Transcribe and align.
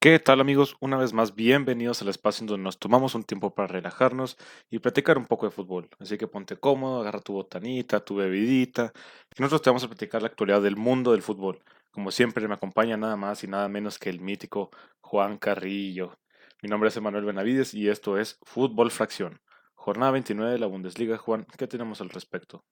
¿Qué 0.00 0.20
tal 0.20 0.40
amigos? 0.40 0.76
Una 0.78 0.96
vez 0.96 1.12
más, 1.12 1.34
bienvenidos 1.34 2.02
al 2.02 2.08
espacio 2.08 2.44
en 2.44 2.46
donde 2.46 2.62
nos 2.62 2.78
tomamos 2.78 3.16
un 3.16 3.24
tiempo 3.24 3.52
para 3.52 3.66
relajarnos 3.66 4.38
y 4.70 4.78
platicar 4.78 5.18
un 5.18 5.26
poco 5.26 5.46
de 5.46 5.50
fútbol. 5.50 5.88
Así 5.98 6.16
que 6.16 6.28
ponte 6.28 6.56
cómodo, 6.56 7.00
agarra 7.00 7.18
tu 7.18 7.32
botanita, 7.32 7.98
tu 8.04 8.14
bebidita, 8.14 8.92
que 8.92 9.42
nosotros 9.42 9.62
te 9.62 9.70
vamos 9.70 9.82
a 9.82 9.88
platicar 9.88 10.22
la 10.22 10.28
actualidad 10.28 10.62
del 10.62 10.76
mundo 10.76 11.10
del 11.10 11.22
fútbol. 11.22 11.64
Como 11.90 12.12
siempre 12.12 12.46
me 12.46 12.54
acompaña 12.54 12.96
nada 12.96 13.16
más 13.16 13.42
y 13.42 13.48
nada 13.48 13.68
menos 13.68 13.98
que 13.98 14.08
el 14.08 14.20
mítico 14.20 14.70
Juan 15.00 15.36
Carrillo. 15.36 16.16
Mi 16.62 16.68
nombre 16.68 16.90
es 16.90 16.96
Emanuel 16.96 17.24
Benavides 17.24 17.74
y 17.74 17.88
esto 17.88 18.18
es 18.18 18.38
Fútbol 18.44 18.92
Fracción. 18.92 19.40
Jornada 19.74 20.12
29 20.12 20.52
de 20.52 20.58
la 20.60 20.66
Bundesliga. 20.66 21.18
Juan, 21.18 21.44
¿qué 21.56 21.66
tenemos 21.66 22.00
al 22.00 22.10
respecto? 22.10 22.64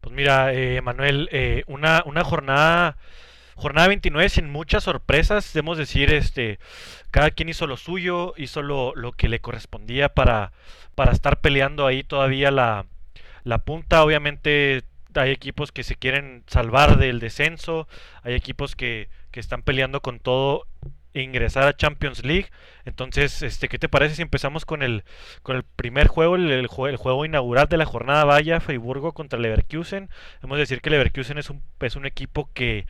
Pues 0.00 0.14
mira, 0.14 0.54
eh, 0.54 0.80
eh, 1.32 1.64
una, 1.66 2.04
una 2.06 2.22
jornada 2.22 2.96
Jornada 3.56 3.88
29 3.88 4.28
sin 4.28 4.50
muchas 4.50 4.84
sorpresas, 4.84 5.52
debemos 5.52 5.78
decir, 5.78 6.12
este, 6.12 6.58
cada 7.10 7.30
quien 7.30 7.48
hizo 7.48 7.66
lo 7.66 7.76
suyo, 7.76 8.34
hizo 8.36 8.62
lo, 8.62 8.94
lo 8.94 9.12
que 9.12 9.28
le 9.28 9.40
correspondía 9.40 10.08
para, 10.08 10.52
para 10.94 11.12
estar 11.12 11.40
peleando 11.40 11.86
ahí 11.86 12.02
todavía 12.02 12.50
la, 12.50 12.86
la 13.44 13.58
punta. 13.58 14.02
Obviamente 14.02 14.82
hay 15.14 15.30
equipos 15.30 15.72
que 15.72 15.84
se 15.84 15.94
quieren 15.94 16.42
salvar 16.46 16.98
del 16.98 17.20
descenso, 17.20 17.86
hay 18.22 18.34
equipos 18.34 18.74
que, 18.74 19.08
que 19.30 19.40
están 19.40 19.62
peleando 19.62 20.00
con 20.00 20.18
todo 20.18 20.66
ingresar 21.14 21.64
a 21.64 21.76
Champions 21.76 22.24
League. 22.24 22.50
Entonces, 22.84 23.42
este, 23.42 23.68
¿qué 23.68 23.78
te 23.78 23.88
parece 23.88 24.16
si 24.16 24.22
empezamos 24.22 24.64
con 24.64 24.82
el, 24.82 25.04
con 25.42 25.56
el 25.56 25.62
primer 25.62 26.08
juego, 26.08 26.36
el, 26.36 26.50
el, 26.50 26.66
juego 26.66 27.24
inaugural 27.24 27.68
de 27.68 27.76
la 27.76 27.86
jornada 27.86 28.24
Vaya, 28.24 28.60
Freiburgo 28.60 29.12
contra 29.12 29.38
Leverkusen? 29.38 30.10
Hemos 30.42 30.56
de 30.56 30.62
decir 30.62 30.80
que 30.80 30.90
Leverkusen 30.90 31.38
es 31.38 31.50
un, 31.50 31.62
es 31.80 31.96
un 31.96 32.06
equipo 32.06 32.50
que 32.52 32.86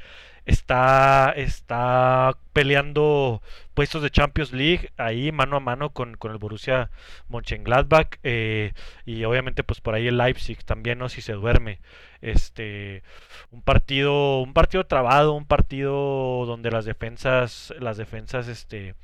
está, 0.47 1.33
está 1.37 2.37
peleando 2.53 3.43
puestos 3.75 4.03
de 4.03 4.11
Champions 4.11 4.53
League 4.53 4.91
ahí 4.97 5.33
mano 5.33 5.57
a 5.57 5.61
mano 5.61 5.91
con, 5.91 6.17
con 6.17 6.33
el 6.33 6.39
Borussia 6.39 6.91
Mönchengladbach 7.29 8.19
eh, 8.23 8.73
y 9.05 9.25
obviamente 9.25 9.65
pues 9.65 9.81
por 9.81 9.95
ahí 9.95 10.07
el 10.07 10.19
Leipzig 10.19 10.65
también 10.65 10.99
no 10.99 11.09
si 11.09 11.23
se 11.23 11.33
duerme. 11.33 11.81
Este 12.21 13.03
un 13.51 13.63
partido 13.63 14.41
un 14.41 14.55
partido 14.55 14.85
trabado 14.87 15.33
un 15.33 15.47
partido 15.47 16.45
donde 16.47 16.71
las 16.71 16.85
defensas 16.85 17.75
las 17.81 17.97
defensas 17.97 18.49
este 18.49 18.95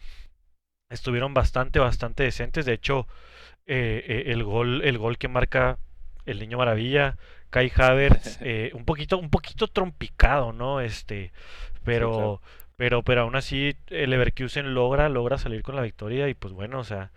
estuvieron 0.90 1.34
bastante 1.34 1.78
bastante 1.78 2.22
decentes. 2.22 2.66
De 2.66 2.74
hecho 2.74 3.06
eh, 3.66 4.04
eh, 4.06 4.22
el 4.32 4.44
gol 4.44 4.82
el 4.84 4.98
gol 4.98 5.18
que 5.18 5.28
marca 5.28 5.78
el 6.26 6.38
niño 6.38 6.58
maravilla 6.58 7.16
Kai 7.50 7.70
Havertz, 7.74 8.38
eh, 8.42 8.70
un 8.74 8.84
poquito, 8.84 9.18
un 9.18 9.30
poquito 9.30 9.68
trompicado, 9.68 10.52
¿no? 10.52 10.80
Este, 10.80 11.32
pero, 11.84 12.40
pero, 12.80 13.02
pero 13.02 13.20
aún 13.20 13.36
así 13.36 13.76
el 13.88 14.08
Leverkusen 14.08 14.72
logra, 14.72 15.10
logra 15.10 15.36
salir 15.36 15.62
con 15.62 15.76
la 15.76 15.82
victoria 15.82 16.30
y 16.30 16.34
pues 16.34 16.54
bueno, 16.54 16.78
o 16.78 16.84
sea, 16.84 17.10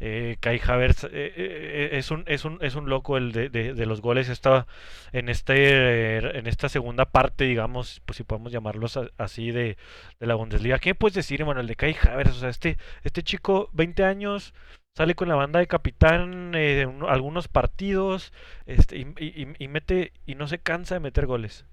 eh, 0.00 0.38
Kai 0.40 0.58
Havertz 0.66 1.04
eh, 1.04 1.10
eh, 1.12 1.88
es 1.92 2.10
un, 2.10 2.24
es 2.26 2.46
un, 2.46 2.56
es 2.62 2.74
un 2.74 2.88
loco 2.88 3.18
el 3.18 3.32
de, 3.32 3.50
de, 3.50 3.84
los 3.86 4.00
goles. 4.00 4.30
Estaba 4.30 4.66
en 5.12 5.28
este, 5.28 6.38
en 6.38 6.46
esta 6.46 6.70
segunda 6.70 7.04
parte, 7.04 7.44
digamos, 7.44 8.00
pues 8.06 8.16
si 8.16 8.24
podemos 8.24 8.50
llamarlos 8.50 8.98
así 9.18 9.50
de, 9.50 9.76
de 10.20 10.26
la 10.26 10.36
Bundesliga. 10.36 10.78
¿Qué 10.78 10.94
puedes 10.94 11.16
decir, 11.16 11.42
hermano, 11.42 11.60
el 11.60 11.66
de 11.66 11.76
Kai 11.76 11.94
Havertz? 12.02 12.36
O 12.38 12.40
sea, 12.40 12.48
este, 12.48 12.78
este 13.04 13.22
chico, 13.22 13.68
20 13.74 14.02
años 14.04 14.54
sale 14.94 15.14
con 15.14 15.28
la 15.28 15.34
banda 15.34 15.60
de 15.60 15.66
capitán 15.66 16.52
eh, 16.54 16.86
algunos 17.08 17.48
partidos 17.48 18.32
este, 18.66 18.98
y, 18.98 19.68
mete 19.68 20.12
y 20.26 20.34
no 20.34 20.48
se 20.48 20.60
cansa 20.60 20.94
de 20.94 21.00
meter 21.00 21.26
goles. 21.26 21.66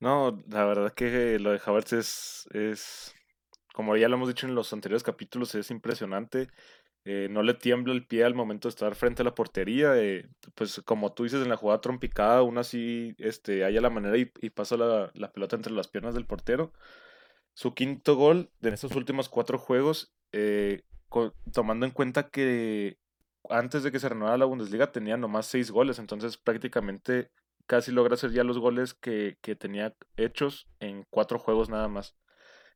No, 0.00 0.42
la 0.48 0.64
verdad 0.64 0.92
que 0.92 1.38
lo 1.38 1.52
de 1.52 1.60
Havertz 1.64 1.92
es, 1.92 2.48
es, 2.52 3.14
como 3.72 3.96
ya 3.96 4.08
lo 4.08 4.16
hemos 4.16 4.28
dicho 4.28 4.46
en 4.46 4.54
los 4.54 4.72
anteriores 4.72 5.04
capítulos, 5.04 5.54
es 5.54 5.70
impresionante. 5.70 6.48
Eh, 7.04 7.28
no 7.30 7.42
le 7.42 7.54
tiembla 7.54 7.92
el 7.92 8.06
pie 8.06 8.22
al 8.22 8.34
momento 8.34 8.68
de 8.68 8.70
estar 8.70 8.94
frente 8.94 9.22
a 9.22 9.24
la 9.24 9.34
portería. 9.34 9.96
Eh, 9.96 10.28
pues 10.54 10.82
como 10.84 11.12
tú 11.12 11.24
dices, 11.24 11.42
en 11.42 11.48
la 11.48 11.56
jugada 11.56 11.80
trompicada, 11.80 12.38
aún 12.38 12.58
así 12.58 13.14
este, 13.18 13.64
haya 13.64 13.80
la 13.80 13.90
manera 13.90 14.16
y, 14.18 14.50
pasa 14.50 14.76
la, 14.76 15.10
la, 15.14 15.32
pelota 15.32 15.56
entre 15.56 15.72
las 15.72 15.88
piernas 15.88 16.14
del 16.14 16.26
portero. 16.26 16.72
Su 17.54 17.74
quinto 17.74 18.16
gol 18.16 18.50
de 18.60 18.70
estos 18.70 18.96
últimos 18.96 19.28
cuatro 19.28 19.58
juegos, 19.58 20.14
tomando 21.52 21.86
en 21.86 21.92
cuenta 21.92 22.28
que 22.28 22.96
antes 23.48 23.82
de 23.82 23.92
que 23.92 23.98
se 23.98 24.08
renovara 24.08 24.36
la 24.38 24.44
Bundesliga 24.44 24.92
tenía 24.92 25.16
nomás 25.16 25.46
seis 25.46 25.70
goles, 25.70 25.98
entonces 25.98 26.36
prácticamente 26.36 27.30
casi 27.66 27.92
logra 27.92 28.14
hacer 28.14 28.32
ya 28.32 28.44
los 28.44 28.58
goles 28.58 28.94
que, 28.94 29.36
tenía 29.58 29.94
hechos 30.16 30.68
en 30.80 31.04
cuatro 31.10 31.38
juegos 31.38 31.68
nada 31.68 31.88
más. 31.88 32.16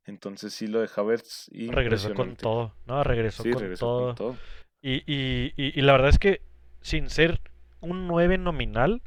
Entonces 0.04 0.54
sí 0.54 0.68
lo 0.68 0.80
de 0.80 0.88
Havertz 0.94 1.50
regresó 1.68 2.14
con 2.14 2.36
todo, 2.36 2.74
no, 2.86 3.02
regresó, 3.02 3.42
con, 3.42 3.74
todo. 4.14 4.36
Y, 4.80 5.02
y, 5.06 5.52
y, 5.56 5.80
la 5.80 5.92
verdad 5.92 6.10
es 6.10 6.18
que 6.18 6.42
sin 6.80 7.10
ser 7.10 7.40
un 7.80 8.06
9 8.06 8.38
nominal, 8.38 9.02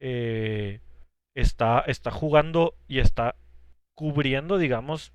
eh, 0.00 0.80
está, 1.34 1.80
está 1.80 2.10
jugando 2.10 2.74
y 2.86 3.00
está 3.00 3.34
cubriendo, 3.94 4.58
digamos, 4.58 5.12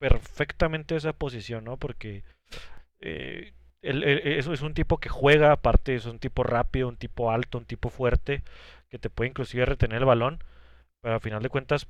perfectamente 0.00 0.96
esa 0.96 1.12
posición, 1.12 1.64
¿no? 1.64 1.76
Porque 1.76 2.24
eh, 3.00 3.52
eso 3.82 4.52
es 4.52 4.62
un 4.62 4.74
tipo 4.74 4.98
que 4.98 5.08
juega, 5.08 5.52
aparte 5.52 5.94
es 5.94 6.06
un 6.06 6.18
tipo 6.18 6.42
rápido, 6.42 6.88
un 6.88 6.96
tipo 6.96 7.30
alto, 7.30 7.58
un 7.58 7.64
tipo 7.64 7.90
fuerte, 7.90 8.42
que 8.88 8.98
te 8.98 9.10
puede 9.10 9.30
inclusive 9.30 9.64
retener 9.66 9.98
el 9.98 10.04
balón, 10.04 10.42
pero 11.00 11.14
al 11.14 11.20
final 11.20 11.42
de 11.42 11.48
cuentas, 11.48 11.86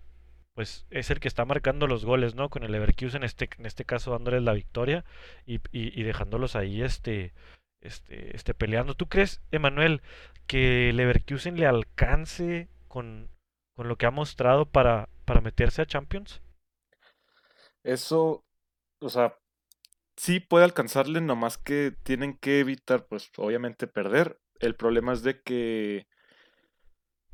pues 0.55 0.87
es 0.91 1.11
el 1.11 1.21
que 1.21 1.29
está 1.29 1.45
marcando 1.45 1.87
los 1.87 2.05
goles, 2.05 2.35
¿no? 2.35 2.51
Con 2.51 2.63
el 2.65 2.73
Leverkusen, 2.73 3.23
en 3.23 3.25
este, 3.25 3.49
en 3.59 3.67
este 3.67 3.85
caso 3.85 4.11
dándoles 4.11 4.43
la 4.43 4.53
victoria 4.53 5.05
y, 5.47 5.61
y, 5.73 6.03
dejándolos 6.03 6.57
ahí 6.57 6.83
este, 6.83 7.33
este, 7.81 8.37
este 8.37 8.55
peleando. 8.55 8.95
¿Tú 8.95 9.07
crees, 9.07 9.41
Emanuel, 9.51 10.03
que 10.47 10.93
Leverkusen 10.93 11.59
le 11.59 11.67
alcance 11.67 12.69
con, 12.89 13.31
con 13.77 13.89
lo 13.89 13.97
que 13.97 14.07
ha 14.07 14.11
mostrado 14.11 14.67
para, 14.67 15.09
para 15.25 15.41
meterse 15.41 15.83
a 15.83 15.87
Champions? 15.87 16.43
Eso, 17.85 18.45
o 19.01 19.09
sea, 19.09 19.39
sí 20.19 20.41
puede 20.41 20.65
alcanzarle, 20.65 21.21
nomás 21.21 21.59
que 21.59 21.95
tienen 22.03 22.37
que 22.37 22.61
evitar, 22.61 23.07
pues 23.07 23.31
obviamente 23.39 23.87
perder. 23.87 24.39
El 24.61 24.75
problema 24.75 25.13
es 25.13 25.23
de 25.23 25.41
que 25.41 26.07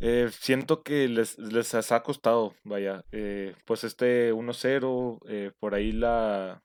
eh, 0.01 0.29
siento 0.33 0.83
que 0.83 1.09
les, 1.09 1.39
les 1.39 1.75
ha 1.75 2.03
costado, 2.03 2.55
vaya, 2.63 3.05
eh, 3.11 3.55
pues 3.65 3.85
este 3.85 4.33
1-0, 4.33 5.21
eh, 5.29 5.53
por 5.59 5.75
ahí 5.75 5.93
la 5.93 6.63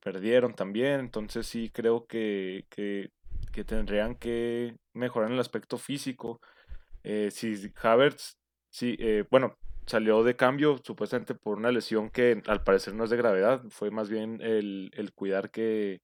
perdieron 0.00 0.54
también, 0.54 0.98
entonces 0.98 1.46
sí 1.46 1.70
creo 1.72 2.06
que, 2.06 2.64
que, 2.70 3.10
que 3.52 3.62
tendrían 3.62 4.16
que 4.16 4.74
mejorar 4.94 5.28
en 5.28 5.34
el 5.34 5.40
aspecto 5.40 5.78
físico. 5.78 6.40
si 7.30 7.72
Havertz, 7.80 8.36
sí, 8.70 8.98
bueno, 9.30 9.56
salió 9.90 10.22
de 10.22 10.36
cambio 10.36 10.80
supuestamente 10.84 11.34
por 11.34 11.58
una 11.58 11.72
lesión 11.72 12.10
que 12.10 12.42
al 12.46 12.62
parecer 12.62 12.94
no 12.94 13.04
es 13.04 13.10
de 13.10 13.16
gravedad, 13.16 13.62
fue 13.70 13.90
más 13.90 14.08
bien 14.08 14.40
el, 14.40 15.12
cuidar 15.14 15.50
que, 15.50 16.00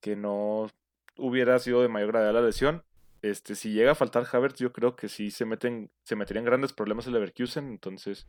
que, 0.00 0.16
no 0.16 0.68
hubiera 1.16 1.58
sido 1.58 1.82
de 1.82 1.88
mayor 1.88 2.12
gravedad 2.12 2.32
la 2.34 2.42
lesión. 2.42 2.84
Este, 3.20 3.56
si 3.56 3.72
llega 3.72 3.92
a 3.92 3.96
faltar 3.96 4.24
Havertz, 4.30 4.60
yo 4.60 4.72
creo 4.72 4.94
que 4.94 5.08
sí 5.08 5.30
se 5.32 5.44
meten, 5.44 5.90
se 6.04 6.14
meterían 6.14 6.44
grandes 6.44 6.72
problemas 6.72 7.06
el 7.06 7.14
Leverkusen, 7.14 7.68
entonces 7.68 8.26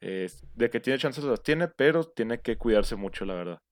de 0.00 0.70
que 0.70 0.80
tiene 0.80 0.98
chances 0.98 1.24
las 1.24 1.42
tiene, 1.42 1.68
pero 1.68 2.04
tiene 2.04 2.40
que 2.40 2.56
cuidarse 2.56 2.96
mucho, 2.96 3.24
la 3.24 3.34
verdad. 3.34 3.62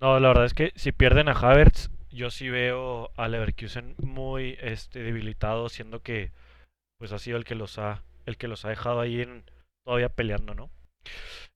No, 0.00 0.18
la 0.20 0.28
verdad 0.28 0.44
es 0.44 0.54
que 0.54 0.72
si 0.76 0.92
pierden 0.92 1.28
a 1.28 1.32
Havertz, 1.32 1.90
yo 2.10 2.30
sí 2.30 2.50
veo 2.50 3.10
a 3.16 3.28
Leverkusen 3.28 3.94
muy 3.98 4.56
este, 4.60 5.02
debilitado, 5.02 5.68
siendo 5.68 6.02
que 6.02 6.32
pues 6.98 7.12
ha 7.12 7.18
sido 7.18 7.36
el 7.36 7.44
que 7.44 7.54
los 7.54 7.78
ha 7.78 8.04
el 8.26 8.36
que 8.36 8.48
los 8.48 8.64
ha 8.64 8.70
dejado 8.70 9.00
ahí 9.00 9.20
en, 9.20 9.44
todavía 9.84 10.08
peleando, 10.08 10.54
¿no? 10.54 10.70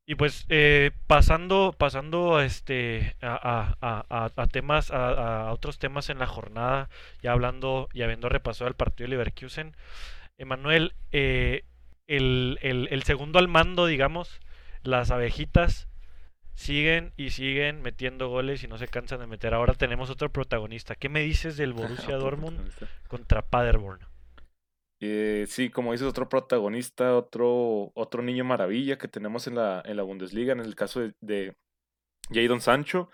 Y 0.09 0.15
pues 0.15 0.47
eh, 0.49 0.93
pasando, 1.09 1.75
pasando 1.77 2.41
este, 2.41 3.17
a, 3.21 3.75
a, 3.81 4.27
a, 4.37 4.47
temas, 4.47 4.93
a, 4.93 5.51
otros 5.53 5.79
temas 5.81 6.11
en 6.11 6.21
la 6.21 6.29
jornada, 6.29 6.89
ya 7.23 7.33
hablando 7.33 7.89
y 7.93 8.03
habiendo 8.03 8.29
repasado 8.29 8.69
el 8.69 8.77
partido 8.77 9.07
de 9.07 9.11
Leverkusen, 9.11 9.77
Emanuel, 10.39 10.95
eh, 11.11 11.65
el, 12.07 12.59
el, 12.63 12.87
el, 12.93 13.03
segundo 13.03 13.41
al 13.41 13.49
mando, 13.49 13.87
digamos, 13.87 14.41
las 14.85 15.11
abejitas 15.11 15.89
siguen 16.55 17.13
y 17.17 17.31
siguen 17.31 17.83
metiendo 17.83 18.29
goles 18.29 18.63
y 18.63 18.69
no 18.69 18.79
se 18.79 18.87
cansan 18.87 19.19
de 19.21 19.27
meter. 19.27 19.55
Ahora 19.55 19.75
tenemos 19.75 20.09
otro 20.09 20.31
protagonista. 20.31 20.95
¿Qué 20.95 21.09
me 21.09 21.21
dices 21.21 21.57
del 21.57 21.73
Borussia 21.75 22.17
Dortmund 22.17 22.71
contra 23.09 23.43
Paderborn? 23.43 24.01
Eh, 25.01 25.45
sí, 25.49 25.71
como 25.71 25.93
dices, 25.93 26.07
otro 26.09 26.29
protagonista, 26.29 27.17
otro, 27.17 27.93
otro 27.95 28.23
niño 28.23 28.45
maravilla 28.45 28.99
que 28.99 29.09
tenemos 29.09 29.47
en 29.47 29.57
la, 29.57 29.83
en 29.85 29.97
la 29.97 30.03
Bundesliga, 30.03 30.53
en 30.53 30.61
el 30.61 30.75
caso 30.75 31.01
de, 31.01 31.15
de 31.21 31.57
Jadon 32.31 32.61
Sancho. 32.61 33.11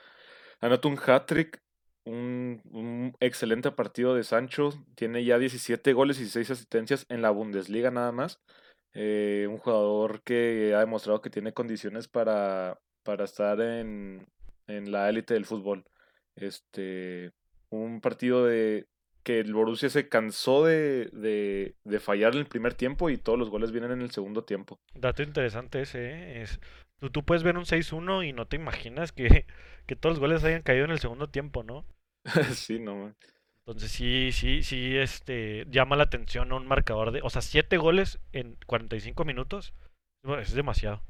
Anota 0.60 0.88
un 0.88 0.98
hat-trick, 0.98 1.60
un, 2.04 3.16
excelente 3.20 3.70
partido 3.72 4.14
de 4.14 4.24
Sancho. 4.24 4.70
Tiene 4.94 5.24
ya 5.24 5.38
17 5.38 5.92
goles 5.92 6.20
y 6.20 6.28
6 6.28 6.50
asistencias 6.52 7.06
en 7.08 7.22
la 7.22 7.30
Bundesliga 7.30 7.90
nada 7.90 8.12
más. 8.12 8.40
Eh, 8.94 9.46
un 9.50 9.58
jugador 9.58 10.22
que 10.22 10.74
ha 10.76 10.80
demostrado 10.80 11.22
que 11.22 11.30
tiene 11.30 11.52
condiciones 11.54 12.08
para, 12.08 12.78
para 13.02 13.24
estar 13.24 13.60
en, 13.60 14.26
en 14.66 14.92
la 14.92 15.08
élite 15.08 15.34
del 15.34 15.46
fútbol. 15.46 15.84
Este, 16.36 17.32
un 17.70 18.00
partido 18.00 18.44
de 18.46 18.86
que 19.22 19.40
el 19.40 19.54
Borussia 19.54 19.88
se 19.88 20.08
cansó 20.08 20.64
de, 20.64 21.06
de, 21.12 21.74
de, 21.84 22.00
fallar 22.00 22.32
en 22.34 22.40
el 22.40 22.46
primer 22.46 22.74
tiempo 22.74 23.10
y 23.10 23.16
todos 23.16 23.38
los 23.38 23.50
goles 23.50 23.72
vienen 23.72 23.92
en 23.92 24.02
el 24.02 24.10
segundo 24.10 24.44
tiempo. 24.44 24.78
Dato 24.94 25.22
interesante 25.22 25.82
ese, 25.82 26.10
¿eh? 26.10 26.42
es, 26.42 26.60
tú, 26.98 27.10
tú 27.10 27.24
puedes 27.24 27.42
ver 27.42 27.56
un 27.56 27.64
6-1 27.64 28.28
y 28.28 28.32
no 28.32 28.46
te 28.46 28.56
imaginas 28.56 29.12
que, 29.12 29.46
que 29.86 29.96
todos 29.96 30.14
los 30.14 30.20
goles 30.20 30.44
hayan 30.44 30.62
caído 30.62 30.84
en 30.84 30.90
el 30.90 30.98
segundo 30.98 31.28
tiempo, 31.28 31.62
¿no? 31.62 31.84
sí, 32.54 32.78
no. 32.78 33.14
Entonces 33.64 33.92
sí, 33.92 34.30
sí, 34.32 34.62
sí, 34.64 34.96
este, 34.96 35.66
llama 35.70 35.94
la 35.94 36.04
atención 36.04 36.52
un 36.52 36.66
marcador 36.66 37.12
de, 37.12 37.20
o 37.22 37.30
sea, 37.30 37.42
7 37.42 37.76
goles 37.78 38.18
en 38.32 38.56
45 38.66 39.24
minutos, 39.24 39.72
es 40.40 40.52
demasiado. 40.52 41.02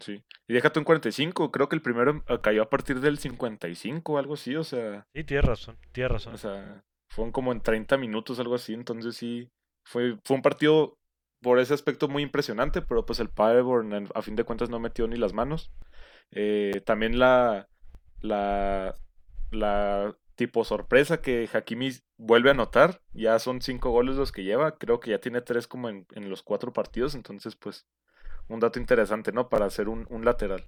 Sí. 0.00 0.24
Y 0.48 0.54
déjate 0.54 0.80
en 0.80 0.84
45, 0.84 1.52
creo 1.52 1.68
que 1.68 1.76
el 1.76 1.82
primero 1.82 2.24
cayó 2.42 2.62
a 2.62 2.70
partir 2.70 3.00
del 3.00 3.18
55 3.18 4.12
o 4.12 4.18
algo 4.18 4.34
así, 4.34 4.56
o 4.56 4.64
sea. 4.64 5.06
Sí, 5.14 5.22
tienes 5.22 5.44
razón, 5.44 5.78
tienes 5.92 6.10
razón. 6.10 6.34
O 6.34 6.38
sea, 6.38 6.82
fueron 7.12 7.30
como 7.30 7.52
en 7.52 7.60
30 7.60 7.98
minutos, 7.98 8.40
algo 8.40 8.54
así, 8.54 8.72
entonces 8.72 9.16
sí, 9.16 9.50
fue, 9.84 10.16
fue 10.24 10.36
un 10.36 10.42
partido 10.42 10.98
por 11.42 11.58
ese 11.58 11.74
aspecto 11.74 12.08
muy 12.08 12.22
impresionante, 12.22 12.80
pero 12.80 13.04
pues 13.04 13.20
el 13.20 13.28
Paderborn 13.28 14.08
a 14.14 14.22
fin 14.22 14.34
de 14.34 14.44
cuentas 14.44 14.70
no 14.70 14.80
metió 14.80 15.06
ni 15.06 15.16
las 15.16 15.34
manos. 15.34 15.70
Eh, 16.30 16.80
también 16.86 17.18
la, 17.18 17.68
la, 18.20 18.94
la 19.50 20.16
tipo 20.36 20.64
sorpresa 20.64 21.20
que 21.20 21.50
Hakimi 21.52 21.90
vuelve 22.16 22.48
a 22.48 22.52
anotar, 22.52 23.02
ya 23.12 23.38
son 23.38 23.60
cinco 23.60 23.90
goles 23.90 24.16
los 24.16 24.32
que 24.32 24.44
lleva, 24.44 24.78
creo 24.78 24.98
que 24.98 25.10
ya 25.10 25.18
tiene 25.18 25.42
tres 25.42 25.66
como 25.66 25.90
en, 25.90 26.06
en 26.14 26.30
los 26.30 26.42
cuatro 26.42 26.72
partidos, 26.72 27.14
entonces 27.14 27.56
pues 27.56 27.86
un 28.48 28.58
dato 28.60 28.78
interesante, 28.78 29.32
¿no? 29.32 29.50
Para 29.50 29.66
hacer 29.66 29.90
un, 29.90 30.06
un 30.08 30.24
lateral. 30.24 30.64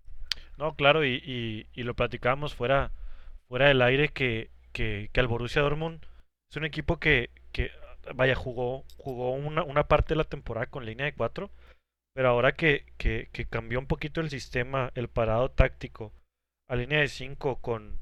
No, 0.59 0.75
claro, 0.77 1.07
y, 1.07 1.67
y, 1.73 1.83
lo 1.85 1.95
platicábamos 1.95 2.55
fuera, 2.55 2.93
fuera 3.49 3.69
del 3.69 3.81
aire 3.81 4.11
que, 4.11 4.51
que, 4.73 5.09
que 5.13 5.21
el 5.21 5.27
Borussia 5.27 5.63
Dortmund 5.63 6.05
es 6.55 6.57
un 6.57 6.65
equipo 6.65 7.01
que, 7.01 7.31
vaya, 8.15 8.37
jugó, 8.37 8.85
jugó 8.97 9.33
una, 9.33 9.89
parte 9.89 10.11
de 10.11 10.19
la 10.19 10.25
temporada 10.25 10.67
con 10.67 10.87
línea 10.87 11.07
de 11.07 11.13
4, 11.13 11.51
pero 12.15 12.29
ahora 12.29 12.53
que, 12.53 12.87
que, 12.97 13.29
cambió 13.51 13.81
un 13.81 13.89
poquito 13.89 14.21
el 14.21 14.31
sistema, 14.31 14.93
el 14.95 15.09
parado 15.09 15.51
táctico, 15.51 16.13
a 16.69 16.77
línea 16.77 17.01
de 17.01 17.09
5 17.09 17.61
con 17.61 17.99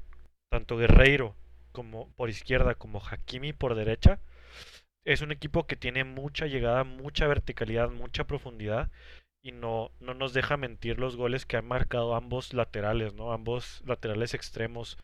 tanto 0.51 0.77
Guerreiro 0.77 1.35
como 1.71 2.13
por 2.13 2.29
izquierda 2.29 2.75
como 2.75 3.01
Hakimi 3.03 3.53
por 3.53 3.73
derecha, 3.73 4.19
es 5.03 5.21
un 5.21 5.31
equipo 5.31 5.65
que 5.65 5.75
tiene 5.75 6.03
mucha 6.03 6.45
llegada, 6.45 6.83
mucha 6.83 7.25
verticalidad, 7.25 7.89
mucha 7.89 8.25
profundidad 8.25 8.91
y 9.41 9.51
no, 9.51 9.89
no 9.99 10.13
nos 10.13 10.31
deja 10.31 10.57
mentir 10.57 10.99
los 10.99 11.15
goles 11.15 11.47
que 11.47 11.57
han 11.57 11.67
marcado 11.67 12.13
ambos 12.15 12.53
laterales, 12.53 13.15
¿no? 13.15 13.33
Ambos 13.33 13.81
laterales 13.87 14.35
extremos, 14.35 14.99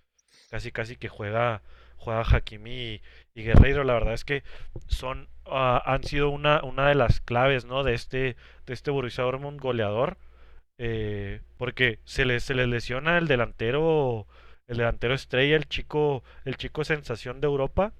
casi 0.51 0.71
casi 0.71 0.97
que 0.97 1.09
juega 1.09 1.63
juega 1.99 2.23
Hakimi 2.23 3.01
y, 3.35 3.43
Guerreiro, 3.43 3.83
la 3.83 3.93
verdad 3.93 4.13
es 4.13 4.25
que 4.25 4.43
son 4.87 5.29
uh, 5.45 5.79
han 5.85 6.03
sido 6.03 6.29
una, 6.29 6.63
una 6.63 6.87
de 6.89 6.95
las 6.95 7.21
claves, 7.21 7.65
¿no? 7.65 7.83
De 7.83 7.93
este 7.93 8.35
de 8.65 8.73
este 8.73 8.91
Borussia 8.91 9.23
Dortmund 9.23 9.59
goleador, 9.61 10.17
eh, 10.77 11.41
porque 11.57 11.99
se 12.05 12.25
le 12.25 12.39
se 12.39 12.53
les 12.55 12.67
lesiona 12.67 13.17
el 13.17 13.27
delantero 13.27 14.27
el 14.67 14.77
delantero 14.77 15.13
estrella, 15.13 15.55
el 15.57 15.67
chico 15.67 16.23
el 16.45 16.57
chico 16.57 16.83
sensación 16.83 17.41
de 17.41 17.47
Europa 17.47 17.93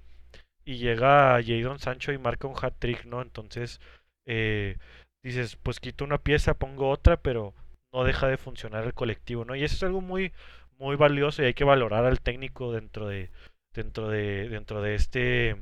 y 0.64 0.78
llega 0.78 1.40
Jadon 1.42 1.78
Sancho 1.78 2.12
y 2.12 2.18
marca 2.18 2.48
un 2.48 2.56
hat 2.60 2.74
trick, 2.78 3.04
¿no? 3.06 3.22
Entonces 3.22 3.80
eh, 4.26 4.78
dices, 5.22 5.56
pues 5.56 5.80
quito 5.80 6.04
una 6.04 6.18
pieza, 6.18 6.54
pongo 6.54 6.90
otra, 6.90 7.16
pero 7.18 7.54
no 7.92 8.04
deja 8.04 8.28
de 8.28 8.36
funcionar 8.36 8.84
el 8.84 8.94
colectivo, 8.94 9.44
¿no? 9.44 9.56
Y 9.56 9.64
eso 9.64 9.76
es 9.76 9.82
algo 9.82 10.00
muy 10.00 10.32
muy 10.78 10.96
valioso 10.96 11.42
y 11.42 11.46
hay 11.46 11.54
que 11.54 11.64
valorar 11.64 12.04
al 12.06 12.20
técnico 12.20 12.72
dentro 12.72 13.06
de 13.08 13.30
dentro 13.74 14.08
de 14.08 14.48
dentro 14.48 14.82
de 14.82 14.94
este 14.94 15.56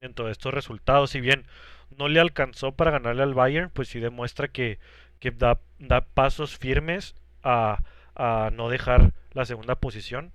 dentro 0.00 0.26
de 0.26 0.32
estos 0.32 0.52
resultados. 0.52 1.10
Si 1.10 1.20
bien 1.20 1.46
no 1.90 2.08
le 2.08 2.20
alcanzó 2.20 2.72
para 2.72 2.90
ganarle 2.90 3.22
al 3.22 3.34
Bayern 3.34 3.70
pues 3.70 3.88
sí 3.88 4.00
demuestra 4.00 4.48
que, 4.48 4.78
que 5.18 5.30
da, 5.30 5.60
da, 5.78 6.02
pasos 6.02 6.56
firmes 6.58 7.14
a, 7.42 7.82
a, 8.14 8.50
no 8.52 8.68
dejar 8.68 9.12
la 9.32 9.44
segunda 9.44 9.76
posición 9.76 10.32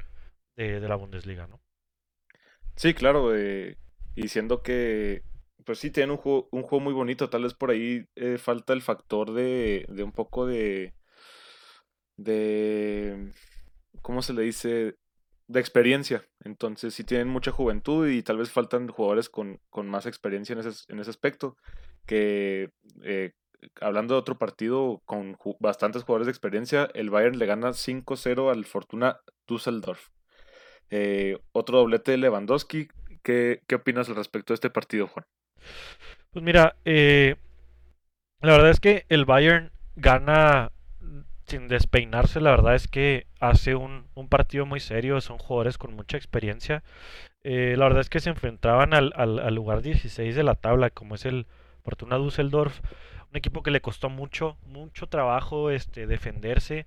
de, 0.56 0.80
de 0.80 0.88
la 0.88 0.96
Bundesliga 0.96 1.48
no 1.48 1.60
sí 2.76 2.94
claro 2.94 3.36
eh, 3.36 3.78
y 4.16 4.28
siendo 4.28 4.62
que 4.62 5.24
pues 5.66 5.80
sí 5.80 5.92
tiene 5.92 6.14
un 6.14 6.18
juego, 6.18 6.48
un 6.52 6.64
juego 6.64 6.80
muy 6.84 6.94
bonito 6.94 7.30
tal 7.30 7.44
vez 7.44 7.54
por 7.54 7.72
ahí 7.72 8.06
eh, 8.16 8.38
falta 8.38 8.74
el 8.74 8.82
factor 8.82 9.34
de, 9.34 9.86
de 9.90 10.04
un 10.04 10.12
poco 10.12 10.46
de 10.46 10.94
de 12.18 13.32
cómo 14.02 14.22
se 14.22 14.34
le 14.34 14.44
dice 14.44 14.96
de 15.52 15.60
experiencia. 15.60 16.26
Entonces, 16.44 16.94
si 16.94 17.04
tienen 17.04 17.28
mucha 17.28 17.52
juventud 17.52 18.08
y 18.08 18.24
tal 18.24 18.38
vez 18.38 18.52
faltan 18.52 18.88
jugadores 18.88 19.30
con, 19.30 19.60
con 19.70 19.88
más 19.90 20.06
experiencia 20.06 20.54
en 20.54 20.60
ese, 20.60 20.92
en 20.92 21.00
ese 21.00 21.10
aspecto. 21.10 21.58
Que 22.06 22.72
eh, 23.04 23.32
hablando 23.80 24.14
de 24.14 24.20
otro 24.20 24.38
partido 24.38 25.02
con 25.06 25.38
bastantes 25.60 26.04
jugadores 26.04 26.28
de 26.28 26.32
experiencia, 26.32 26.90
el 26.94 27.10
Bayern 27.10 27.38
le 27.38 27.46
gana 27.46 27.70
5-0 27.70 28.52
al 28.52 28.66
Fortuna 28.66 29.20
Düsseldorf. 29.48 30.10
Eh, 30.90 31.38
otro 31.52 31.80
doblete 31.80 32.12
de 32.12 32.18
Lewandowski. 32.18 32.88
¿Qué, 33.24 33.62
¿Qué, 33.68 33.76
opinas 33.76 34.10
al 34.10 34.16
respecto 34.16 34.54
de 34.54 34.56
este 34.56 34.70
partido, 34.70 35.08
Juan? 35.08 35.26
Pues 36.32 36.44
mira, 36.44 36.76
eh, 36.86 37.36
la 38.42 38.54
verdad 38.54 38.72
es 38.72 38.80
que 38.80 39.06
el 39.10 39.26
Bayern 39.26 39.72
gana 39.96 40.72
sin 41.52 41.68
despeinarse, 41.68 42.40
la 42.40 42.52
verdad 42.52 42.76
es 42.76 42.88
que 42.88 43.28
hace 43.42 43.76
un, 43.76 44.06
un 44.16 44.30
partido 44.30 44.66
muy 44.66 44.80
serio, 44.80 45.20
son 45.20 45.38
jugadores 45.38 45.78
con 45.78 45.94
mucha 45.94 46.16
experiencia. 46.16 46.82
Eh, 47.44 47.76
la 47.78 47.86
verdad 47.86 48.02
es 48.02 48.10
que 48.10 48.22
se 48.22 48.30
enfrentaban 48.30 48.94
al, 48.94 49.12
al, 49.18 49.38
al, 49.40 49.54
lugar 49.54 49.82
16 49.82 50.34
de 50.34 50.44
la 50.44 50.56
tabla, 50.56 50.92
como 50.92 51.16
es 51.16 51.26
el 51.26 51.48
Fortuna 51.84 52.18
Düsseldorf, 52.18 52.80
un 53.30 53.38
equipo 53.38 53.64
que 53.64 53.72
le 53.72 53.82
costó 53.82 54.10
mucho, 54.10 54.58
mucho 54.66 55.08
trabajo 55.08 55.72
este, 55.72 56.08
defenderse. 56.08 56.86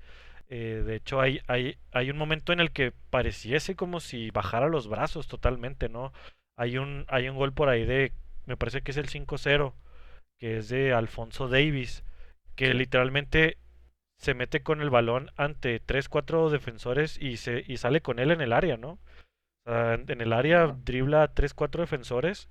Eh, 0.48 0.82
de 0.86 0.96
hecho, 0.96 1.20
hay, 1.20 1.40
hay, 1.46 1.76
hay 1.92 2.10
un 2.10 2.16
momento 2.16 2.52
en 2.54 2.60
el 2.60 2.70
que 2.70 2.92
pareciese 3.10 3.76
como 3.76 4.00
si 4.00 4.30
bajara 4.30 4.68
los 4.68 4.88
brazos 4.88 5.28
totalmente, 5.28 5.90
¿no? 5.90 6.12
Hay 6.56 6.78
un, 6.78 7.04
hay 7.08 7.28
un 7.28 7.36
gol 7.36 7.52
por 7.52 7.68
ahí 7.68 7.84
de, 7.84 8.12
me 8.46 8.56
parece 8.56 8.80
que 8.80 8.92
es 8.92 8.96
el 8.96 9.08
5-0, 9.08 9.74
que 10.38 10.58
es 10.58 10.70
de 10.70 10.94
Alfonso 10.94 11.48
Davis, 11.48 12.02
que 12.56 12.72
literalmente 12.72 13.58
se 14.18 14.34
mete 14.34 14.62
con 14.62 14.80
el 14.80 14.90
balón 14.90 15.30
ante 15.36 15.80
3, 15.80 16.08
4 16.08 16.50
defensores 16.50 17.18
y, 17.20 17.36
se, 17.36 17.64
y 17.66 17.76
sale 17.76 18.00
con 18.00 18.18
él 18.18 18.30
en 18.30 18.40
el 18.40 18.52
área, 18.52 18.76
¿no? 18.76 18.98
En 19.66 20.20
el 20.20 20.32
área 20.32 20.66
dribla 20.68 21.22
a 21.22 21.34
3, 21.34 21.54
4 21.54 21.82
defensores 21.82 22.48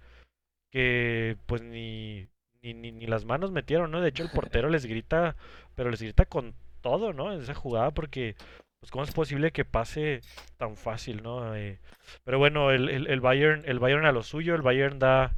que 0.72 1.38
pues 1.46 1.62
ni, 1.62 2.28
ni, 2.62 2.74
ni, 2.74 2.92
ni, 2.92 3.06
las 3.06 3.26
manos 3.26 3.52
metieron, 3.52 3.92
¿no? 3.92 4.02
De 4.02 4.10
hecho 4.10 4.24
el 4.24 4.32
portero 4.32 4.70
les 4.70 4.86
grita, 4.86 5.36
pero 5.76 5.92
les 5.92 6.02
grita 6.02 6.26
con 6.26 6.56
todo, 6.82 7.14
¿no? 7.14 7.32
En 7.32 7.42
esa 7.42 7.54
jugada 7.54 7.92
porque 7.92 8.36
pues 8.80 8.92
cómo 8.92 9.06
es 9.06 9.12
posible 9.12 9.52
que 9.52 9.64
pase 9.66 10.22
tan 10.58 10.76
fácil, 10.76 11.24
¿no? 11.24 11.56
Eh, 11.56 11.80
pero 12.26 12.38
bueno, 12.40 12.72
el, 12.72 12.90
el, 12.90 13.08
el, 13.08 13.22
Bayern, 13.22 13.64
el 13.66 13.80
Bayern 13.80 14.06
a 14.06 14.12
lo 14.12 14.24
suyo, 14.24 14.56
el 14.56 14.62
Bayern 14.62 15.00
da, 15.00 15.36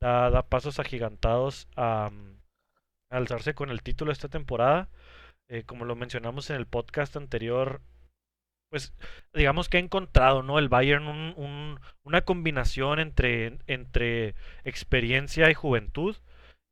da, 0.00 0.30
da 0.30 0.42
pasos 0.42 0.78
agigantados 0.78 1.68
a, 1.76 2.10
a 3.10 3.16
alzarse 3.16 3.54
con 3.54 3.70
el 3.70 3.82
título 3.82 4.12
esta 4.12 4.28
temporada. 4.28 4.88
Eh, 5.48 5.64
como 5.64 5.84
lo 5.84 5.96
mencionamos 5.96 6.50
en 6.50 6.56
el 6.56 6.66
podcast 6.66 7.16
anterior, 7.16 7.80
pues 8.70 8.92
digamos 9.34 9.68
que 9.68 9.78
ha 9.78 9.80
encontrado, 9.80 10.42
¿no? 10.42 10.58
El 10.58 10.68
Bayern 10.68 11.06
un, 11.06 11.34
un, 11.36 11.80
una 12.04 12.22
combinación 12.22 12.98
entre, 13.00 13.58
entre 13.66 14.34
experiencia 14.64 15.50
y 15.50 15.54
juventud. 15.54 16.16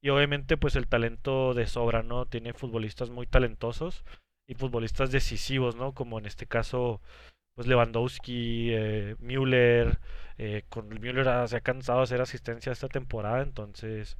Y 0.02 0.10
obviamente 0.10 0.56
pues 0.56 0.76
el 0.76 0.88
talento 0.88 1.54
de 1.54 1.66
sobra, 1.66 2.02
¿no? 2.02 2.26
Tiene 2.26 2.52
futbolistas 2.52 3.10
muy 3.10 3.26
talentosos 3.26 4.04
y 4.46 4.54
futbolistas 4.54 5.10
decisivos, 5.10 5.76
¿no? 5.76 5.92
Como 5.94 6.18
en 6.18 6.26
este 6.26 6.46
caso, 6.46 7.00
pues 7.54 7.66
Lewandowski, 7.66 8.70
eh, 8.72 9.16
Müller, 9.18 9.98
eh, 10.38 10.64
con 10.68 10.88
Müller 10.88 11.48
se 11.48 11.56
ha 11.56 11.60
cansado 11.60 11.98
de 12.00 12.04
hacer 12.04 12.20
asistencia 12.20 12.72
esta 12.72 12.88
temporada, 12.88 13.42
entonces 13.42 14.18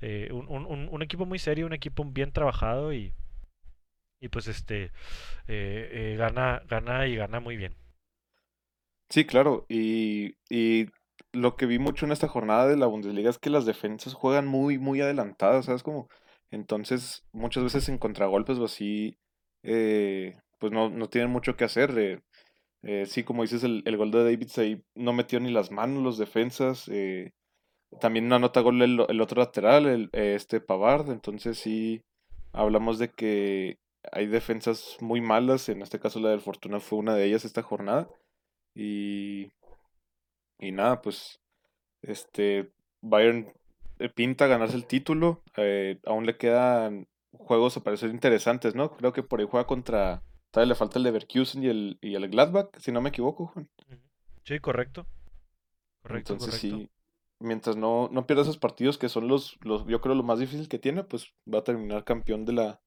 eh, 0.00 0.28
un, 0.32 0.48
un, 0.48 1.02
equipo 1.02 1.24
muy 1.24 1.38
serio, 1.38 1.66
un 1.66 1.72
equipo 1.72 2.04
bien 2.04 2.32
trabajado 2.32 2.92
y, 2.92 3.14
y 4.22 4.28
pues 4.28 4.46
este 4.46 4.84
eh, 4.84 4.90
eh, 5.48 6.16
gana, 6.16 6.62
gana 6.68 7.06
y 7.08 7.16
gana 7.16 7.40
muy 7.40 7.56
bien. 7.56 7.74
Sí, 9.10 9.26
claro, 9.26 9.66
y, 9.68 10.36
y, 10.48 10.86
lo 11.32 11.56
que 11.56 11.66
vi 11.66 11.78
mucho 11.78 12.06
en 12.06 12.12
esta 12.12 12.28
jornada 12.28 12.68
de 12.68 12.76
la 12.76 12.86
Bundesliga 12.86 13.30
es 13.30 13.38
que 13.38 13.50
las 13.50 13.66
defensas 13.66 14.14
juegan 14.14 14.46
muy, 14.46 14.78
muy 14.78 15.00
adelantadas, 15.00 15.66
¿sabes? 15.66 15.82
Como, 15.82 16.08
entonces 16.50 17.24
muchas 17.32 17.64
veces 17.64 17.88
en 17.88 17.98
contragolpes 17.98 18.58
o 18.58 18.64
así, 18.66 19.18
eh, 19.62 20.36
pues 20.58 20.72
no, 20.72 20.88
no, 20.88 21.08
tienen 21.08 21.30
mucho 21.30 21.56
que 21.56 21.64
hacer. 21.64 22.22
Eh, 22.82 23.06
sí, 23.06 23.24
como 23.24 23.42
dices, 23.42 23.64
el, 23.64 23.82
el, 23.86 23.96
gol 23.96 24.10
de 24.10 24.24
Davids 24.24 24.58
ahí 24.58 24.84
no 24.94 25.12
metió 25.12 25.40
ni 25.40 25.50
las 25.50 25.70
manos 25.70 26.02
los 26.02 26.18
defensas. 26.18 26.90
también 28.00 28.28
no 28.28 28.36
anota 28.36 28.60
gol 28.60 28.80
el, 28.82 29.04
el 29.08 29.20
otro 29.20 29.40
lateral, 29.40 29.86
el, 29.86 30.10
este 30.12 30.60
Pavard, 30.60 31.10
entonces 31.10 31.58
sí, 31.58 32.02
hablamos 32.52 32.98
de 32.98 33.10
que 33.10 33.78
hay 34.10 34.26
defensas 34.26 34.96
muy 35.00 35.20
malas, 35.20 35.68
en 35.68 35.82
este 35.82 36.00
caso 36.00 36.18
la 36.18 36.30
del 36.30 36.40
Fortuna 36.40 36.80
fue 36.80 36.98
una 36.98 37.14
de 37.14 37.24
ellas 37.24 37.44
esta 37.44 37.62
jornada. 37.62 38.08
Y, 38.74 39.52
y 40.58 40.72
nada, 40.72 41.02
pues 41.02 41.40
este 42.02 42.72
Bayern 43.00 43.52
eh, 43.98 44.08
pinta 44.08 44.46
ganarse 44.46 44.76
el 44.76 44.86
título. 44.86 45.42
Eh, 45.56 46.00
aún 46.06 46.26
le 46.26 46.36
quedan 46.36 47.06
juegos 47.32 47.76
a 47.76 47.82
parecer 47.82 48.10
interesantes, 48.10 48.74
¿no? 48.74 48.96
Creo 48.96 49.12
que 49.12 49.22
por 49.22 49.40
ahí 49.40 49.46
juega 49.48 49.66
contra. 49.66 50.22
Todavía 50.50 50.70
le 50.70 50.74
falta 50.74 50.98
el 50.98 51.04
Leverkusen 51.04 51.62
y 51.62 51.68
el, 51.68 51.98
y 52.02 52.14
el 52.14 52.28
Gladbach, 52.28 52.76
si 52.78 52.92
no 52.92 53.00
me 53.00 53.08
equivoco, 53.08 53.46
Juan. 53.46 53.70
Sí, 54.44 54.58
correcto. 54.58 55.06
Correcto, 56.02 56.34
Entonces 56.34 56.60
sí, 56.60 56.90
mientras 57.38 57.76
no, 57.76 58.08
no 58.12 58.26
pierda 58.26 58.42
esos 58.42 58.58
partidos 58.58 58.98
que 58.98 59.08
son 59.08 59.28
los, 59.28 59.56
los, 59.62 59.86
yo 59.86 60.00
creo, 60.00 60.14
lo 60.14 60.24
más 60.24 60.40
difícil 60.40 60.68
que 60.68 60.78
tiene, 60.78 61.04
pues 61.04 61.32
va 61.52 61.60
a 61.60 61.64
terminar 61.64 62.04
campeón 62.04 62.44
de 62.44 62.52
la, 62.52 62.80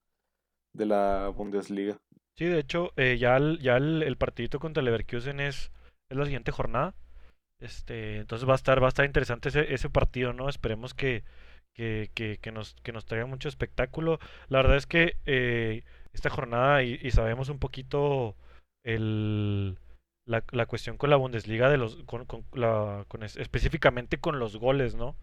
de 0.75 0.85
la 0.85 1.29
Bundesliga. 1.29 1.97
Sí, 2.37 2.45
de 2.45 2.59
hecho, 2.59 2.91
eh, 2.97 3.17
ya, 3.17 3.37
el, 3.37 3.59
ya 3.59 3.77
el, 3.77 4.03
el 4.03 4.17
partidito 4.17 4.59
contra 4.59 4.83
Leverkusen 4.83 5.39
es, 5.39 5.71
es 6.09 6.17
la 6.17 6.25
siguiente 6.25 6.51
jornada. 6.51 6.93
Este, 7.61 8.17
entonces 8.17 8.47
va 8.47 8.53
a 8.53 8.57
estar, 8.57 8.81
va 8.81 8.87
a 8.87 8.89
estar 8.89 9.05
interesante 9.05 9.49
ese, 9.49 9.73
ese 9.73 9.89
partido, 9.89 10.33
¿no? 10.33 10.49
Esperemos 10.49 10.93
que, 10.93 11.23
que, 11.73 12.11
que, 12.13 12.37
que 12.41 12.51
nos, 12.51 12.75
que 12.83 12.91
nos 12.91 13.05
traiga 13.05 13.25
mucho 13.25 13.47
espectáculo. 13.47 14.19
La 14.49 14.59
verdad 14.59 14.77
es 14.77 14.85
que 14.85 15.17
eh, 15.25 15.83
esta 16.13 16.29
jornada, 16.29 16.83
y, 16.83 17.09
sabemos 17.11 17.49
un 17.49 17.59
poquito 17.59 18.35
el, 18.83 19.77
la, 20.25 20.43
la 20.51 20.65
cuestión 20.65 20.97
con 20.97 21.09
la 21.09 21.15
Bundesliga, 21.15 21.69
de 21.69 21.77
los, 21.77 22.03
con, 22.03 22.25
con 22.25 22.45
la, 22.53 23.05
específicamente 23.37 24.19
con 24.19 24.39
los 24.39 24.57
goles, 24.57 24.95
¿no? 24.95 25.15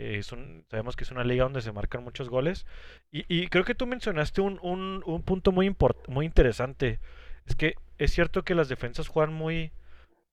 Eh, 0.00 0.18
es 0.18 0.32
un- 0.32 0.64
sabemos 0.70 0.96
que 0.96 1.04
es 1.04 1.10
una 1.12 1.24
liga 1.24 1.44
donde 1.44 1.62
se 1.62 1.72
marcan 1.72 2.04
muchos 2.04 2.28
goles. 2.28 2.66
Y, 3.12 3.24
y 3.28 3.48
creo 3.48 3.64
que 3.64 3.74
tú 3.74 3.86
mencionaste 3.86 4.40
un, 4.40 4.58
un, 4.62 5.02
un 5.06 5.22
punto 5.22 5.52
muy, 5.52 5.68
import- 5.68 6.08
muy 6.08 6.26
interesante. 6.26 7.00
Es 7.46 7.56
que 7.56 7.74
es 7.98 8.12
cierto 8.12 8.44
que 8.44 8.54
las 8.54 8.68
defensas 8.68 9.08
juegan 9.08 9.34
muy 9.34 9.72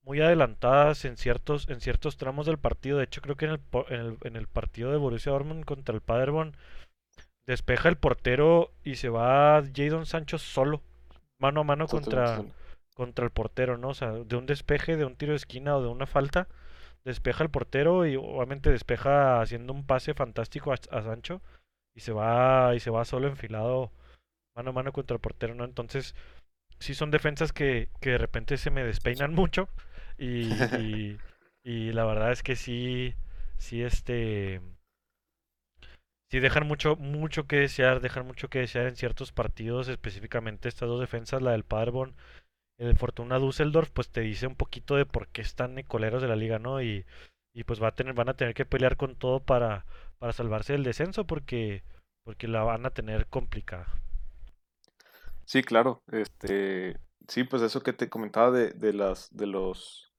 muy 0.02 0.20
adelantadas 0.22 1.04
en 1.04 1.16
ciertos, 1.18 1.68
en 1.68 1.80
ciertos 1.80 2.16
tramos 2.16 2.46
del 2.46 2.58
partido. 2.58 2.98
De 2.98 3.04
hecho, 3.04 3.20
creo 3.20 3.36
que 3.36 3.46
en 3.46 3.52
el, 3.52 3.60
en 3.90 4.00
el, 4.00 4.18
en 4.24 4.36
el 4.36 4.48
partido 4.48 4.90
de 4.90 4.98
Borussia 4.98 5.32
Dortmund 5.32 5.64
contra 5.64 5.94
el 5.94 6.00
Paderborn 6.00 6.56
despeja 7.46 7.88
el 7.88 7.96
portero 7.96 8.72
y 8.84 8.96
se 8.96 9.08
va 9.08 9.62
Jadon 9.74 10.06
Sancho 10.06 10.38
solo, 10.38 10.82
mano 11.38 11.60
a 11.60 11.64
mano 11.64 11.88
contra, 11.88 12.44
contra 12.94 13.24
el 13.24 13.30
portero, 13.30 13.78
¿no? 13.78 13.88
O 13.90 13.94
sea, 13.94 14.12
de 14.12 14.36
un 14.36 14.46
despeje, 14.46 14.96
de 14.96 15.04
un 15.04 15.16
tiro 15.16 15.32
de 15.32 15.36
esquina 15.36 15.76
o 15.76 15.82
de 15.82 15.88
una 15.88 16.06
falta, 16.06 16.48
despeja 17.04 17.44
el 17.44 17.50
portero 17.50 18.06
y 18.06 18.16
obviamente 18.16 18.70
despeja 18.70 19.40
haciendo 19.40 19.72
un 19.72 19.86
pase 19.86 20.14
fantástico 20.14 20.72
a, 20.72 20.76
a 20.90 21.02
Sancho 21.02 21.40
y 21.94 22.00
se 22.00 22.12
va 22.12 22.74
y 22.74 22.80
se 22.80 22.90
va 22.90 23.04
solo 23.04 23.28
enfilado 23.28 23.92
mano 24.54 24.70
a 24.70 24.72
mano 24.72 24.92
contra 24.92 25.14
el 25.14 25.20
portero, 25.20 25.54
¿no? 25.54 25.64
Entonces, 25.64 26.14
sí 26.80 26.94
son 26.94 27.10
defensas 27.10 27.52
que, 27.52 27.88
que 28.00 28.10
de 28.10 28.18
repente 28.18 28.56
se 28.58 28.70
me 28.70 28.84
despeinan 28.84 29.34
mucho 29.34 29.68
y, 30.18 30.52
y, 30.80 31.18
y 31.64 31.92
la 31.92 32.04
verdad 32.04 32.32
es 32.32 32.42
que 32.42 32.56
sí, 32.56 33.14
sí, 33.58 33.82
este, 33.82 34.60
sí 36.30 36.40
dejan 36.40 36.66
mucho, 36.66 36.96
mucho 36.96 37.46
que 37.46 37.56
desear, 37.56 38.00
dejan 38.00 38.26
mucho 38.26 38.48
que 38.48 38.60
desear 38.60 38.86
en 38.86 38.96
ciertos 38.96 39.32
partidos, 39.32 39.88
específicamente 39.88 40.68
estas 40.68 40.88
dos 40.88 41.00
defensas, 41.00 41.42
la 41.42 41.52
del 41.52 41.64
Paderborn 41.64 42.14
el 42.78 42.96
Fortuna 42.96 43.38
Düsseldorf, 43.38 43.90
pues 43.90 44.08
te 44.08 44.20
dice 44.20 44.46
un 44.46 44.54
poquito 44.54 44.96
de 44.96 45.04
por 45.04 45.28
qué 45.28 45.42
están 45.42 45.82
coleros 45.82 46.22
de 46.22 46.28
la 46.28 46.36
liga, 46.36 46.58
¿no? 46.58 46.80
Y, 46.80 47.04
y 47.52 47.64
pues 47.64 47.82
va 47.82 47.88
a 47.88 47.94
tener, 47.94 48.14
van 48.14 48.28
a 48.28 48.34
tener 48.34 48.54
que 48.54 48.64
pelear 48.64 48.96
con 48.96 49.16
todo 49.16 49.40
para, 49.40 49.84
para 50.18 50.32
salvarse 50.32 50.74
del 50.74 50.84
descenso 50.84 51.26
porque, 51.26 51.82
porque 52.24 52.48
la 52.48 52.62
van 52.62 52.86
a 52.86 52.90
tener 52.90 53.26
complicada. 53.26 53.86
Sí, 55.44 55.62
claro. 55.62 56.02
Este, 56.12 57.00
sí, 57.26 57.44
pues 57.44 57.62
eso 57.62 57.82
que 57.82 57.92
te 57.92 58.08
comentaba 58.08 58.50
de, 58.50 58.70
de 58.70 58.92
las, 58.92 59.28
de 59.34 59.46
los, 59.46 60.12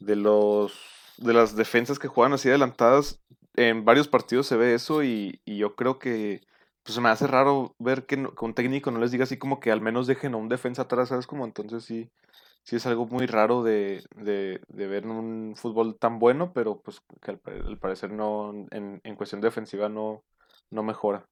de 0.00 0.16
los, 0.16 0.72
de 1.18 1.32
las 1.32 1.54
defensas 1.54 1.98
que 1.98 2.08
juegan 2.08 2.32
así 2.32 2.48
adelantadas, 2.48 3.20
en 3.54 3.84
varios 3.84 4.08
partidos 4.08 4.46
se 4.46 4.56
ve 4.56 4.74
eso 4.74 5.02
y, 5.04 5.40
y 5.44 5.58
yo 5.58 5.76
creo 5.76 5.98
que, 5.98 6.40
pues 6.88 6.96
se 6.96 7.02
me 7.02 7.10
hace 7.10 7.26
raro 7.28 7.74
ver 7.78 8.06
que, 8.06 8.16
no- 8.18 8.34
que 8.34 8.44
un 8.46 8.54
técnico 8.54 8.90
no 8.92 9.00
les 9.00 9.12
diga 9.12 9.24
así 9.24 9.38
como 9.38 9.60
que 9.60 9.72
al 9.72 9.82
menos 9.82 10.06
dejen 10.08 10.34
a 10.34 10.38
un 10.38 10.48
defensa 10.48 10.82
atrás, 10.82 11.10
¿sabes? 11.10 11.26
Como 11.28 11.44
entonces 11.46 11.84
sí, 11.84 12.10
sí 12.64 12.76
es 12.76 12.86
algo 12.86 13.06
muy 13.06 13.26
raro 13.26 13.62
de, 13.64 14.04
de, 14.16 14.60
de 14.68 14.86
ver 14.88 15.06
un 15.06 15.54
fútbol 15.56 15.98
tan 15.98 16.18
bueno, 16.20 16.52
pero 16.54 16.80
pues 16.82 17.00
que 17.22 17.32
al 17.32 17.78
parecer 17.80 18.12
no, 18.12 18.52
en, 18.72 19.00
en 19.04 19.16
cuestión 19.16 19.40
defensiva 19.42 19.88
no, 19.90 20.24
no 20.70 20.82
mejora. 20.84 21.26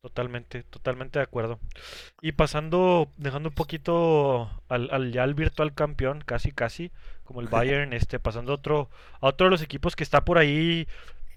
Totalmente, 0.00 0.62
totalmente 0.62 1.18
de 1.18 1.24
acuerdo. 1.24 1.58
Y 2.22 2.32
pasando, 2.32 3.12
dejando 3.16 3.50
un 3.50 3.54
poquito 3.56 4.50
al, 4.68 4.90
al 4.92 5.12
ya 5.12 5.24
al 5.24 5.34
virtual 5.34 5.74
campeón, 5.74 6.22
casi 6.26 6.52
casi, 6.52 6.92
como 7.24 7.40
el 7.40 7.48
Bayern, 7.50 7.92
este, 7.92 8.20
pasando 8.20 8.52
a 8.52 8.56
otro, 8.56 8.90
a 9.20 9.28
otro 9.28 9.46
de 9.46 9.50
los 9.52 9.62
equipos 9.62 9.96
que 9.96 10.04
está 10.04 10.24
por 10.24 10.38
ahí 10.38 10.88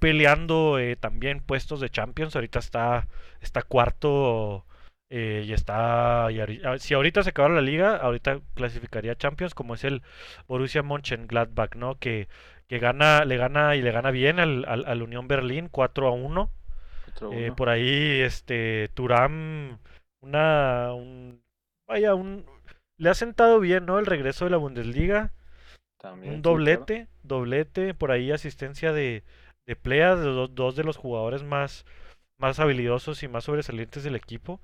peleando 0.01 0.79
eh, 0.79 0.95
también 0.97 1.41
puestos 1.41 1.79
de 1.79 1.91
Champions. 1.91 2.35
Ahorita 2.35 2.59
está, 2.59 3.07
está 3.39 3.61
cuarto 3.61 4.65
eh, 5.11 5.43
y 5.45 5.53
está, 5.53 6.29
y 6.31 6.39
ah, 6.41 6.79
si 6.79 6.95
ahorita 6.95 7.21
se 7.23 7.29
acabara 7.29 7.53
la 7.55 7.61
liga, 7.61 7.97
ahorita 7.97 8.41
clasificaría 8.55 9.15
Champions, 9.15 9.53
como 9.53 9.75
es 9.75 9.83
el 9.83 10.01
Borussia 10.47 10.81
Mönchengladbach, 10.83 11.75
¿no? 11.75 11.99
Que, 11.99 12.27
que 12.67 12.79
gana, 12.79 13.25
le 13.25 13.37
gana 13.37 13.75
y 13.75 13.81
le 13.83 13.91
gana 13.91 14.09
bien 14.11 14.39
al, 14.39 14.65
al, 14.67 14.85
al 14.87 15.03
Unión 15.03 15.27
Berlín 15.27 15.69
4 15.69 16.07
a 16.07 16.11
uno 16.11 16.51
Otro 17.07 17.31
eh, 17.31 17.51
uno. 17.51 17.55
por 17.55 17.69
ahí, 17.69 18.21
este, 18.21 18.89
Turam, 18.95 19.77
una, 20.21 20.93
un, 20.93 21.43
vaya, 21.87 22.15
un, 22.15 22.45
le 22.97 23.09
ha 23.09 23.13
sentado 23.13 23.59
bien, 23.59 23.85
¿no? 23.85 23.99
El 23.99 24.07
regreso 24.07 24.45
de 24.45 24.51
la 24.51 24.57
Bundesliga, 24.57 25.31
También, 25.97 26.35
un 26.35 26.43
sí, 26.47 26.57
claro. 26.57 26.57
doblete, 26.57 27.07
doblete, 27.23 27.93
por 27.93 28.11
ahí 28.11 28.31
asistencia 28.31 28.93
de, 28.93 29.23
de 29.71 29.75
Plea, 29.77 30.15
de 30.15 30.25
dos, 30.25 30.53
dos 30.55 30.75
de 30.75 30.83
los 30.83 30.97
jugadores 30.97 31.43
más, 31.43 31.85
más 32.37 32.59
habilidosos 32.59 33.23
y 33.23 33.27
más 33.29 33.45
sobresalientes 33.45 34.03
del 34.03 34.15
equipo. 34.15 34.59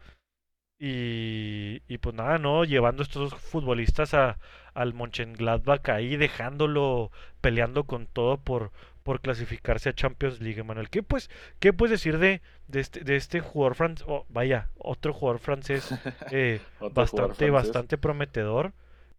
Y, 0.79 1.81
y 1.87 1.97
pues 1.99 2.13
nada, 2.15 2.37
¿no? 2.37 2.63
Llevando 2.63 3.01
estos 3.03 3.31
dos 3.31 3.41
futbolistas 3.41 4.13
a, 4.13 4.37
al 4.75 4.93
Mönchengladbach 4.93 5.89
ahí, 5.89 6.17
dejándolo 6.17 7.11
peleando 7.41 7.85
con 7.85 8.05
todo 8.07 8.37
por, 8.37 8.71
por 9.03 9.21
clasificarse 9.21 9.89
a 9.89 9.93
Champions 9.95 10.39
League, 10.41 10.61
Manuel. 10.63 10.89
¿Qué 10.89 11.01
pues, 11.03 11.29
qué 11.59 11.73
puedes 11.73 11.91
decir 11.91 12.19
de, 12.19 12.41
de 12.67 12.79
este, 12.81 13.03
de 13.03 13.15
este 13.15 13.39
jugador 13.39 13.75
francés? 13.75 14.05
vaya, 14.29 14.69
otro 14.77 15.13
jugador 15.13 15.39
francés 15.39 15.95
eh, 16.29 16.61
Otro 16.79 17.07
jugador 17.07 17.35
bastante, 17.35 17.49
francés. 17.49 17.73
bastante 17.73 17.97
prometedor, 17.97 18.73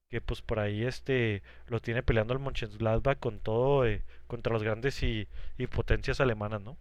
que 0.08 0.20
pues 0.20 0.42
por 0.42 0.58
ahí 0.58 0.84
este 0.84 1.42
lo 1.66 1.80
tiene 1.80 2.02
peleando 2.02 2.34
el 2.34 2.40
Mönchengladbach 2.40 3.18
con 3.18 3.40
todo, 3.40 3.86
eh, 3.86 4.04
contra 4.26 4.52
los 4.52 4.62
grandes 4.62 5.02
y, 5.02 5.28
potencias 5.70 6.20
alemanas, 6.20 6.62
¿no? 6.62 6.78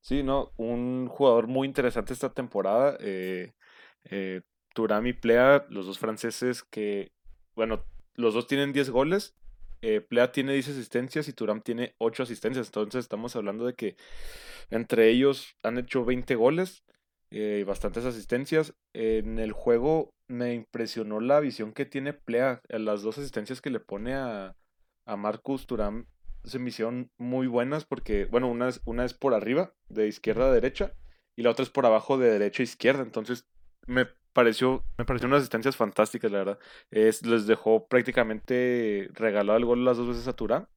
Sí, 0.00 0.22
no, 0.22 0.52
un 0.56 1.08
jugador 1.08 1.48
muy 1.48 1.66
interesante 1.66 2.12
esta 2.12 2.32
temporada. 2.32 2.96
Eh, 3.00 3.54
eh, 4.04 4.42
Thuram 4.74 5.06
y 5.06 5.12
Plea, 5.12 5.66
los 5.68 5.86
dos 5.86 5.98
franceses 5.98 6.62
que, 6.62 7.12
bueno, 7.54 7.84
los 8.14 8.34
dos 8.34 8.46
tienen 8.46 8.72
10 8.72 8.90
goles. 8.90 9.34
eh, 9.82 10.00
Plea 10.00 10.32
tiene 10.32 10.54
10 10.54 10.68
asistencias 10.70 11.28
y 11.28 11.32
Thuram 11.32 11.60
tiene 11.60 11.94
8 11.98 12.22
asistencias. 12.22 12.68
Entonces 12.68 13.00
estamos 13.04 13.36
hablando 13.36 13.66
de 13.66 13.74
que 13.74 13.96
entre 14.70 15.08
ellos 15.08 15.56
han 15.62 15.78
hecho 15.78 16.04
20 16.04 16.34
goles 16.36 16.84
eh, 17.38 17.64
bastantes 17.64 18.04
asistencias. 18.04 18.74
En 18.94 19.38
el 19.38 19.52
juego 19.52 20.10
me 20.28 20.54
impresionó 20.54 21.20
la 21.20 21.40
visión 21.40 21.72
que 21.72 21.84
tiene 21.84 22.12
Plea. 22.12 22.60
eh, 22.68 22.78
Las 22.78 23.02
dos 23.02 23.18
asistencias 23.18 23.60
que 23.60 23.70
le 23.70 23.80
pone 23.80 24.14
a, 24.14 24.56
a 25.06 25.16
Marcus 25.16 25.66
Thuram 25.66 26.06
se 26.44 26.58
me 26.58 26.68
hicieron 26.68 27.10
muy 27.18 27.46
buenas 27.48 27.84
porque, 27.84 28.24
bueno, 28.26 28.48
una 28.48 28.68
es, 28.68 28.80
una 28.84 29.04
es 29.04 29.14
por 29.14 29.34
arriba, 29.34 29.74
de 29.88 30.06
izquierda 30.06 30.46
a 30.46 30.52
derecha, 30.52 30.94
y 31.36 31.42
la 31.42 31.50
otra 31.50 31.64
es 31.64 31.70
por 31.70 31.86
abajo 31.86 32.18
de 32.18 32.30
derecha 32.30 32.62
a 32.62 32.64
izquierda. 32.64 33.02
Entonces, 33.02 33.46
me 33.86 34.06
pareció, 34.32 34.84
me 34.96 35.04
pareció 35.04 35.26
unas 35.26 35.40
asistencias 35.40 35.76
fantásticas, 35.76 36.30
la 36.30 36.38
verdad. 36.38 36.58
Es, 36.90 37.26
les 37.26 37.46
dejó 37.46 37.88
prácticamente 37.88 39.10
regalado 39.12 39.58
el 39.58 39.64
gol 39.64 39.84
las 39.84 39.96
dos 39.96 40.08
veces 40.08 40.28
a 40.28 40.34
Turán, 40.34 40.68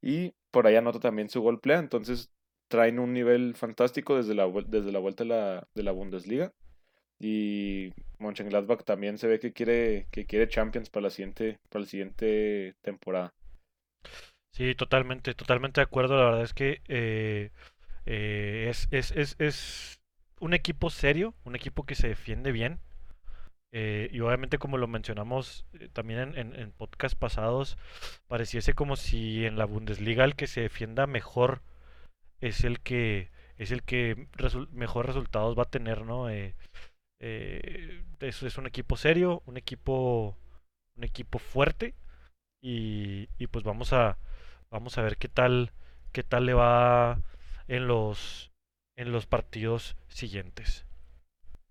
y 0.00 0.32
por 0.50 0.66
ahí 0.66 0.76
anota 0.76 1.00
también 1.00 1.28
su 1.28 1.42
gol 1.42 1.60
plea. 1.60 1.78
Entonces, 1.78 2.32
traen 2.70 3.00
un 3.00 3.12
nivel 3.14 3.54
fantástico 3.56 4.16
desde 4.16 4.34
la, 4.36 4.48
desde 4.68 4.92
la 4.92 5.00
vuelta 5.00 5.24
de 5.24 5.30
la, 5.30 5.68
de 5.74 5.84
la 5.84 5.92
Bundesliga. 5.92 6.52
Y 7.20 7.92
Mönchengladbach 8.18 8.84
también 8.84 9.18
se 9.18 9.28
ve 9.28 9.40
que 9.40 9.52
quiere, 9.54 10.08
que 10.12 10.26
quiere 10.26 10.48
Champions 10.48 10.90
para 10.90 11.04
la 11.04 11.10
siguiente, 11.10 11.58
para 11.70 11.82
la 11.84 11.88
siguiente 11.90 12.74
temporada. 12.82 13.34
Sí, 14.52 14.74
totalmente, 14.74 15.34
totalmente 15.34 15.80
de 15.80 15.84
acuerdo. 15.84 16.16
La 16.18 16.24
verdad 16.26 16.42
es 16.42 16.54
que 16.54 16.82
eh, 16.88 17.50
eh, 18.06 18.68
es, 18.70 18.88
es, 18.92 19.12
es, 19.12 19.36
es 19.40 20.00
un 20.40 20.54
equipo 20.54 20.90
serio, 20.90 21.34
un 21.44 21.56
equipo 21.56 21.84
que 21.86 21.96
se 21.96 22.08
defiende 22.08 22.52
bien. 22.52 22.80
eh, 23.72 24.08
y 24.12 24.20
obviamente 24.20 24.58
como 24.58 24.78
lo 24.78 24.88
mencionamos 24.88 25.66
también 25.92 26.20
en, 26.20 26.38
en, 26.38 26.56
en 26.56 26.72
podcast 26.72 27.16
pasados, 27.18 27.78
pareciese 28.28 28.74
como 28.74 28.96
si 28.96 29.46
en 29.46 29.58
la 29.58 29.66
Bundesliga 29.66 30.24
el 30.24 30.36
que 30.36 30.46
se 30.48 30.62
defienda 30.62 31.06
mejor 31.06 31.62
es 32.40 32.64
el 32.64 32.80
que 32.80 33.30
es 33.58 33.70
el 33.72 33.82
que 33.82 34.28
mejor 34.72 35.06
resultados 35.06 35.58
va 35.58 35.64
a 35.64 35.70
tener, 35.70 36.04
¿no? 36.06 36.30
Eh, 36.30 36.54
Eh, 37.20 38.02
es, 38.20 38.42
es 38.42 38.58
un 38.58 38.66
equipo 38.66 38.96
serio, 38.96 39.42
un 39.46 39.56
equipo, 39.56 40.36
un 40.96 41.04
equipo 41.04 41.38
fuerte 41.38 41.94
y, 42.62 43.28
y 43.38 43.46
pues 43.48 43.64
vamos 43.64 43.92
a, 43.92 44.18
vamos 44.70 44.98
a 44.98 45.02
ver 45.02 45.16
qué 45.18 45.28
tal, 45.28 45.72
qué 46.12 46.22
tal 46.24 46.46
le 46.46 46.54
va 46.54 47.20
en 47.68 47.88
los, 47.88 48.52
en 48.96 49.12
los 49.12 49.26
partidos 49.26 49.96
siguientes. 50.08 50.86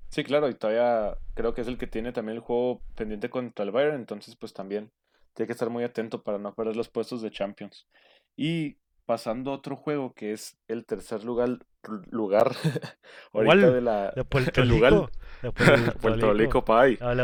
Sí, 0.10 0.24
claro, 0.24 0.50
y 0.50 0.56
todavía 0.56 1.18
creo 1.36 1.54
que 1.54 1.62
es 1.62 1.68
el 1.68 1.78
que 1.78 1.88
tiene 1.88 2.12
también 2.12 2.38
el 2.38 2.44
juego 2.44 2.82
pendiente 2.96 3.30
contra 3.30 3.64
el 3.66 3.72
Bayern, 3.72 3.96
entonces 3.96 4.36
pues 4.36 4.54
también 4.54 4.92
tiene 5.34 5.48
que 5.48 5.54
estar 5.54 5.70
muy 5.70 5.84
atento 5.84 6.24
para 6.24 6.40
no 6.40 6.54
perder 6.56 6.76
los 6.76 6.90
puestos 6.90 7.22
de 7.22 7.32
Champions. 7.32 7.88
Y 8.36 8.78
pasando 9.10 9.50
a 9.50 9.56
otro 9.56 9.76
juego 9.76 10.14
que 10.14 10.34
es 10.34 10.56
el 10.68 10.86
tercer 10.86 11.24
lugar, 11.24 11.58
lugar 12.12 12.52
ahorita 13.34 13.72
de 13.72 13.82
la 13.82 14.12
De 14.12 14.24
Puerto 14.24 14.52
el 14.62 14.70
lugar 14.70 14.94
Rico. 14.94 15.10
De 15.42 15.52
Puerto 15.52 15.98
Puerto 16.00 16.26
Rico. 16.28 16.34
Rico 16.34 16.66
Pai. 16.66 16.98
Ah. 17.02 17.16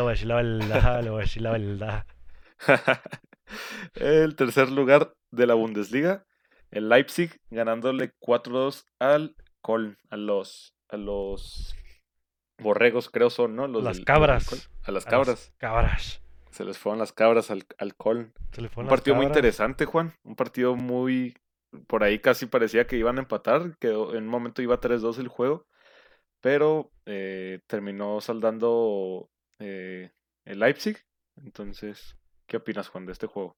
El 3.94 4.34
tercer 4.34 4.72
lugar 4.72 5.14
de 5.30 5.46
la 5.46 5.54
Bundesliga, 5.54 6.24
el 6.72 6.88
Leipzig 6.88 7.38
ganándole 7.50 8.10
4-2 8.20 8.84
al 8.98 9.36
Köln, 9.62 9.96
a 10.10 10.16
los 10.16 10.74
a 10.88 10.96
los 10.96 11.76
borregos 12.58 13.10
creo 13.10 13.30
son, 13.30 13.54
¿no? 13.54 13.68
Los 13.68 13.84
Las 13.84 13.98
del- 13.98 14.04
los 14.04 14.06
del 14.06 14.06
cabras. 14.06 14.48
A 14.48 14.56
las 14.56 14.70
A 14.88 14.92
las 14.92 15.04
cabras. 15.04 15.52
cabras. 15.58 16.22
Se 16.50 16.64
les 16.64 16.78
fueron 16.78 16.98
las 16.98 17.12
cabras 17.12 17.52
al, 17.52 17.64
al 17.78 17.94
le 18.56 18.70
Un 18.74 18.88
partido 18.88 19.14
muy 19.14 19.26
interesante, 19.26 19.84
Juan. 19.84 20.14
Un 20.24 20.34
partido 20.34 20.74
muy... 20.74 21.36
Por 21.86 22.04
ahí 22.04 22.18
casi 22.20 22.46
parecía 22.46 22.86
que 22.86 22.96
iban 22.96 23.18
a 23.18 23.22
empatar. 23.22 23.76
Que 23.78 23.88
en 23.88 23.96
un 24.24 24.28
momento 24.28 24.62
iba 24.62 24.80
3-2 24.80 25.18
el 25.18 25.28
juego. 25.28 25.66
Pero 26.40 26.92
eh, 27.06 27.60
terminó 27.68 28.20
saldando 28.20 29.30
eh, 29.60 30.12
el 30.46 30.60
Leipzig. 30.60 30.98
Entonces, 31.36 32.16
¿qué 32.48 32.58
opinas, 32.58 32.88
Juan, 32.88 33.06
de 33.06 33.12
este 33.12 33.26
juego? 33.26 33.56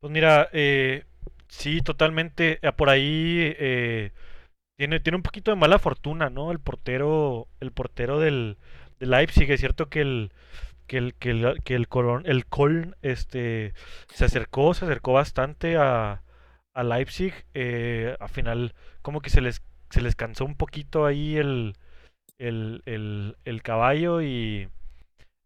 Pues 0.00 0.12
mira, 0.12 0.48
eh, 0.52 1.04
sí, 1.48 1.80
totalmente. 1.82 2.58
eh, 2.66 2.72
Por 2.72 2.90
ahí 2.90 3.54
eh, 3.58 4.12
tiene, 4.76 5.00
tiene 5.00 5.16
un 5.16 5.22
poquito 5.22 5.50
de 5.50 5.56
mala 5.58 5.78
fortuna, 5.78 6.30
¿no? 6.30 6.52
El 6.52 6.60
portero, 6.60 7.48
el 7.60 7.72
portero 7.72 8.20
del, 8.20 8.58
Leipzig. 9.00 9.50
Es 9.50 9.60
cierto 9.60 9.88
que 9.90 10.02
el, 10.02 10.32
que 10.88 10.98
el, 10.98 11.14
que 11.16 11.30
el, 11.32 11.62
que 11.64 11.74
el, 11.76 11.88
Colón- 11.88 12.24
el 12.26 12.46
este, 13.02 13.74
se 14.14 14.26
acercó, 14.26 14.74
se 14.74 14.86
acercó 14.86 15.14
bastante 15.14 15.76
a, 15.78 16.22
a 16.74 16.82
Leipzig. 16.84 17.34
eh, 17.54 18.16
al 18.20 18.28
final, 18.28 18.74
como 19.02 19.20
que 19.20 19.30
se 19.30 19.40
les, 19.40 19.62
se 19.90 20.00
les 20.02 20.16
cansó 20.16 20.44
un 20.44 20.56
poquito 20.56 21.06
ahí 21.06 21.36
el, 21.36 21.76
el, 22.38 22.82
el, 22.86 23.36
el 23.44 23.62
caballo 23.62 24.22
y, 24.22 24.68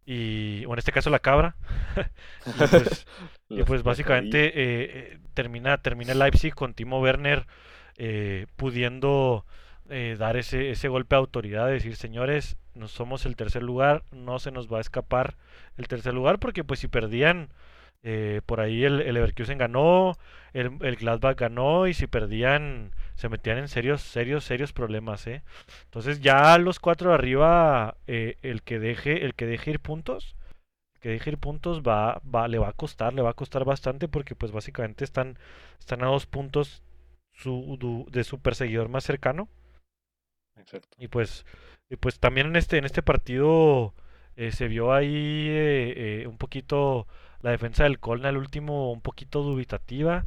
y, 0.04 0.64
o 0.66 0.72
en 0.72 0.78
este 0.78 0.92
caso 0.92 1.10
la 1.10 1.18
cabra. 1.20 1.56
Y 2.46 2.64
pues, 2.64 3.06
y 3.54 3.62
pues 3.64 3.82
básicamente 3.82 4.46
eh, 4.48 4.52
eh, 5.14 5.18
termina, 5.34 5.78
termina 5.78 6.14
Leipzig 6.14 6.54
con 6.54 6.74
Timo 6.74 7.00
Werner 7.00 7.46
eh, 7.98 8.46
pudiendo 8.56 9.44
eh, 9.88 10.16
dar 10.18 10.36
ese, 10.36 10.70
ese 10.70 10.88
golpe 10.88 11.16
de 11.16 11.20
autoridad, 11.20 11.66
de 11.66 11.74
decir, 11.74 11.96
señores, 11.96 12.56
no 12.74 12.88
somos 12.88 13.26
el 13.26 13.36
tercer 13.36 13.62
lugar, 13.62 14.04
no 14.12 14.38
se 14.38 14.50
nos 14.52 14.72
va 14.72 14.78
a 14.78 14.80
escapar 14.82 15.36
el 15.76 15.88
tercer 15.88 16.14
lugar, 16.14 16.38
porque 16.38 16.64
pues 16.64 16.80
si 16.80 16.88
perdían, 16.88 17.50
eh, 18.02 18.40
por 18.46 18.60
ahí 18.60 18.84
el, 18.84 19.00
el 19.02 19.14
Leverkusen 19.14 19.58
ganó, 19.58 20.16
el, 20.52 20.78
el 20.82 20.96
Gladbach 20.96 21.38
ganó, 21.38 21.86
y 21.86 21.94
si 21.94 22.06
perdían, 22.06 22.92
se 23.14 23.28
metían 23.28 23.58
en 23.58 23.68
serios, 23.68 24.02
serios, 24.02 24.44
serios 24.44 24.72
problemas, 24.72 25.26
¿eh? 25.26 25.42
Entonces 25.84 26.20
ya 26.20 26.58
los 26.58 26.80
cuatro 26.80 27.10
de 27.10 27.14
arriba, 27.16 27.96
eh, 28.06 28.36
el 28.42 28.62
que 28.62 28.78
deje, 28.78 29.24
el 29.24 29.34
que 29.34 29.46
deje 29.46 29.70
ir 29.72 29.80
puntos 29.80 30.36
que 31.00 31.10
deje 31.10 31.30
ir 31.30 31.38
puntos 31.38 31.82
va, 31.82 32.20
va, 32.34 32.48
le 32.48 32.58
va 32.58 32.68
a 32.68 32.72
costar, 32.72 33.14
le 33.14 33.22
va 33.22 33.30
a 33.30 33.34
costar 33.34 33.64
bastante 33.64 34.08
porque 34.08 34.34
pues 34.34 34.52
básicamente 34.52 35.04
están, 35.04 35.38
están 35.78 36.02
a 36.02 36.06
dos 36.06 36.26
puntos 36.26 36.82
su, 37.32 37.76
du- 37.78 38.06
de 38.10 38.24
su 38.24 38.40
perseguidor 38.40 38.88
más 38.88 39.04
cercano 39.04 39.48
Exacto. 40.56 40.98
y 40.98 41.08
pues, 41.08 41.44
y 41.90 41.96
pues 41.96 42.18
también 42.18 42.48
en 42.48 42.56
este, 42.56 42.78
en 42.78 42.84
este 42.84 43.02
partido 43.02 43.94
eh, 44.36 44.52
se 44.52 44.68
vio 44.68 44.92
ahí 44.92 45.48
eh, 45.48 46.22
eh, 46.22 46.26
un 46.26 46.38
poquito 46.38 47.06
la 47.42 47.50
defensa 47.50 47.84
del 47.84 47.98
Colna 48.00 48.28
al 48.30 48.36
último 48.36 48.92
un 48.92 49.00
poquito 49.00 49.42
dubitativa. 49.42 50.26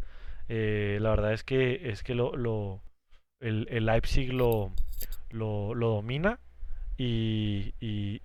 Eh, 0.49 0.97
la 1.01 1.11
verdad 1.11 1.33
es 1.33 1.43
que 1.43 1.89
es 1.89 2.03
que 2.03 2.15
lo, 2.15 2.81
el, 3.39 3.67
el 3.69 3.85
Leipzig 3.85 4.33
lo, 4.33 4.71
lo, 5.31 5.73
domina 5.75 6.39
y, 6.97 7.73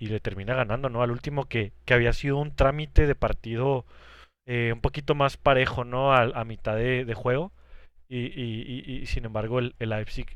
le 0.00 0.20
termina 0.20 0.54
ganando, 0.54 0.88
¿no? 0.88 1.02
Al 1.02 1.10
último 1.10 1.46
que, 1.46 1.72
que 1.84 1.94
había 1.94 2.12
sido 2.12 2.38
un 2.38 2.54
trámite 2.54 3.06
de 3.06 3.14
partido 3.14 3.84
eh, 4.46 4.72
un 4.74 4.80
poquito 4.80 5.14
más 5.14 5.36
parejo, 5.36 5.84
¿no? 5.84 6.14
A, 6.14 6.44
mitad 6.44 6.76
de, 6.76 7.14
juego. 7.14 7.52
Y, 8.08 9.04
sin 9.06 9.24
embargo 9.26 9.58
el, 9.60 9.74
el 9.80 9.90
Leipzig 9.90 10.26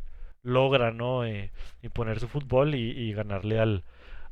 logra, 0.43 0.93
¿no? 0.93 1.25
Eh, 1.27 1.53
imponer 1.83 2.21
su 2.21 2.29
fútbol 2.29 2.75
y, 2.75 2.91
y 2.93 3.13
ganarle 3.13 3.61
al, 3.61 3.85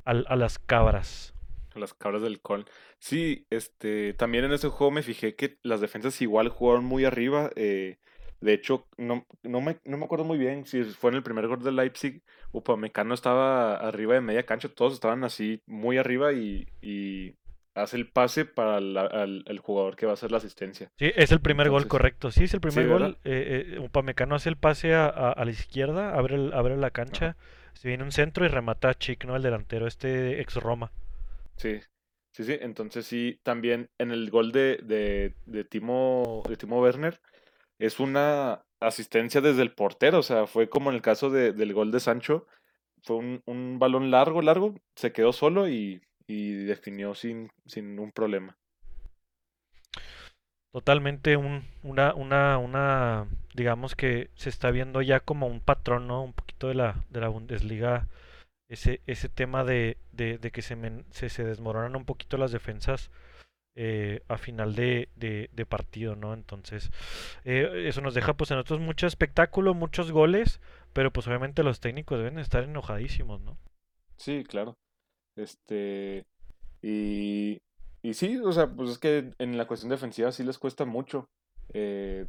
al- 0.04 0.26
a 0.28 0.36
las 0.36 0.58
cabras. 0.58 1.34
Las 1.78 1.94
cabras 1.94 2.22
del 2.22 2.40
Köln. 2.40 2.64
Sí, 2.98 3.46
este, 3.50 4.14
también 4.14 4.44
en 4.44 4.52
ese 4.52 4.68
juego 4.68 4.90
me 4.90 5.02
fijé 5.02 5.34
que 5.34 5.58
las 5.62 5.80
defensas 5.80 6.20
igual 6.22 6.48
jugaron 6.48 6.84
muy 6.84 7.04
arriba. 7.04 7.50
eh, 7.56 7.98
de 8.40 8.52
hecho, 8.52 8.86
no, 8.98 9.26
no 9.42 9.60
me, 9.62 9.78
no 9.84 9.96
me 9.96 10.04
acuerdo 10.04 10.24
muy 10.26 10.36
bien 10.36 10.66
si 10.66 10.84
fue 10.84 11.10
en 11.10 11.16
el 11.16 11.22
primer 11.22 11.46
gol 11.48 11.62
del 11.62 11.76
Leipzig. 11.76 12.22
Upamecano 12.52 13.14
estaba 13.14 13.76
arriba 13.76 14.12
de 14.14 14.20
media 14.20 14.44
cancha, 14.44 14.68
todos 14.68 14.92
estaban 14.92 15.24
así 15.24 15.62
muy 15.66 15.96
arriba 15.96 16.34
y, 16.34 16.66
y 16.82 17.34
hace 17.74 17.96
el 17.96 18.10
pase 18.10 18.44
para 18.44 18.78
la- 18.80 19.06
al, 19.06 19.42
el 19.46 19.58
jugador 19.58 19.96
que 19.96 20.04
va 20.06 20.12
a 20.12 20.14
hacer 20.14 20.30
la 20.30 20.36
asistencia. 20.36 20.90
Sí, 20.98 21.10
es 21.16 21.32
el 21.32 21.40
primer 21.40 21.70
gol, 21.70 21.88
correcto. 21.88 22.30
Sí, 22.30 22.44
es 22.44 22.52
el 22.54 22.60
primer 22.60 22.84
sí, 22.84 22.90
gol. 22.90 23.18
Eh, 23.24 23.74
eh, 23.74 23.78
Upamecano 23.78 24.34
hace 24.34 24.50
el 24.50 24.56
pase 24.56 24.94
a, 24.94 25.06
a- 25.06 25.32
a 25.32 25.44
la 25.44 25.50
izquierda, 25.50 26.14
abre, 26.14 26.34
el- 26.36 26.52
abre 26.52 26.76
la 26.76 26.88
Ajá. 26.88 26.92
cancha, 26.92 27.36
se 27.72 27.88
viene 27.88 28.04
un 28.04 28.12
centro 28.12 28.44
y 28.44 28.48
remata 28.48 28.90
a 28.90 28.94
Chic, 28.94 29.24
¿no? 29.24 29.34
El 29.36 29.42
delantero 29.42 29.86
este 29.86 30.40
ex 30.42 30.56
Roma. 30.56 30.92
Sí, 31.56 31.80
sí, 32.32 32.44
sí. 32.44 32.56
Entonces 32.60 33.06
sí, 33.06 33.40
también 33.42 33.90
en 33.98 34.10
el 34.10 34.30
gol 34.30 34.52
de, 34.52 34.78
de, 34.84 35.34
de 35.46 35.64
Timo, 35.64 36.42
de 36.48 36.56
Timo 36.56 36.80
Werner 36.80 37.20
es 37.78 38.00
una 38.00 38.64
asistencia 38.80 39.40
desde 39.40 39.62
el 39.62 39.74
portero. 39.74 40.20
O 40.20 40.22
sea, 40.22 40.46
fue 40.46 40.70
como 40.70 40.90
en 40.90 40.96
el 40.96 41.02
caso 41.02 41.30
de- 41.30 41.52
del 41.52 41.74
gol 41.74 41.92
de 41.92 42.00
Sancho. 42.00 42.46
Fue 43.04 43.16
un, 43.16 43.42
un 43.46 43.78
balón 43.80 44.10
largo, 44.12 44.42
largo, 44.42 44.74
se 44.96 45.12
quedó 45.12 45.32
solo 45.32 45.68
y, 45.68 46.02
y 46.28 46.54
definió 46.66 47.14
sin, 47.14 47.50
sin 47.66 47.98
un 48.00 48.12
problema. 48.12 48.58
Totalmente 50.72 51.36
un, 51.36 51.64
una, 51.82 52.14
una, 52.14 52.58
una, 52.58 53.26
digamos 53.54 53.96
que 53.96 54.30
se 54.36 54.50
está 54.50 54.70
viendo 54.70 55.00
ya 55.02 55.20
como 55.20 55.46
un 55.46 55.60
patrón, 55.60 56.06
¿no? 56.06 56.22
Un 56.22 56.34
poquito 56.34 56.68
de 56.68 56.74
la, 56.74 57.04
de 57.10 57.20
la 57.20 57.28
Bundesliga, 57.28 58.08
ese, 58.68 59.00
ese 59.06 59.28
tema 59.28 59.64
de, 59.64 59.96
de, 60.12 60.38
que 60.50 60.62
se, 60.62 60.76
se, 61.10 61.44
desmoronan 61.44 61.96
un 61.96 62.04
poquito 62.04 62.36
las 62.36 62.52
defensas 62.52 63.10
eh, 63.74 64.22
a 64.28 64.38
final 64.38 64.74
de, 64.74 65.08
de, 65.16 65.50
de 65.52 65.66
partido, 65.66 66.16
¿no? 66.16 66.34
Entonces, 66.34 66.90
eh, 67.44 67.84
eso 67.86 68.00
nos 68.00 68.14
deja 68.14 68.34
pues 68.34 68.50
en 68.50 68.56
nosotros 68.56 68.80
mucho 68.80 69.06
espectáculo, 69.06 69.74
muchos 69.74 70.10
goles, 70.10 70.60
pero 70.92 71.12
pues 71.12 71.26
obviamente 71.28 71.62
los 71.62 71.80
técnicos 71.80 72.18
deben 72.18 72.38
estar 72.38 72.64
enojadísimos, 72.64 73.40
¿no? 73.40 73.58
Sí, 74.16 74.44
claro. 74.44 74.76
Este, 75.36 76.24
y, 76.82 77.58
y 78.02 78.14
sí, 78.14 78.38
o 78.38 78.52
sea, 78.52 78.68
pues 78.68 78.90
es 78.90 78.98
que 78.98 79.32
en 79.38 79.58
la 79.58 79.66
cuestión 79.66 79.90
defensiva 79.90 80.32
sí 80.32 80.42
les 80.42 80.58
cuesta 80.58 80.84
mucho. 80.84 81.28
Eh, 81.74 82.26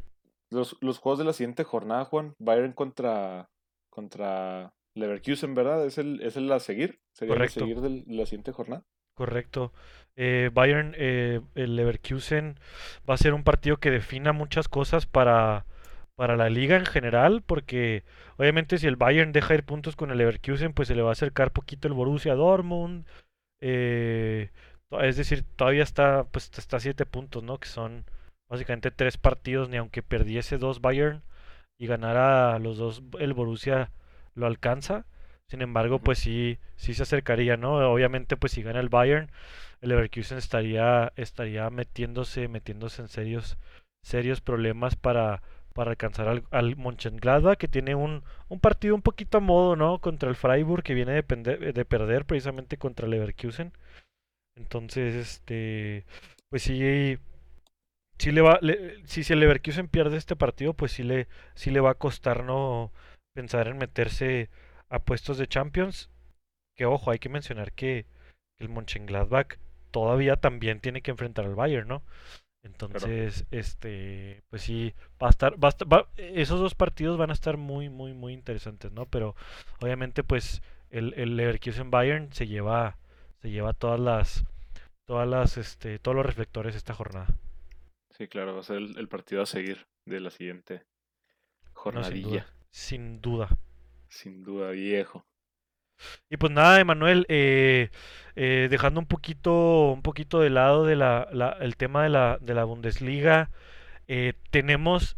los, 0.49 0.77
los 0.81 0.99
juegos 0.99 1.19
de 1.19 1.25
la 1.25 1.33
siguiente 1.33 1.63
jornada, 1.63 2.05
Juan, 2.05 2.35
Bayern 2.39 2.73
contra, 2.73 3.49
contra 3.89 4.73
Leverkusen, 4.99 5.53
¿verdad? 5.55 5.85
Es 5.85 5.97
el, 5.97 6.21
es 6.21 6.37
el 6.37 6.51
a 6.51 6.59
seguir, 6.59 6.99
sería 7.13 7.35
el 7.35 7.43
a 7.43 7.47
Correcto. 7.47 7.59
seguir 7.61 7.81
del- 7.81 8.05
de 8.05 8.15
la 8.15 8.25
siguiente 8.25 8.51
jornada. 8.51 8.83
Correcto. 9.15 9.73
Eh, 10.15 10.49
Bayern, 10.53 10.93
eh, 10.97 11.41
el 11.55 11.75
Leverkusen 11.75 12.59
va 13.09 13.15
a 13.15 13.17
ser 13.17 13.33
un 13.33 13.43
partido 13.43 13.77
que 13.77 13.91
defina 13.91 14.31
muchas 14.33 14.67
cosas 14.67 15.05
para, 15.07 15.65
para 16.15 16.35
la 16.35 16.49
liga 16.49 16.75
en 16.77 16.85
general, 16.85 17.41
porque 17.43 18.03
obviamente 18.37 18.77
si 18.77 18.87
el 18.87 18.95
Bayern 18.95 19.31
deja 19.31 19.55
ir 19.55 19.63
puntos 19.63 19.95
con 19.95 20.11
el 20.11 20.17
Leverkusen, 20.19 20.73
pues 20.73 20.87
se 20.87 20.95
le 20.95 21.01
va 21.01 21.09
a 21.09 21.13
acercar 21.13 21.51
poquito 21.51 21.87
el 21.87 21.93
Borussia 21.95 22.35
Dortmund. 22.35 23.05
eh, 23.61 24.51
es 25.01 25.17
decir, 25.17 25.43
todavía 25.55 25.83
está, 25.83 26.25
pues 26.31 26.49
está 26.57 26.77
a 26.77 26.79
siete 26.79 27.05
puntos, 27.05 27.43
¿no? 27.43 27.59
Que 27.59 27.67
son 27.67 28.05
básicamente 28.49 28.91
tres 28.91 29.17
partidos, 29.17 29.69
ni 29.69 29.77
aunque 29.77 30.01
perdiese 30.03 30.57
dos 30.57 30.79
Bayern 30.81 31.23
y 31.77 31.87
ganara 31.87 32.57
los 32.59 32.77
dos 32.77 33.03
el 33.19 33.33
Borussia 33.33 33.91
lo 34.37 34.47
alcanza. 34.47 35.05
Sin 35.47 35.61
embargo, 35.61 35.99
pues 35.99 36.19
sí, 36.19 36.59
sí 36.77 36.93
se 36.93 37.03
acercaría, 37.03 37.57
¿no? 37.57 37.75
Obviamente, 37.91 38.37
pues 38.37 38.53
si 38.53 38.63
gana 38.63 38.79
el 38.81 38.89
Bayern, 38.89 39.31
el 39.81 39.89
Leverkusen 39.89 40.37
estaría, 40.37 41.13
estaría 41.15 41.69
metiéndose, 41.69 42.47
metiéndose 42.49 43.01
en 43.01 43.07
serios, 43.07 43.57
serios 44.03 44.41
problemas 44.41 44.95
para, 44.95 45.41
para 45.73 45.91
alcanzar 45.91 46.27
al, 46.27 46.43
al 46.51 46.75
Mönchengladbach, 46.75 47.57
que 47.57 47.67
tiene 47.69 47.95
un, 47.95 48.23
un 48.49 48.59
partido 48.59 48.95
un 48.95 49.01
poquito 49.01 49.37
a 49.37 49.41
modo, 49.41 49.75
¿no? 49.75 49.99
Contra 49.99 50.29
el 50.29 50.35
Freiburg, 50.35 50.83
que 50.83 50.93
viene 50.95 51.13
de, 51.13 51.23
perder 51.85 52.25
precisamente 52.25 52.77
contra 52.77 53.05
el 53.05 53.11
Leverkusen. 53.11 53.71
Entonces, 54.55 55.15
este, 55.15 56.05
pues 56.49 56.63
sí, 56.63 57.17
sí 58.17 58.31
le 58.31 58.41
va, 58.41 58.59
le- 58.61 58.95
si 59.05 59.21
el 59.33 59.39
Leverkusen 59.39 59.87
pierde 59.87 60.17
este 60.17 60.35
partido, 60.35 60.73
pues 60.73 60.91
sí 60.91 61.03
le, 61.03 61.27
sí 61.55 61.71
le 61.71 61.79
va 61.79 61.91
a 61.91 61.95
costar 61.95 62.43
no 62.43 62.91
pensar 63.37 63.67
en 63.67 63.77
meterse 63.77 64.49
a 64.89 64.97
puestos 64.97 65.37
de 65.37 65.47
Champions. 65.47 66.09
Que 66.75 66.85
ojo, 66.87 67.11
hay 67.11 67.19
que 67.19 67.29
mencionar 67.29 67.71
que 67.71 68.05
el 68.57 68.69
Mönchengladbach 68.69 69.57
todavía 69.91 70.37
también 70.37 70.79
tiene 70.79 71.01
que 71.03 71.11
enfrentar 71.11 71.45
al 71.45 71.53
Bayern, 71.53 71.87
¿no? 71.87 71.99
Claro. 71.99 72.17
Entonces, 72.63 73.45
este, 73.51 74.41
pues 74.49 74.63
sí, 74.63 74.93
va 75.21 75.27
a 75.27 75.29
estar, 75.29 75.53
va 75.63 75.67
a 75.69 75.71
estar- 75.71 75.87
va- 75.87 76.09
esos 76.17 76.59
dos 76.59 76.73
partidos 76.73 77.17
van 77.17 77.29
a 77.29 77.33
estar 77.33 77.57
muy, 77.57 77.89
muy, 77.89 78.13
muy 78.13 78.33
interesantes, 78.33 78.91
¿no? 78.91 79.05
Pero 79.05 79.35
obviamente, 79.79 80.23
pues 80.23 80.61
el, 80.89 81.13
el 81.15 81.35
Leverkusen 81.37 81.91
Bayern 81.91 82.33
se 82.33 82.47
lleva, 82.47 82.97
se 83.41 83.51
lleva 83.51 83.73
todas 83.73 83.99
las, 83.99 84.43
todas 85.05 85.27
las, 85.27 85.57
este, 85.57 85.99
todos 85.99 86.17
los 86.17 86.25
reflectores 86.25 86.75
esta 86.75 86.95
jornada. 86.95 87.27
Sí, 88.17 88.27
claro, 88.27 88.55
va 88.55 88.61
a 88.61 88.63
ser 88.63 88.77
el, 88.77 88.97
el 88.97 89.07
partido 89.07 89.43
a 89.43 89.45
seguir 89.45 89.85
de 90.05 90.19
la 90.19 90.31
siguiente 90.31 90.85
No, 91.93 92.01
sin 92.81 93.19
duda, 93.21 93.47
sin 93.49 93.53
duda. 93.53 93.57
Sin 94.09 94.43
duda, 94.43 94.71
viejo. 94.71 95.25
Y 96.29 96.37
pues 96.37 96.51
nada, 96.51 96.79
Emanuel, 96.79 97.25
eh, 97.29 97.89
eh, 98.35 98.67
dejando 98.69 98.99
un 98.99 99.07
poquito, 99.07 99.91
un 99.91 100.01
poquito 100.01 100.39
de 100.41 100.49
lado 100.49 100.85
de 100.85 100.95
la, 100.95 101.27
la- 101.31 101.57
el 101.59 101.75
tema 101.77 102.03
de 102.03 102.09
la, 102.09 102.37
de 102.41 102.53
la 102.53 102.63
Bundesliga, 102.65 103.49
eh, 104.07 104.33
tenemos, 104.51 105.17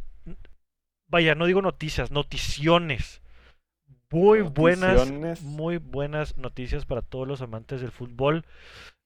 vaya, 1.08 1.36
no 1.36 1.46
digo 1.46 1.62
noticias, 1.62 2.12
noticiones 2.12 3.22
muy 4.12 4.42
buenas, 4.42 5.14
muy 5.40 5.78
buenas 5.78 6.38
noticias 6.38 6.86
para 6.86 7.02
todos 7.02 7.28
los 7.28 7.42
amantes 7.42 7.82
del 7.82 7.92
fútbol. 7.92 8.46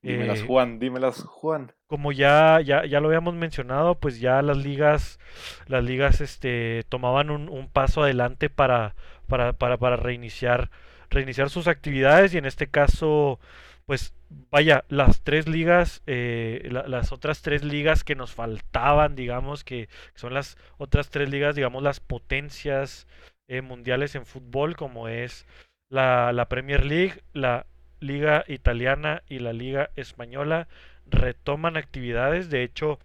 Dímelas, 0.02 0.42
Eh, 0.42 0.44
Juan, 0.44 0.78
dímelas, 0.80 1.24
Juan. 1.24 1.74
como 1.88 2.12
ya, 2.12 2.60
ya, 2.62 2.86
ya 2.86 3.00
lo 3.00 3.08
habíamos 3.08 3.36
mencionado, 3.36 3.96
pues 4.00 4.20
ya 4.20 4.42
las 4.42 4.58
ligas, 4.58 5.20
las 5.68 5.84
ligas, 5.84 6.22
este, 6.22 6.84
tomaban 6.90 7.30
un, 7.30 7.50
un 7.50 7.70
paso 7.70 8.04
adelante 8.04 8.50
para, 8.50 8.96
para, 9.28 9.54
para, 9.54 9.78
para 9.78 9.96
reiniciar, 9.98 10.72
reiniciar 11.10 11.50
sus 11.52 11.68
actividades 11.68 12.34
y 12.34 12.38
en 12.40 12.46
este 12.46 12.68
caso, 12.68 13.40
pues 13.86 14.14
vaya, 14.50 14.86
las 14.90 15.22
tres 15.22 15.48
ligas, 15.48 16.02
eh, 16.08 16.68
la- 16.72 16.88
las 16.88 17.12
otras 17.12 17.42
tres 17.44 17.64
ligas 17.64 18.04
que 18.04 18.16
nos 18.16 18.34
faltaban, 18.34 19.16
digamos, 19.16 19.64
que 19.64 19.88
son 20.16 20.34
las 20.34 20.58
otras 20.78 21.10
tres 21.12 21.30
ligas, 21.30 21.56
digamos, 21.56 21.84
las 21.84 22.00
potencias 22.00 23.06
eh, 23.48 23.62
mundiales 23.62 24.16
en 24.16 24.26
fútbol, 24.26 24.76
como 24.76 25.08
es 25.08 25.46
la, 25.90 26.34
la 26.34 26.50
Premier 26.50 26.86
League, 26.86 27.22
la 27.34 27.66
Liga 28.00 28.44
Italiana 28.48 29.24
y 29.30 29.40
la 29.40 29.54
Liga 29.54 29.90
Española 29.96 30.68
retoman 31.06 31.78
actividades. 31.78 32.50
De 32.50 32.64
hecho, 32.64 33.00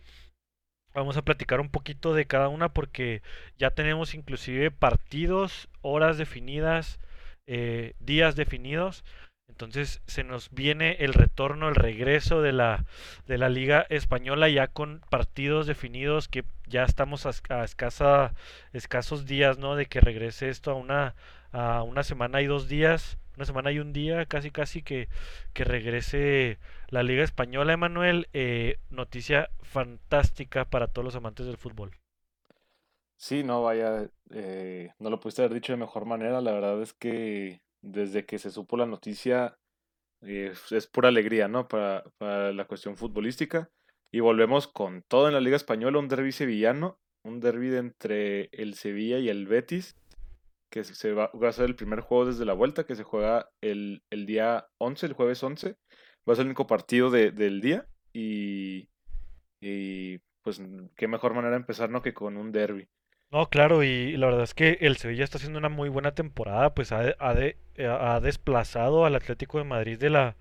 vamos 0.94 1.16
a 1.16 1.22
platicar 1.22 1.60
un 1.60 1.70
poquito 1.70 2.14
de 2.14 2.26
cada 2.26 2.48
una 2.48 2.70
porque 2.70 3.22
ya 3.58 3.70
tenemos 3.70 4.14
inclusive 4.14 4.70
partidos, 4.70 5.68
horas 5.82 6.18
definidas, 6.18 6.98
eh, 7.46 7.94
días 8.00 8.36
definidos. 8.36 9.04
Entonces 9.48 10.02
se 10.06 10.24
nos 10.24 10.50
viene 10.50 10.96
el 11.00 11.14
retorno, 11.14 11.68
el 11.68 11.74
regreso 11.74 12.42
de 12.42 12.52
la, 12.52 12.84
de 13.26 13.38
la 13.38 13.48
Liga 13.48 13.86
Española 13.88 14.48
ya 14.48 14.68
con 14.68 15.00
partidos 15.10 15.66
definidos 15.66 16.28
que 16.28 16.44
ya 16.66 16.84
estamos 16.84 17.26
a, 17.26 17.30
escasa, 17.64 18.34
escasos 18.72 19.26
días, 19.26 19.58
¿no? 19.58 19.74
De 19.74 19.86
que 19.86 20.00
regrese 20.00 20.48
esto 20.48 20.70
a 20.70 20.74
una, 20.74 21.14
a 21.50 21.82
una 21.82 22.02
semana 22.02 22.42
y 22.42 22.46
dos 22.46 22.68
días, 22.68 23.18
una 23.36 23.46
semana 23.46 23.72
y 23.72 23.78
un 23.78 23.92
día, 23.92 24.26
casi 24.26 24.50
casi 24.50 24.82
que, 24.82 25.08
que 25.54 25.64
regrese 25.64 26.58
la 26.88 27.02
Liga 27.02 27.24
Española, 27.24 27.72
Emanuel, 27.72 28.28
eh, 28.34 28.78
noticia 28.90 29.50
fantástica 29.62 30.66
para 30.66 30.88
todos 30.88 31.04
los 31.04 31.16
amantes 31.16 31.46
del 31.46 31.56
fútbol. 31.56 31.92
Sí, 33.16 33.42
no, 33.42 33.62
vaya, 33.62 34.08
eh, 34.30 34.92
no 35.00 35.10
lo 35.10 35.18
pudiste 35.18 35.42
haber 35.42 35.54
dicho 35.54 35.72
de 35.72 35.78
mejor 35.78 36.04
manera. 36.04 36.40
La 36.40 36.52
verdad 36.52 36.80
es 36.80 36.92
que 36.92 37.60
desde 37.82 38.26
que 38.26 38.38
se 38.38 38.50
supo 38.50 38.76
la 38.76 38.86
noticia, 38.86 39.58
eh, 40.22 40.52
es 40.70 40.86
pura 40.86 41.08
alegría, 41.08 41.48
¿no? 41.48 41.68
Para, 41.68 42.04
la 42.20 42.66
cuestión 42.66 42.96
futbolística. 42.96 43.70
Y 44.10 44.20
volvemos 44.20 44.68
con 44.68 45.02
todo 45.02 45.28
en 45.28 45.34
la 45.34 45.40
Liga 45.40 45.56
Española, 45.56 45.98
un 45.98 46.08
derbi 46.08 46.32
sevillano, 46.32 46.98
un 47.24 47.40
derbi 47.40 47.68
de 47.68 47.78
entre 47.78 48.48
el 48.52 48.74
Sevilla 48.74 49.18
y 49.18 49.28
el 49.28 49.46
Betis, 49.46 49.96
que 50.70 50.84
se 50.84 51.12
va, 51.12 51.30
va 51.32 51.48
a 51.48 51.52
ser 51.52 51.66
el 51.66 51.76
primer 51.76 52.00
juego 52.00 52.26
desde 52.26 52.44
la 52.44 52.54
vuelta, 52.54 52.84
que 52.86 52.96
se 52.96 53.02
juega 53.04 53.50
el, 53.60 54.02
el 54.10 54.26
día 54.26 54.66
11, 54.78 55.06
el 55.06 55.12
jueves 55.12 55.42
11. 55.42 55.76
Va 56.28 56.32
a 56.32 56.36
ser 56.36 56.42
el 56.42 56.48
único 56.48 56.66
partido 56.66 57.10
de- 57.10 57.32
del 57.32 57.60
día. 57.60 57.86
Y, 58.12 58.88
y 59.60 60.18
pues 60.42 60.60
qué 60.96 61.08
mejor 61.08 61.34
manera 61.34 61.52
de 61.52 61.60
empezar, 61.60 61.90
¿no? 61.90 62.02
Que 62.02 62.14
con 62.14 62.36
un 62.36 62.52
derbi. 62.52 62.88
No, 63.30 63.50
claro, 63.50 63.82
y 63.84 64.16
la 64.16 64.26
verdad 64.26 64.42
es 64.44 64.54
que 64.54 64.78
el 64.80 64.96
Sevilla 64.96 65.24
está 65.24 65.36
haciendo 65.36 65.58
una 65.58 65.68
muy 65.68 65.90
buena 65.90 66.12
temporada, 66.14 66.74
pues 66.74 66.92
ha, 66.92 67.14
ha, 67.18 67.34
de- 67.34 67.56
eh, 67.74 67.86
ha 67.86 68.20
desplazado 68.20 69.04
al 69.04 69.14
Atlético 69.16 69.58
de 69.58 69.64
Madrid 69.64 69.98
de 69.98 70.08
la, 70.10 70.36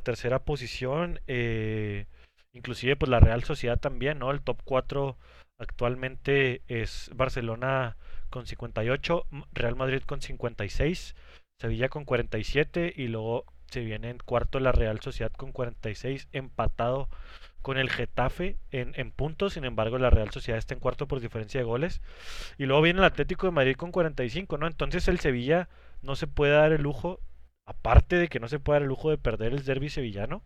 tercera 0.00 0.40
posición, 0.44 1.20
eh, 1.28 2.06
inclusive 2.52 2.96
pues 2.96 3.10
la 3.10 3.20
Real 3.20 3.44
Sociedad 3.44 3.78
también, 3.78 4.18
¿no? 4.18 4.30
El 4.32 4.42
top 4.42 4.60
4 4.64 5.18
actualmente 5.58 6.62
es 6.68 7.10
Barcelona 7.14 7.96
con 8.30 8.46
58, 8.46 9.26
M- 9.32 9.44
Real 9.52 9.76
Madrid 9.76 10.02
con 10.06 10.20
56, 10.22 11.14
Sevilla 11.60 11.88
con 11.90 12.04
47 12.04 12.80
y 12.88 12.92
siete 12.92 13.02
y 13.04 13.08
luego 13.08 13.44
se 13.70 13.80
viene 13.80 14.10
en 14.10 14.18
cuarto 14.18 14.60
la 14.60 14.72
Real 14.72 15.00
Sociedad 15.00 15.32
con 15.32 15.52
46, 15.52 16.28
empatado 16.32 17.08
con 17.62 17.76
el 17.78 17.90
Getafe 17.90 18.56
en, 18.70 18.92
en 18.96 19.10
puntos, 19.12 19.54
sin 19.54 19.64
embargo 19.64 19.98
la 19.98 20.10
Real 20.10 20.30
Sociedad 20.30 20.58
está 20.58 20.74
en 20.74 20.80
cuarto 20.80 21.06
por 21.08 21.20
diferencia 21.20 21.60
de 21.60 21.64
goles. 21.64 22.00
Y 22.58 22.66
luego 22.66 22.82
viene 22.82 23.00
el 23.00 23.04
Atlético 23.06 23.46
de 23.46 23.52
Madrid 23.52 23.76
con 23.76 23.92
45, 23.92 24.58
¿no? 24.58 24.66
Entonces 24.66 25.08
el 25.08 25.20
Sevilla 25.20 25.68
no 26.02 26.16
se 26.16 26.26
puede 26.26 26.52
dar 26.54 26.72
el 26.72 26.82
lujo, 26.82 27.20
aparte 27.66 28.16
de 28.16 28.28
que 28.28 28.40
no 28.40 28.48
se 28.48 28.58
puede 28.60 28.76
dar 28.76 28.82
el 28.82 28.88
lujo 28.88 29.10
de 29.10 29.18
perder 29.18 29.52
el 29.52 29.64
derbi 29.64 29.90
sevillano, 29.90 30.42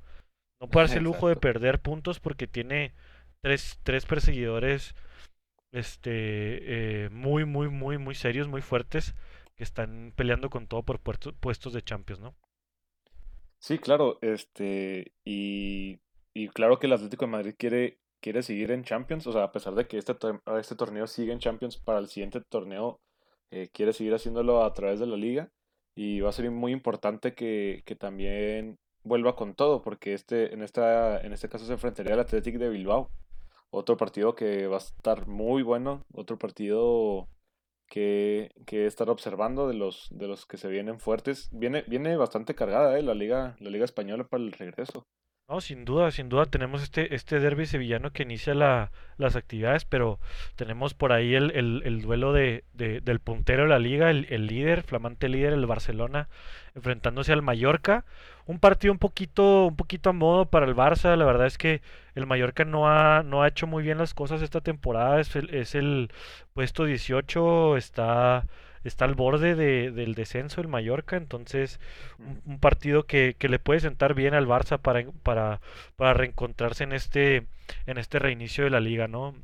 no 0.61 0.69
puede 0.69 0.85
darse 0.85 0.99
el 0.99 1.05
lujo 1.05 1.29
de 1.29 1.37
perder 1.37 1.81
puntos 1.81 2.21
porque 2.21 2.47
tiene 2.47 2.93
tres, 3.43 3.81
tres 3.85 4.07
perseguidores 4.07 4.95
este, 5.73 7.05
eh, 7.07 7.11
muy, 7.11 7.45
muy, 7.45 7.69
muy, 7.69 7.99
muy 7.99 8.15
serios, 8.15 8.49
muy 8.49 8.63
fuertes, 8.63 9.15
que 9.57 9.65
están 9.65 10.13
peleando 10.17 10.51
con 10.51 10.67
todo 10.67 10.83
por 10.83 11.01
puerto- 11.01 11.33
puestos 11.35 11.73
de 11.73 11.83
Champions, 11.83 12.21
¿no? 12.21 12.35
Sí, 13.65 13.79
claro, 13.79 14.19
este, 14.21 15.15
y, 15.25 15.99
y 16.35 16.49
claro 16.49 16.79
que 16.79 16.87
el 16.87 16.93
Atlético 16.93 17.25
de 17.25 17.31
Madrid 17.31 17.55
quiere, 17.57 17.99
quiere 18.21 18.43
seguir 18.43 18.71
en 18.73 18.85
Champions, 18.85 19.27
o 19.27 19.33
sea, 19.33 19.45
a 19.45 19.53
pesar 19.53 19.75
de 19.75 19.87
que 19.87 19.97
este, 19.97 20.15
este 20.61 20.77
torneo 20.77 21.07
sigue 21.07 21.33
en 21.33 21.39
Champions, 21.39 21.79
para 21.79 21.99
el 21.99 22.09
siguiente 22.09 22.43
torneo 22.43 23.01
eh, 23.51 23.71
quiere 23.73 23.95
seguir 23.95 24.13
haciéndolo 24.13 24.63
a 24.65 24.75
través 24.75 25.01
de 25.01 25.07
la 25.07 25.17
liga, 25.17 25.51
y 25.95 26.21
va 26.21 26.29
a 26.29 26.33
ser 26.33 26.51
muy 26.51 26.73
importante 26.73 27.35
que, 27.35 27.83
que 27.87 27.97
también 27.97 28.79
vuelva 29.03 29.35
con 29.35 29.55
todo, 29.55 29.81
porque 29.81 30.13
este, 30.13 30.53
en 30.53 30.63
esta, 30.63 31.19
en 31.23 31.33
este 31.33 31.49
caso 31.49 31.65
se 31.65 31.73
enfrentaría 31.73 32.13
al 32.13 32.21
Athletic 32.21 32.59
de 32.59 32.69
Bilbao, 32.69 33.11
otro 33.71 33.97
partido 33.97 34.35
que 34.35 34.67
va 34.67 34.77
a 34.77 34.81
estar 34.81 35.27
muy 35.27 35.63
bueno, 35.63 36.05
otro 36.13 36.37
partido 36.39 37.29
que, 37.89 38.51
que 38.67 38.87
estar 38.87 39.11
observando 39.11 39.69
de 39.69 39.75
los, 39.75 40.09
de 40.11 40.27
los 40.29 40.47
que 40.47 40.57
se 40.57 40.69
vienen 40.69 41.01
fuertes. 41.01 41.49
Viene, 41.53 41.85
viene 41.87 42.17
bastante 42.17 42.55
cargada, 42.55 42.99
eh, 42.99 43.03
la 43.03 43.15
liga, 43.15 43.57
la 43.61 43.71
liga 43.71 43.85
española 43.85 44.25
para 44.25 44.43
el 44.43 44.53
regreso. 44.53 45.07
No, 45.47 45.61
sin 45.61 45.85
duda, 45.85 46.11
sin 46.11 46.31
duda 46.31 46.47
tenemos 46.47 46.83
este, 46.83 47.15
este 47.15 47.39
derbi 47.39 47.67
sevillano 47.67 48.13
que 48.13 48.23
inicia 48.23 48.55
la- 48.55 48.91
las 49.19 49.37
actividades, 49.37 49.85
pero 49.85 50.19
tenemos 50.57 50.95
por 50.95 51.13
ahí 51.13 51.35
el, 51.35 51.51
el- 51.51 51.83
el 51.85 52.01
duelo 52.01 52.33
de- 52.33 52.65
del 52.73 53.21
puntero 53.21 53.65
de 53.65 53.69
la 53.69 53.79
liga, 53.79 54.11
el, 54.11 54.27
el 54.31 54.47
líder, 54.47 54.83
flamante 54.83 55.29
líder, 55.29 55.53
el 55.53 55.67
Barcelona, 55.67 56.29
enfrentándose 56.75 57.33
al 57.35 57.43
Mallorca. 57.43 58.05
Un 58.47 58.59
partido 58.59 58.93
un 58.93 58.99
poquito, 58.99 59.67
un 59.67 59.77
poquito 59.77 60.11
a 60.11 60.13
modo 60.15 60.47
para 60.47 60.65
el 60.67 60.75
Barça. 60.75 61.15
La 61.17 61.27
verdad 61.27 61.47
es 61.47 61.59
que 61.59 61.83
el 62.15 62.27
Mallorca 62.27 62.65
no 62.65 62.89
ha, 62.89 63.23
no 63.23 63.43
ha 63.43 63.49
hecho 63.49 63.67
muy 63.67 63.83
bien 63.83 63.99
las 63.99 64.15
cosas 64.15 64.41
esta 64.43 64.63
temporada. 64.63 65.21
Es 65.21 65.37
el, 65.37 65.55
es 65.55 65.75
el 65.75 66.11
puesto 66.55 66.85
18, 66.87 67.77
está, 67.77 68.47
está 68.85 69.05
al 69.07 69.15
borde 69.15 69.55
de- 69.55 69.91
del 69.91 70.15
descenso 70.15 70.61
el 70.61 70.69
Mallorca, 70.69 71.17
entonces 71.17 71.81
un, 72.47 72.59
partido 72.61 73.07
que, 73.07 73.37
que 73.39 73.49
le 73.49 73.59
puede 73.59 73.81
sentar 73.81 74.15
bien 74.15 74.35
al 74.35 74.47
Barça 74.47 74.79
para, 74.79 75.05
para, 75.23 75.61
para 75.97 76.15
reencontrarse 76.15 76.85
en 76.85 76.93
este, 76.93 77.47
en 77.87 77.99
este 77.99 78.19
reinicio 78.19 78.65
de 78.65 78.71
la 78.71 78.81
liga, 78.81 79.09
¿no? 79.09 79.35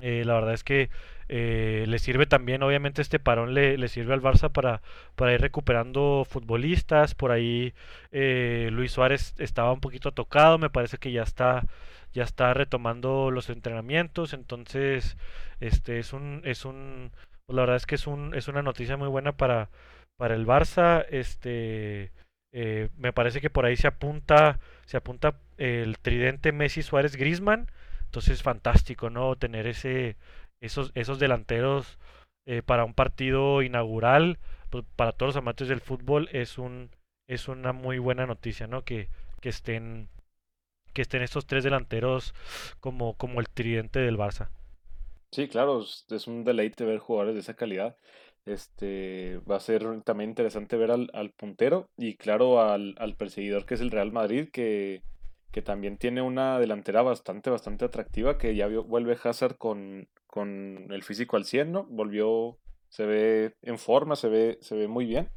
Eh, 0.00 0.24
la 0.24 0.34
verdad 0.34 0.54
es 0.54 0.64
que 0.64 0.90
eh, 1.28 1.84
le 1.88 1.98
sirve 1.98 2.26
también, 2.26 2.62
obviamente 2.62 3.02
este 3.02 3.18
parón 3.20 3.54
le, 3.54 3.78
le 3.78 3.88
sirve 3.88 4.14
al 4.14 4.22
Barça 4.22 4.50
para, 4.50 4.82
para 5.16 5.32
ir 5.34 5.40
recuperando 5.40 6.26
futbolistas. 6.28 7.14
Por 7.14 7.30
ahí 7.30 7.72
eh, 8.10 8.68
Luis 8.72 8.92
Suárez 8.92 9.34
estaba 9.38 9.72
un 9.72 9.80
poquito 9.80 10.12
tocado, 10.12 10.58
me 10.58 10.70
parece 10.70 10.98
que 10.98 11.12
ya 11.12 11.22
está, 11.22 11.64
ya 12.12 12.24
está 12.24 12.52
retomando 12.54 13.30
los 13.30 13.48
entrenamientos, 13.50 14.32
entonces 14.32 15.16
este 15.60 15.98
es 15.98 16.12
un 16.12 16.42
es 16.44 16.64
un 16.64 17.12
pues 17.46 17.56
la 17.56 17.62
verdad 17.62 17.76
es 17.76 17.86
que 17.86 17.96
es 17.96 18.06
un 18.06 18.34
es 18.34 18.48
una 18.48 18.62
noticia 18.62 18.96
muy 18.96 19.08
buena 19.08 19.32
para 19.32 19.70
para 20.16 20.34
el 20.34 20.46
Barça, 20.46 21.06
este 21.10 22.12
eh, 22.52 22.90
me 22.96 23.12
parece 23.12 23.40
que 23.40 23.50
por 23.50 23.64
ahí 23.66 23.76
se 23.76 23.88
apunta 23.88 24.60
se 24.86 24.96
apunta 24.96 25.36
el 25.58 25.98
tridente 25.98 26.52
Messi 26.52 26.82
Suárez 26.82 27.16
Griezmann, 27.16 27.68
entonces 28.04 28.42
fantástico, 28.42 29.10
¿no? 29.10 29.36
Tener 29.36 29.66
ese 29.66 30.16
esos 30.60 30.92
esos 30.94 31.18
delanteros 31.18 31.98
eh, 32.46 32.62
para 32.62 32.84
un 32.84 32.94
partido 32.94 33.62
inaugural, 33.62 34.38
pues 34.70 34.84
para 34.96 35.12
todos 35.12 35.30
los 35.30 35.36
amantes 35.36 35.68
del 35.68 35.80
fútbol 35.80 36.28
es 36.32 36.58
un 36.58 36.90
es 37.28 37.48
una 37.48 37.72
muy 37.72 37.98
buena 37.98 38.26
noticia, 38.26 38.66
¿no? 38.66 38.84
Que, 38.84 39.08
que 39.40 39.48
estén 39.48 40.08
que 40.92 41.02
estén 41.02 41.22
estos 41.22 41.46
tres 41.46 41.64
delanteros 41.64 42.34
como, 42.80 43.14
como 43.14 43.40
el 43.40 43.48
tridente 43.48 44.00
del 44.00 44.18
Barça. 44.18 44.50
Sí, 45.32 45.48
claro, 45.48 45.80
es 45.82 46.26
un 46.26 46.44
deleite 46.44 46.84
ver 46.84 46.98
jugadores 46.98 47.34
de 47.34 47.40
esa 47.40 47.54
calidad. 47.54 47.96
Este 48.44 49.38
va 49.50 49.56
a 49.56 49.60
ser 49.60 50.02
también 50.02 50.30
interesante 50.30 50.76
ver 50.76 50.90
al, 50.90 51.10
al 51.14 51.30
puntero 51.32 51.88
y 51.96 52.16
claro 52.16 52.60
al, 52.60 52.94
al 52.98 53.16
perseguidor 53.16 53.64
que 53.64 53.74
es 53.74 53.80
el 53.80 53.90
Real 53.90 54.12
Madrid, 54.12 54.50
que, 54.52 55.02
que 55.50 55.62
también 55.62 55.96
tiene 55.96 56.20
una 56.22 56.58
delantera 56.58 57.02
bastante, 57.02 57.48
bastante 57.50 57.84
atractiva, 57.86 58.36
que 58.38 58.54
ya 58.56 58.68
vuelve 58.68 59.16
Hazard 59.22 59.56
con, 59.56 60.08
con 60.26 60.88
el 60.90 61.02
físico 61.02 61.36
al 61.36 61.44
100, 61.46 61.72
¿no? 61.72 61.84
Volvió, 61.84 62.58
se 62.90 63.06
ve 63.06 63.54
en 63.62 63.78
forma, 63.78 64.16
se 64.16 64.28
ve, 64.28 64.58
se 64.60 64.76
ve 64.76 64.88
muy 64.88 65.06
bien. 65.06 65.30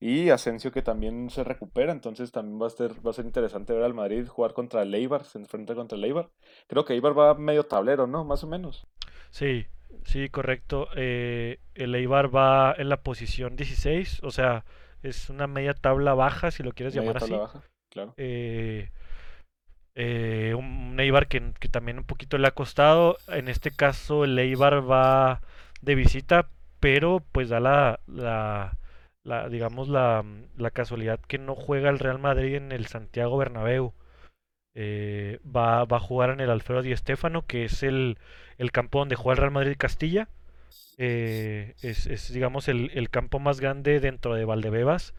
Y 0.00 0.30
Asensio 0.30 0.72
que 0.72 0.82
también 0.82 1.30
se 1.30 1.44
recupera, 1.44 1.92
entonces 1.92 2.32
también 2.32 2.60
va 2.60 2.66
a 2.68 2.70
ser, 2.70 3.04
va 3.06 3.10
a 3.10 3.14
ser 3.14 3.24
interesante 3.26 3.72
ver 3.72 3.82
al 3.84 3.94
Madrid 3.94 4.26
jugar 4.28 4.52
contra 4.54 4.82
el 4.82 4.94
Eibar, 4.94 5.24
se 5.24 5.38
enfrenta 5.38 5.74
contra 5.74 5.96
el 5.98 6.04
Eibar. 6.04 6.30
Creo 6.68 6.84
que 6.84 6.94
Eibar 6.94 7.18
va 7.18 7.34
medio 7.34 7.64
tablero, 7.64 8.06
¿no? 8.06 8.24
Más 8.24 8.44
o 8.44 8.46
menos. 8.46 8.86
Sí, 9.30 9.66
sí, 10.04 10.28
correcto. 10.30 10.88
Eh, 10.96 11.58
el 11.74 11.94
Eibar 11.94 12.34
va 12.34 12.74
en 12.76 12.88
la 12.88 13.02
posición 13.02 13.56
16, 13.56 14.20
o 14.22 14.30
sea, 14.30 14.64
es 15.02 15.30
una 15.30 15.46
media 15.46 15.74
tabla 15.74 16.14
baja, 16.14 16.50
si 16.50 16.62
lo 16.62 16.72
quieres 16.72 16.94
Media 16.94 17.00
llamar 17.02 17.16
tabla 17.18 17.36
así. 17.36 17.38
baja, 17.38 17.62
claro. 17.90 18.16
Eh, 18.16 18.90
eh, 19.94 20.54
un 20.56 20.98
Eibar 21.00 21.26
que, 21.28 21.52
que 21.58 21.68
también 21.68 21.98
un 21.98 22.04
poquito 22.04 22.38
le 22.38 22.48
ha 22.48 22.52
costado. 22.52 23.18
En 23.28 23.48
este 23.48 23.70
caso, 23.72 24.24
el 24.24 24.38
Eibar 24.38 24.88
va 24.88 25.42
de 25.80 25.94
visita, 25.94 26.50
pero 26.80 27.24
pues 27.32 27.48
da 27.48 27.60
la, 27.60 28.00
la, 28.06 28.78
la, 29.24 29.48
digamos, 29.48 29.88
la, 29.88 30.24
la 30.56 30.70
casualidad 30.70 31.20
que 31.20 31.38
no 31.38 31.54
juega 31.54 31.90
el 31.90 31.98
Real 31.98 32.18
Madrid 32.18 32.54
en 32.56 32.72
el 32.72 32.86
Santiago 32.86 33.36
Bernabéu. 33.38 33.94
Eh, 34.74 35.40
va, 35.44 35.84
va 35.84 35.96
a 35.98 36.00
jugar 36.00 36.30
en 36.30 36.40
el 36.40 36.50
Alfredo 36.50 36.82
Di 36.82 36.96
Stéfano, 36.96 37.46
que 37.46 37.64
es 37.64 37.82
el, 37.82 38.18
el 38.58 38.72
campo 38.72 39.00
donde 39.00 39.16
juega 39.16 39.34
el 39.34 39.38
Real 39.38 39.52
Madrid 39.52 39.76
Castilla. 39.78 40.28
Eh, 40.98 41.74
es, 41.82 42.06
es, 42.06 42.32
digamos, 42.32 42.68
el, 42.68 42.90
el 42.94 43.10
campo 43.10 43.38
más 43.38 43.60
grande 43.60 44.00
dentro 44.00 44.34
de 44.34 44.44
Valdebebas 44.44 45.14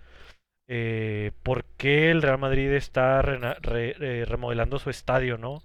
eh, 0.67 1.31
por 1.43 1.65
qué 1.77 2.11
el 2.11 2.21
Real 2.21 2.37
Madrid 2.37 2.71
está 2.71 3.21
eh, 3.21 4.25
remodelando 4.27 4.79
su 4.79 4.89
estadio, 4.89 5.37
¿no? 5.37 5.53
Un 5.55 5.61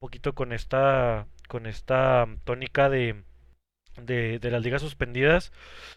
poquito 0.00 0.34
con 0.34 0.52
esta, 0.52 1.26
con 1.48 1.66
esta 1.66 2.26
tónica 2.44 2.88
de, 2.90 3.22
de, 4.00 4.38
de 4.38 4.50
las 4.50 4.62
ligas 4.62 4.82
suspendidas, 4.82 5.52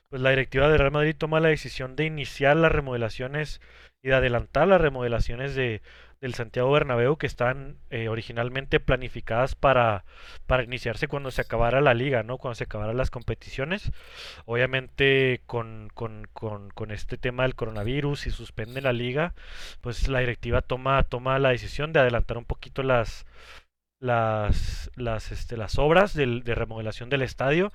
pues 0.09 0.21
la 0.21 0.31
directiva 0.31 0.69
de 0.69 0.77
Real 0.77 0.91
Madrid 0.91 1.15
toma 1.17 1.39
la 1.39 1.49
decisión 1.49 1.95
de 1.95 2.05
iniciar 2.05 2.57
las 2.57 2.71
remodelaciones 2.71 3.61
y 4.01 4.09
de 4.09 4.15
adelantar 4.15 4.67
las 4.67 4.81
remodelaciones 4.81 5.55
de, 5.55 5.81
del 6.23 6.35
Santiago 6.35 6.71
Bernabéu 6.71 7.17
que 7.17 7.27
están 7.27 7.75
eh, 7.89 8.07
originalmente 8.07 8.79
planificadas 8.79 9.55
para, 9.55 10.05
para 10.47 10.63
iniciarse 10.63 11.09
cuando 11.09 11.31
se 11.31 11.41
acabara 11.41 11.81
la 11.81 11.93
liga, 11.93 12.23
¿no? 12.23 12.37
Cuando 12.37 12.55
se 12.55 12.63
acabaran 12.63 12.95
las 12.95 13.09
competiciones. 13.09 13.91
Obviamente 14.45 15.41
con, 15.47 15.89
con, 15.93 16.29
con, 16.31 16.69
con 16.69 16.91
este 16.91 17.17
tema 17.17 17.43
del 17.43 17.55
coronavirus, 17.55 18.21
si 18.21 18.31
suspende 18.31 18.79
la 18.79 18.93
liga, 18.93 19.33
pues 19.81 20.07
la 20.07 20.19
directiva 20.19 20.61
toma, 20.61 21.03
toma 21.03 21.37
la 21.39 21.49
decisión 21.49 21.91
de 21.91 21.99
adelantar 21.99 22.37
un 22.37 22.45
poquito 22.45 22.83
las, 22.83 23.25
las, 24.03 24.91
las, 24.95 25.31
este, 25.31 25.55
las 25.57 25.77
obras 25.79 26.13
del- 26.13 26.43
de 26.43 26.55
remodelación 26.55 27.09
del 27.09 27.21
estadio 27.21 27.71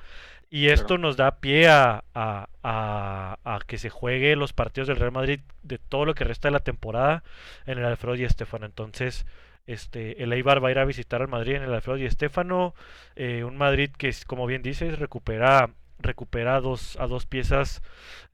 y 0.51 0.67
Claro. 0.67 0.75
esto 0.75 0.99
nos 0.99 1.17
da 1.17 1.41
pie 1.41 1.69
a, 1.69 2.05
a- 2.14 2.49
a- 2.62 3.38
a 3.45 3.59
que 3.67 3.79
se 3.79 3.88
juegue 3.91 4.37
los 4.37 4.53
partidos 4.53 4.88
del 4.88 4.99
Real 4.99 5.12
Madrid 5.12 5.41
de 5.62 5.79
todo 5.79 6.05
lo 6.05 6.14
que 6.14 6.25
resta 6.25 6.49
de 6.49 6.53
la 6.53 6.61
temporada 6.61 7.23
en 7.67 7.79
el 7.79 7.85
Alfredo 7.87 8.14
Di 8.17 8.29
Stéfano. 8.29 8.67
Entonces, 8.67 9.25
este, 9.67 10.23
el 10.23 10.33
Eibar 10.33 10.62
va 10.62 10.69
a 10.69 10.71
ir 10.71 10.79
a 10.79 10.85
visitar 10.85 11.23
al 11.23 11.29
Madrid 11.29 11.55
en 11.57 11.62
el 11.62 11.73
Alfredo 11.75 11.97
Di 11.97 12.11
Stéfano, 12.11 12.75
eh, 13.17 13.45
un 13.45 13.57
Madrid 13.57 13.91
que, 13.97 14.09
es, 14.09 14.25
como 14.27 14.47
bien 14.47 14.62
dices, 14.62 14.99
recupera, 14.99 15.71
recupera 15.99 16.57
a 16.57 16.61
dos, 16.61 16.97
a 17.01 17.07
dos 17.07 17.25
piezas 17.27 17.83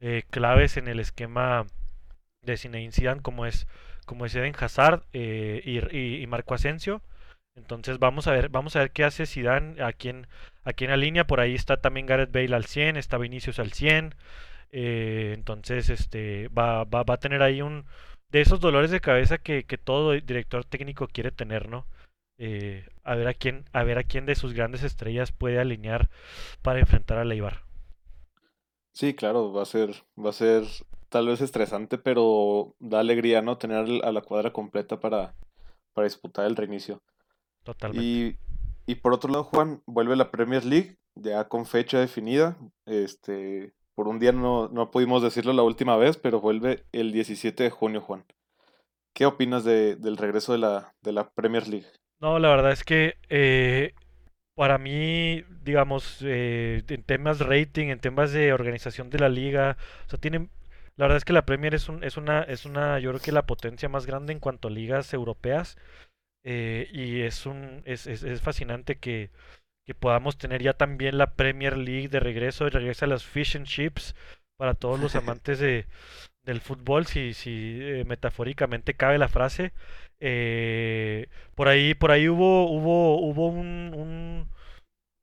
eh, 0.01 0.23
claves 0.29 0.77
en 0.77 0.87
el 0.89 0.99
esquema 0.99 1.65
de 2.41 2.57
Zinedine 2.57 2.91
Zidane, 2.91 3.21
como 3.21 3.45
es, 3.45 3.67
como 4.05 4.25
es 4.25 4.35
Eden 4.35 4.53
Hazard 4.59 5.01
eh, 5.13 5.61
y, 5.65 5.79
y- 5.97 6.21
y 6.21 6.27
Marco 6.27 6.53
Asensio. 6.53 7.01
Entonces 7.55 7.99
vamos 7.99 8.27
a 8.27 8.31
ver, 8.31 8.49
vamos 8.49 8.75
a 8.75 8.79
ver 8.79 8.91
qué 8.91 9.03
hace 9.03 9.25
Zidane 9.25 9.81
aquí 9.81 10.09
en, 10.09 10.27
aquí 10.63 10.85
en 10.85 10.91
la 10.91 10.97
línea. 10.97 11.27
Por 11.27 11.39
ahí 11.39 11.55
está 11.55 11.77
también 11.77 12.05
Gareth 12.05 12.31
Bale 12.31 12.55
al 12.55 12.65
100, 12.65 12.97
está 12.97 13.17
Vinicius 13.17 13.59
al 13.59 13.71
100. 13.71 14.15
eh, 14.71 15.33
entonces 15.35 15.89
este 15.89 16.49
va, 16.49 16.83
va, 16.85 17.03
va 17.03 17.15
a 17.15 17.19
tener 17.19 17.41
ahí 17.43 17.61
un 17.61 17.85
de 18.31 18.41
esos 18.41 18.59
dolores 18.59 18.91
de 18.91 19.01
cabeza 19.01 19.37
que, 19.39 19.65
que 19.65 19.77
todo 19.77 20.13
director 20.13 20.65
técnico 20.65 21.07
quiere 21.07 21.31
tener, 21.31 21.69
¿no? 21.69 21.87
Eh, 22.37 22.87
a 23.03 23.15
ver 23.15 23.27
a 23.29 23.33
quién, 23.33 23.65
a 23.73 23.83
ver 23.83 23.97
a 23.99 24.03
quién 24.03 24.25
de 24.25 24.35
sus 24.35 24.53
grandes 24.53 24.83
estrellas 24.83 25.31
puede 25.31 25.59
alinear 25.59 26.09
para 26.61 26.79
enfrentar 26.79 27.17
a 27.19 27.25
Leibar. 27.25 27.63
Sí, 28.93 29.13
claro, 29.15 29.51
va 29.53 29.61
a 29.63 29.65
ser, 29.65 29.91
va 30.17 30.29
a 30.31 30.33
ser 30.33 30.63
tal 31.09 31.27
vez 31.27 31.41
estresante, 31.41 31.97
pero 31.99 32.75
da 32.79 32.99
alegría, 33.01 33.41
¿no? 33.41 33.57
Tener 33.57 33.85
a 34.03 34.11
la 34.11 34.21
cuadra 34.21 34.51
completa 34.53 34.99
para, 34.99 35.35
para 35.93 36.05
disputar 36.05 36.45
el 36.45 36.55
reinicio. 36.55 37.01
Totalmente. 37.65 38.05
Y, 38.05 38.37
y 38.85 38.95
por 38.95 39.13
otro 39.13 39.29
lado, 39.29 39.43
Juan, 39.43 39.81
vuelve 39.85 40.15
la 40.15 40.31
Premier 40.31 40.63
League, 40.63 40.95
ya 41.15 41.49
con 41.49 41.65
fecha 41.65 41.99
definida. 41.99 42.57
Este, 42.85 43.73
por 43.95 44.07
un 44.07 44.19
día 44.19 44.31
no, 44.31 44.69
no 44.69 44.91
pudimos 44.91 45.21
decirlo 45.21 45.51
la 45.51 45.63
última 45.63 45.97
vez, 45.97 46.15
pero 46.15 46.39
vuelve 46.39 46.85
el 46.93 47.11
17 47.11 47.63
de 47.63 47.69
junio, 47.69 47.99
Juan. 47.99 48.23
¿Qué 49.13 49.25
opinas 49.25 49.63
de, 49.63 49.95
del 49.95 50.17
regreso 50.17 50.51
de 50.53 50.59
la, 50.59 50.93
de 51.01 51.11
la 51.11 51.29
Premier 51.29 51.67
League? 51.67 51.87
No, 52.21 52.39
la 52.39 52.49
verdad 52.49 52.71
es 52.71 52.83
que 52.83 53.15
eh, 53.29 53.93
para 54.55 54.77
mí, 54.77 55.43
digamos, 55.63 56.19
eh, 56.21 56.83
en 56.87 57.03
temas 57.03 57.39
rating, 57.39 57.87
en 57.87 57.99
temas 57.99 58.31
de 58.31 58.53
organización 58.53 59.09
de 59.09 59.19
la 59.19 59.29
liga, 59.29 59.77
o 60.05 60.09
sea, 60.09 60.19
tienen, 60.19 60.49
la 60.97 61.05
verdad 61.05 61.17
es 61.17 61.25
que 61.25 61.33
la 61.33 61.45
Premier 61.45 61.75
es 61.75 61.89
un, 61.89 62.03
es 62.03 62.17
una, 62.17 62.43
es 62.43 62.65
una, 62.65 62.99
yo 62.99 63.11
creo 63.11 63.21
que 63.21 63.31
la 63.31 63.45
potencia 63.45 63.89
más 63.89 64.05
grande 64.05 64.33
en 64.33 64.39
cuanto 64.39 64.67
a 64.67 64.71
ligas 64.71 65.13
europeas, 65.13 65.77
eh, 66.45 66.89
y 66.93 67.21
es 67.23 67.47
un, 67.47 67.83
es, 67.85 68.07
es, 68.07 68.23
es 68.23 68.41
fascinante 68.41 68.97
que, 68.99 69.31
que 69.85 69.95
podamos 69.95 70.37
tener 70.37 70.63
ya 70.63 70.73
también 70.73 71.17
la 71.17 71.35
Premier 71.35 71.77
League 71.77 72.09
de 72.09 72.19
regreso, 72.21 72.67
y 72.67 72.71
regresa 72.71 73.05
a 73.05 73.09
las 73.09 73.25
Fish 73.25 73.57
and 73.57 73.67
Chips 73.67 74.15
para 74.57 74.73
todos 74.75 74.99
los 74.99 75.15
amantes 75.17 75.59
de, 75.59 75.87
del 76.43 76.61
fútbol, 76.61 77.07
si, 77.07 77.33
si 77.33 77.79
eh, 77.81 78.03
metafóricamente 78.05 78.95
cabe 78.95 79.17
la 79.17 79.29
frase. 79.29 79.73
Eh, 80.19 81.27
por 81.55 81.67
ahí, 81.69 81.93
por 81.95 82.11
ahí 82.11 82.29
hubo, 82.29 82.69
hubo, 82.71 83.19
hubo 83.21 83.47
un, 83.49 83.93
un, 83.95 84.49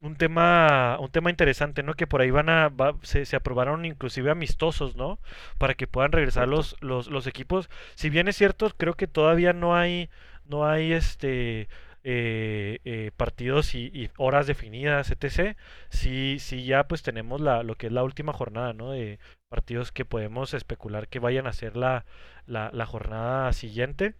un 0.00 0.16
tema, 0.16 0.98
un 1.00 1.10
tema 1.10 1.30
interesante, 1.30 1.82
¿no? 1.82 1.94
Que 1.94 2.06
por 2.08 2.20
ahí 2.22 2.30
van 2.30 2.48
a, 2.48 2.68
va- 2.68 2.96
se, 3.02 3.24
se 3.24 3.36
aprobaron 3.36 3.84
inclusive 3.84 4.30
amistosos, 4.30 4.96
¿no? 4.96 5.18
Para 5.58 5.74
que 5.74 5.86
puedan 5.86 6.12
regresar 6.12 6.48
los, 6.48 6.76
los, 6.80 7.06
los 7.08 7.26
equipos. 7.28 7.70
Si 7.94 8.10
bien 8.10 8.28
es 8.28 8.36
cierto, 8.36 8.70
creo 8.76 8.94
que 8.94 9.06
todavía 9.06 9.52
no 9.52 9.76
hay, 9.76 10.10
no 10.46 10.66
hay 10.68 10.92
este 10.92 11.68
eh, 12.04 12.80
eh, 12.84 13.10
partidos 13.16 13.74
y, 13.74 13.86
y 13.94 14.10
horas 14.18 14.46
definidas, 14.46 15.10
etc. 15.10 15.56
Sí, 15.90 16.38
sí 16.40 16.64
ya 16.64 16.88
pues 16.88 17.02
tenemos 17.02 17.40
la, 17.40 17.62
lo 17.62 17.76
que 17.76 17.86
es 17.88 17.92
la 17.92 18.02
última 18.04 18.32
jornada, 18.32 18.72
¿no? 18.72 18.90
De 18.92 19.18
partidos 19.48 19.92
que 19.92 20.04
podemos 20.04 20.54
especular 20.54 21.08
que 21.08 21.18
vayan 21.20 21.46
a 21.46 21.52
ser 21.52 21.76
la, 21.76 22.04
la, 22.46 22.70
la 22.72 22.86
jornada 22.86 23.52
siguiente. 23.52 24.14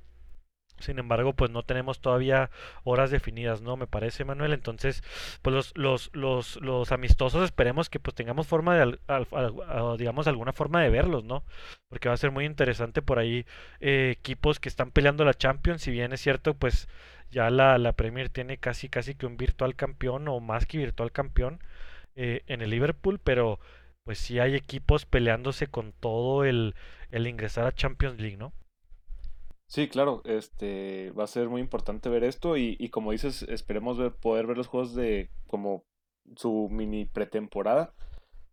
Sin 0.82 0.98
embargo, 0.98 1.32
pues 1.34 1.50
no 1.50 1.62
tenemos 1.62 2.00
todavía 2.00 2.50
horas 2.84 3.10
definidas, 3.10 3.62
¿no? 3.62 3.76
Me 3.76 3.86
parece, 3.86 4.24
Manuel. 4.24 4.52
Entonces, 4.52 5.02
pues 5.42 5.54
los, 5.54 5.72
los, 5.76 6.10
los, 6.14 6.56
los 6.60 6.92
amistosos 6.92 7.44
esperemos 7.44 7.88
que 7.90 8.00
pues 8.00 8.14
tengamos 8.14 8.46
forma 8.46 8.74
de, 8.76 8.98
al- 9.06 9.28
digamos, 9.98 10.26
alguna 10.26 10.52
forma 10.52 10.82
de 10.82 10.90
verlos, 10.90 11.24
¿no? 11.24 11.44
Porque 11.88 12.08
va 12.08 12.14
a 12.14 12.18
ser 12.18 12.30
muy 12.30 12.44
interesante 12.44 13.02
por 13.02 13.18
ahí 13.18 13.44
eh, 13.80 14.10
equipos 14.18 14.60
que 14.60 14.68
están 14.68 14.90
peleando 14.90 15.24
la 15.24 15.34
Champions, 15.34 15.82
si 15.82 15.90
bien 15.90 16.12
es 16.12 16.20
cierto, 16.20 16.54
pues 16.54 16.88
ya 17.30 17.50
la, 17.50 17.78
la 17.78 17.92
Premier 17.92 18.28
tiene 18.28 18.58
casi, 18.58 18.88
casi 18.88 19.14
que 19.14 19.26
un 19.26 19.36
virtual 19.36 19.74
campeón 19.76 20.28
o 20.28 20.40
más 20.40 20.66
que 20.66 20.78
virtual 20.78 21.12
campeón 21.12 21.60
eh, 22.16 22.42
en 22.46 22.62
el 22.62 22.70
Liverpool, 22.70 23.20
pero 23.22 23.58
pues 24.04 24.18
sí 24.18 24.38
hay 24.40 24.54
equipos 24.54 25.06
peleándose 25.06 25.66
con 25.68 25.92
todo 25.92 26.44
el, 26.44 26.74
el 27.10 27.26
ingresar 27.26 27.66
a 27.66 27.72
Champions 27.72 28.20
League, 28.20 28.36
¿no? 28.36 28.52
Sí, 29.72 29.88
claro, 29.88 30.20
este 30.26 31.12
va 31.12 31.24
a 31.24 31.26
ser 31.26 31.48
muy 31.48 31.62
importante 31.62 32.10
ver 32.10 32.24
esto 32.24 32.58
y, 32.58 32.76
y 32.78 32.90
como 32.90 33.10
dices, 33.10 33.40
esperemos 33.48 33.96
ver, 33.96 34.12
poder 34.12 34.46
ver 34.46 34.58
los 34.58 34.66
juegos 34.66 34.94
de 34.94 35.30
como 35.46 35.86
su 36.36 36.68
mini 36.70 37.06
pretemporada. 37.06 37.94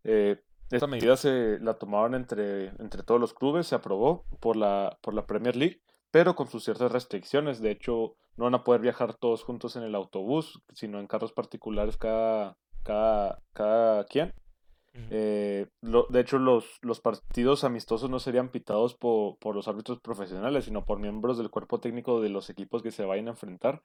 Eh, 0.05 0.41
esta 0.71 0.87
medida 0.87 1.17
se 1.17 1.59
la 1.59 1.73
tomaron 1.73 2.15
entre, 2.15 2.67
entre 2.79 3.03
todos 3.03 3.19
los 3.19 3.33
clubes, 3.33 3.67
se 3.67 3.75
aprobó 3.75 4.23
por 4.39 4.55
la, 4.55 4.97
por 5.01 5.13
la 5.13 5.25
Premier 5.25 5.57
League, 5.57 5.81
pero 6.09 6.37
con 6.37 6.47
sus 6.47 6.63
ciertas 6.63 6.89
restricciones. 6.89 7.59
De 7.59 7.71
hecho, 7.71 8.15
no 8.37 8.45
van 8.45 8.55
a 8.55 8.63
poder 8.63 8.79
viajar 8.79 9.13
todos 9.13 9.43
juntos 9.43 9.75
en 9.75 9.83
el 9.83 9.95
autobús, 9.95 10.63
sino 10.73 11.01
en 11.01 11.07
carros 11.07 11.33
particulares 11.33 11.97
cada, 11.97 12.55
cada, 12.83 13.41
cada 13.51 14.05
quien. 14.05 14.33
Eh, 15.09 15.67
de 15.81 16.19
hecho, 16.19 16.39
los, 16.39 16.79
los 16.81 16.99
partidos 17.01 17.63
amistosos 17.63 18.09
no 18.09 18.19
serían 18.19 18.49
pitados 18.49 18.95
por, 18.95 19.37
por, 19.37 19.55
los 19.55 19.67
árbitros 19.67 19.99
profesionales, 19.99 20.65
sino 20.65 20.85
por 20.85 20.99
miembros 20.99 21.37
del 21.37 21.49
cuerpo 21.49 21.79
técnico 21.79 22.21
de 22.21 22.29
los 22.29 22.49
equipos 22.49 22.81
que 22.81 22.91
se 22.91 23.05
vayan 23.05 23.27
a 23.27 23.31
enfrentar. 23.31 23.81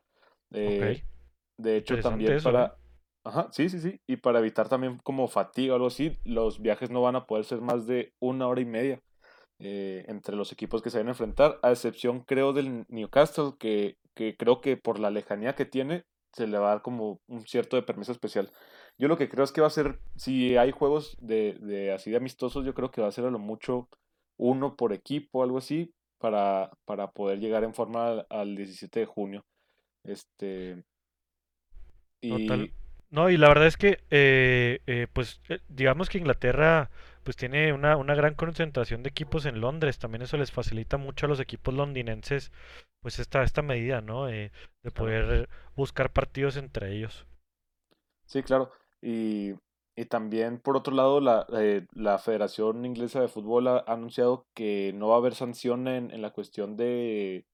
Eh, 0.52 1.02
de 1.58 1.76
hecho, 1.76 1.98
también 2.00 2.42
para... 2.42 2.76
Ajá, 3.26 3.48
sí, 3.52 3.68
sí, 3.70 3.80
sí. 3.80 4.00
Y 4.06 4.16
para 4.16 4.38
evitar 4.38 4.68
también 4.68 4.98
como 5.02 5.28
fatiga 5.28 5.72
o 5.72 5.76
algo 5.76 5.86
así, 5.86 6.18
los 6.24 6.60
viajes 6.60 6.90
no 6.90 7.00
van 7.00 7.16
a 7.16 7.26
poder 7.26 7.44
ser 7.44 7.62
más 7.62 7.86
de 7.86 8.12
una 8.20 8.46
hora 8.46 8.60
y 8.60 8.66
media 8.66 9.00
eh, 9.60 10.04
entre 10.08 10.36
los 10.36 10.52
equipos 10.52 10.82
que 10.82 10.90
se 10.90 10.98
van 10.98 11.06
a 11.06 11.12
enfrentar, 11.12 11.58
a 11.62 11.70
excepción 11.70 12.20
creo 12.20 12.52
del 12.52 12.84
Newcastle, 12.88 13.52
que, 13.58 13.96
que 14.14 14.36
creo 14.36 14.60
que 14.60 14.76
por 14.76 14.98
la 14.98 15.10
lejanía 15.10 15.54
que 15.54 15.64
tiene, 15.64 16.04
se 16.32 16.46
le 16.46 16.58
va 16.58 16.66
a 16.66 16.70
dar 16.70 16.82
como 16.82 17.20
un 17.28 17.46
cierto 17.46 17.76
de 17.76 17.82
permiso 17.82 18.12
especial. 18.12 18.50
Yo 18.98 19.08
lo 19.08 19.16
que 19.16 19.28
creo 19.28 19.44
es 19.44 19.52
que 19.52 19.60
va 19.60 19.66
a 19.66 19.70
ser, 19.70 19.98
si 20.16 20.56
hay 20.56 20.70
juegos 20.70 21.16
de, 21.20 21.54
de 21.60 21.92
así 21.92 22.10
de 22.10 22.16
amistosos, 22.16 22.64
yo 22.64 22.74
creo 22.74 22.90
que 22.90 23.00
va 23.00 23.08
a 23.08 23.12
ser 23.12 23.24
a 23.24 23.30
lo 23.30 23.38
mucho 23.38 23.88
uno 24.36 24.76
por 24.76 24.92
equipo, 24.92 25.42
algo 25.42 25.58
así, 25.58 25.92
para, 26.18 26.70
para 26.84 27.10
poder 27.10 27.40
llegar 27.40 27.64
en 27.64 27.74
forma 27.74 28.24
al, 28.30 28.56
17 28.56 29.00
de 29.00 29.06
junio. 29.06 29.44
Este. 30.04 30.84
Y... 32.20 32.72
No, 33.10 33.30
y 33.30 33.36
la 33.36 33.46
verdad 33.46 33.68
es 33.68 33.76
que, 33.76 34.02
eh, 34.10 34.80
eh, 34.88 35.06
pues, 35.12 35.40
eh, 35.48 35.60
digamos 35.68 36.08
que 36.08 36.18
Inglaterra, 36.18 36.90
pues 37.22 37.36
tiene 37.36 37.72
una, 37.72 37.96
una 37.96 38.16
gran 38.16 38.34
concentración 38.34 39.04
de 39.04 39.10
equipos 39.10 39.46
en 39.46 39.60
Londres. 39.60 40.00
También 40.00 40.22
eso 40.22 40.36
les 40.36 40.50
facilita 40.50 40.96
mucho 40.96 41.26
a 41.26 41.28
los 41.28 41.38
equipos 41.38 41.72
londinenses, 41.74 42.50
pues, 43.00 43.20
esta, 43.20 43.44
esta 43.44 43.62
medida, 43.62 44.00
¿no? 44.00 44.26
de 44.26 44.50
poder 44.94 45.48
buscar 45.76 46.12
partidos 46.12 46.56
entre 46.56 46.92
ellos. 46.92 47.24
Sí, 48.26 48.42
claro. 48.42 48.72
Y, 49.04 49.52
y 49.96 50.06
también, 50.06 50.58
por 50.58 50.78
otro 50.78 50.94
lado, 50.94 51.20
la, 51.20 51.46
eh, 51.52 51.86
la 51.92 52.18
Federación 52.18 52.86
Inglesa 52.86 53.20
de 53.20 53.28
Fútbol 53.28 53.68
ha 53.68 53.84
anunciado 53.86 54.46
que 54.54 54.92
no 54.94 55.08
va 55.08 55.16
a 55.16 55.18
haber 55.18 55.34
sanción 55.34 55.86
en, 55.88 56.22
la 56.22 56.30
cuestión 56.30 56.78
de, 56.78 57.44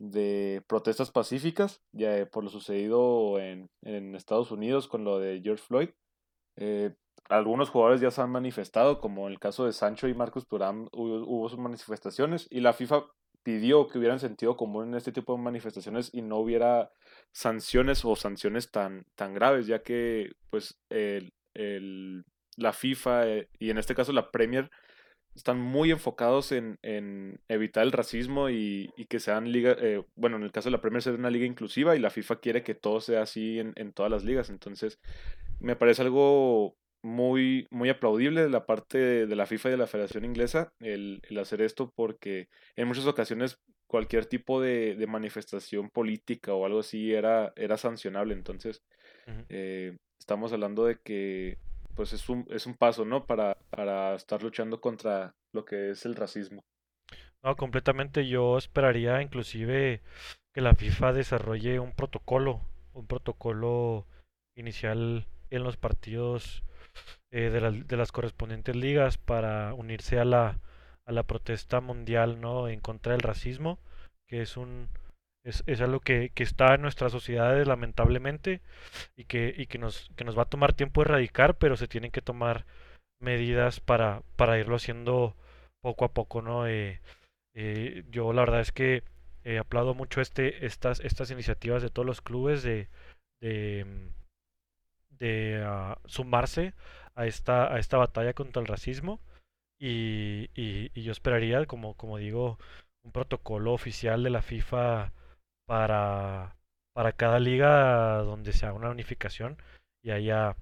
de 0.00 0.64
protestas 0.66 1.12
pacíficas, 1.12 1.80
ya 1.92 2.26
por 2.26 2.42
lo 2.42 2.50
sucedido 2.50 3.38
en, 3.38 3.70
en 3.82 4.16
Estados 4.16 4.50
Unidos 4.50 4.88
con 4.88 5.04
lo 5.04 5.20
de 5.20 5.40
George 5.40 5.62
Floyd. 5.62 5.90
Eh, 6.56 6.92
algunos 7.28 7.70
jugadores 7.70 8.00
ya 8.00 8.10
se 8.10 8.20
han 8.20 8.30
manifestado, 8.30 9.00
como 9.00 9.28
en 9.28 9.34
el 9.34 9.38
caso 9.38 9.64
de 9.64 9.72
Sancho 9.72 10.08
y 10.08 10.14
Marcus 10.14 10.48
Thuram 10.48 10.88
hubo, 10.92 11.24
hubo 11.24 11.48
sus 11.48 11.60
manifestaciones, 11.60 12.48
y 12.50 12.60
la 12.60 12.72
FIFA 12.72 13.04
pidió 13.44 13.86
que 13.86 13.98
hubieran 13.98 14.18
sentido 14.18 14.56
común 14.56 14.88
en 14.88 14.94
este 14.96 15.12
tipo 15.12 15.36
de 15.36 15.42
manifestaciones 15.42 16.10
y 16.12 16.22
no 16.22 16.38
hubiera 16.38 16.90
sanciones 17.32 18.04
o 18.04 18.16
sanciones 18.16 18.70
tan, 18.70 19.04
tan 19.14 19.34
graves, 19.34 19.66
ya 19.66 19.82
que 19.82 20.32
pues 20.50 20.78
el, 20.90 21.32
el, 21.54 22.24
la 22.56 22.72
FIFA 22.72 23.28
eh, 23.28 23.48
y 23.58 23.70
en 23.70 23.78
este 23.78 23.94
caso 23.94 24.12
la 24.12 24.30
Premier 24.30 24.70
están 25.34 25.60
muy 25.60 25.92
enfocados 25.92 26.50
en, 26.52 26.78
en 26.82 27.40
evitar 27.48 27.84
el 27.84 27.92
racismo 27.92 28.50
y, 28.50 28.90
y 28.96 29.06
que 29.06 29.20
sean 29.20 29.52
ligas, 29.52 29.76
eh, 29.80 30.02
bueno, 30.16 30.36
en 30.36 30.42
el 30.42 30.52
caso 30.52 30.68
de 30.68 30.72
la 30.72 30.80
Premier 30.80 31.02
ser 31.02 31.14
una 31.14 31.30
liga 31.30 31.46
inclusiva 31.46 31.94
y 31.94 32.00
la 32.00 32.10
FIFA 32.10 32.40
quiere 32.40 32.62
que 32.64 32.74
todo 32.74 33.00
sea 33.00 33.22
así 33.22 33.60
en, 33.60 33.72
en 33.76 33.92
todas 33.92 34.10
las 34.10 34.24
ligas, 34.24 34.50
entonces 34.50 34.98
me 35.60 35.76
parece 35.76 36.02
algo 36.02 36.76
muy, 37.02 37.68
muy 37.70 37.88
aplaudible 37.88 38.42
de 38.42 38.50
la 38.50 38.66
parte 38.66 38.98
de, 38.98 39.36
la 39.36 39.46
FIFA 39.46 39.68
y 39.68 39.72
de 39.72 39.78
la 39.78 39.86
Federación 39.86 40.24
Inglesa 40.24 40.72
el, 40.80 41.20
el, 41.28 41.38
hacer 41.38 41.62
esto 41.62 41.92
porque 41.94 42.48
en 42.74 42.88
muchas 42.88 43.06
ocasiones 43.06 43.60
cualquier 43.88 44.26
tipo 44.26 44.60
de, 44.60 44.94
de 44.94 45.06
manifestación 45.08 45.90
política 45.90 46.54
o 46.54 46.64
algo 46.64 46.80
así 46.80 47.12
era, 47.12 47.52
era 47.56 47.76
sancionable. 47.76 48.34
Entonces, 48.34 48.82
eh, 49.48 49.96
estamos 50.20 50.52
hablando 50.52 50.84
de 50.84 50.98
que 51.00 51.58
pues 51.96 52.12
es 52.12 52.28
un, 52.28 52.46
es 52.50 52.66
un 52.66 52.74
paso, 52.74 53.04
¿no? 53.04 53.26
Para, 53.26 53.56
para 53.70 54.14
estar 54.14 54.40
luchando 54.42 54.80
contra 54.80 55.34
lo 55.52 55.64
que 55.64 55.90
es 55.90 56.04
el 56.04 56.14
racismo. 56.14 56.62
No, 57.42 57.56
completamente. 57.56 58.28
Yo 58.28 58.56
esperaría 58.56 59.20
inclusive 59.22 60.02
que 60.52 60.60
la 60.60 60.74
FIFA 60.74 61.12
desarrolle 61.12 61.80
un 61.80 61.92
protocolo, 61.92 62.60
un 62.92 63.06
protocolo 63.06 64.06
inicial 64.54 65.26
en 65.50 65.64
los 65.64 65.76
partidos 65.76 66.62
eh, 67.30 67.50
de, 67.50 67.60
la, 67.60 67.70
de, 67.70 67.96
las 67.96 68.12
correspondientes 68.12 68.76
ligas 68.76 69.18
para 69.18 69.72
unirse 69.74 70.18
a 70.18 70.24
la, 70.24 70.60
a 71.08 71.12
la 71.12 71.22
protesta 71.22 71.80
mundial 71.80 72.40
¿no? 72.40 72.68
en 72.68 72.80
contra 72.80 73.12
del 73.12 73.22
racismo, 73.22 73.78
que 74.28 74.42
es 74.42 74.56
un 74.56 74.88
es, 75.44 75.64
es 75.66 75.80
algo 75.80 76.00
que, 76.00 76.30
que, 76.34 76.42
está 76.42 76.74
en 76.74 76.82
nuestras 76.82 77.12
sociedades 77.12 77.66
lamentablemente 77.66 78.60
y, 79.16 79.24
que, 79.24 79.54
y 79.56 79.66
que, 79.66 79.78
nos, 79.78 80.10
que 80.16 80.24
nos 80.24 80.36
va 80.36 80.42
a 80.42 80.48
tomar 80.50 80.74
tiempo 80.74 81.00
erradicar, 81.00 81.56
pero 81.56 81.76
se 81.76 81.88
tienen 81.88 82.10
que 82.10 82.20
tomar 82.20 82.66
medidas 83.20 83.80
para, 83.80 84.22
para 84.36 84.58
irlo 84.58 84.76
haciendo 84.76 85.34
poco 85.80 86.04
a 86.04 86.12
poco, 86.12 86.42
¿no? 86.42 86.66
Eh, 86.66 87.00
eh, 87.54 88.04
yo 88.10 88.32
la 88.32 88.42
verdad 88.42 88.60
es 88.60 88.72
que 88.72 89.02
eh, 89.44 89.58
aplaudo 89.58 89.94
mucho 89.94 90.20
este, 90.20 90.66
estas, 90.66 91.00
estas 91.00 91.30
iniciativas 91.30 91.82
de 91.82 91.90
todos 91.90 92.04
los 92.04 92.20
clubes 92.20 92.62
de, 92.62 92.88
de, 93.40 93.86
de 95.10 95.64
uh, 95.66 95.96
sumarse 96.06 96.74
a 97.14 97.26
esta, 97.26 97.72
a 97.72 97.78
esta 97.78 97.96
batalla 97.96 98.34
contra 98.34 98.60
el 98.60 98.68
racismo. 98.68 99.20
Y, 99.78 100.50
y, 100.54 101.02
yo 101.02 101.12
esperaría, 101.12 101.64
como, 101.66 101.94
como 101.94 102.18
digo, 102.18 102.58
un 103.04 103.12
protocolo 103.12 103.72
oficial 103.72 104.22
de 104.22 104.30
la 104.30 104.42
FIFA 104.42 105.12
para, 105.66 106.56
para 106.92 107.12
cada 107.12 107.38
liga 107.38 108.18
donde 108.18 108.52
se 108.52 108.66
haga 108.66 108.74
una 108.74 108.90
unificación 108.90 109.56
y 110.02 110.10
haya, 110.10 110.56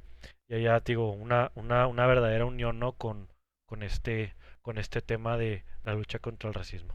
y 0.49 0.55
haya 0.57 0.81
digo, 0.81 1.13
una, 1.13 1.51
una, 1.55 1.87
una 1.87 2.07
verdadera 2.07 2.45
unión 2.45 2.79
¿no? 2.79 2.93
con, 2.93 3.29
con, 3.67 3.83
este, 3.83 4.35
con 4.61 4.79
este 4.79 5.01
tema 5.01 5.39
de 5.39 5.65
la 5.85 5.95
lucha 5.95 6.19
contra 6.19 6.49
el 6.49 6.55
racismo. 6.55 6.95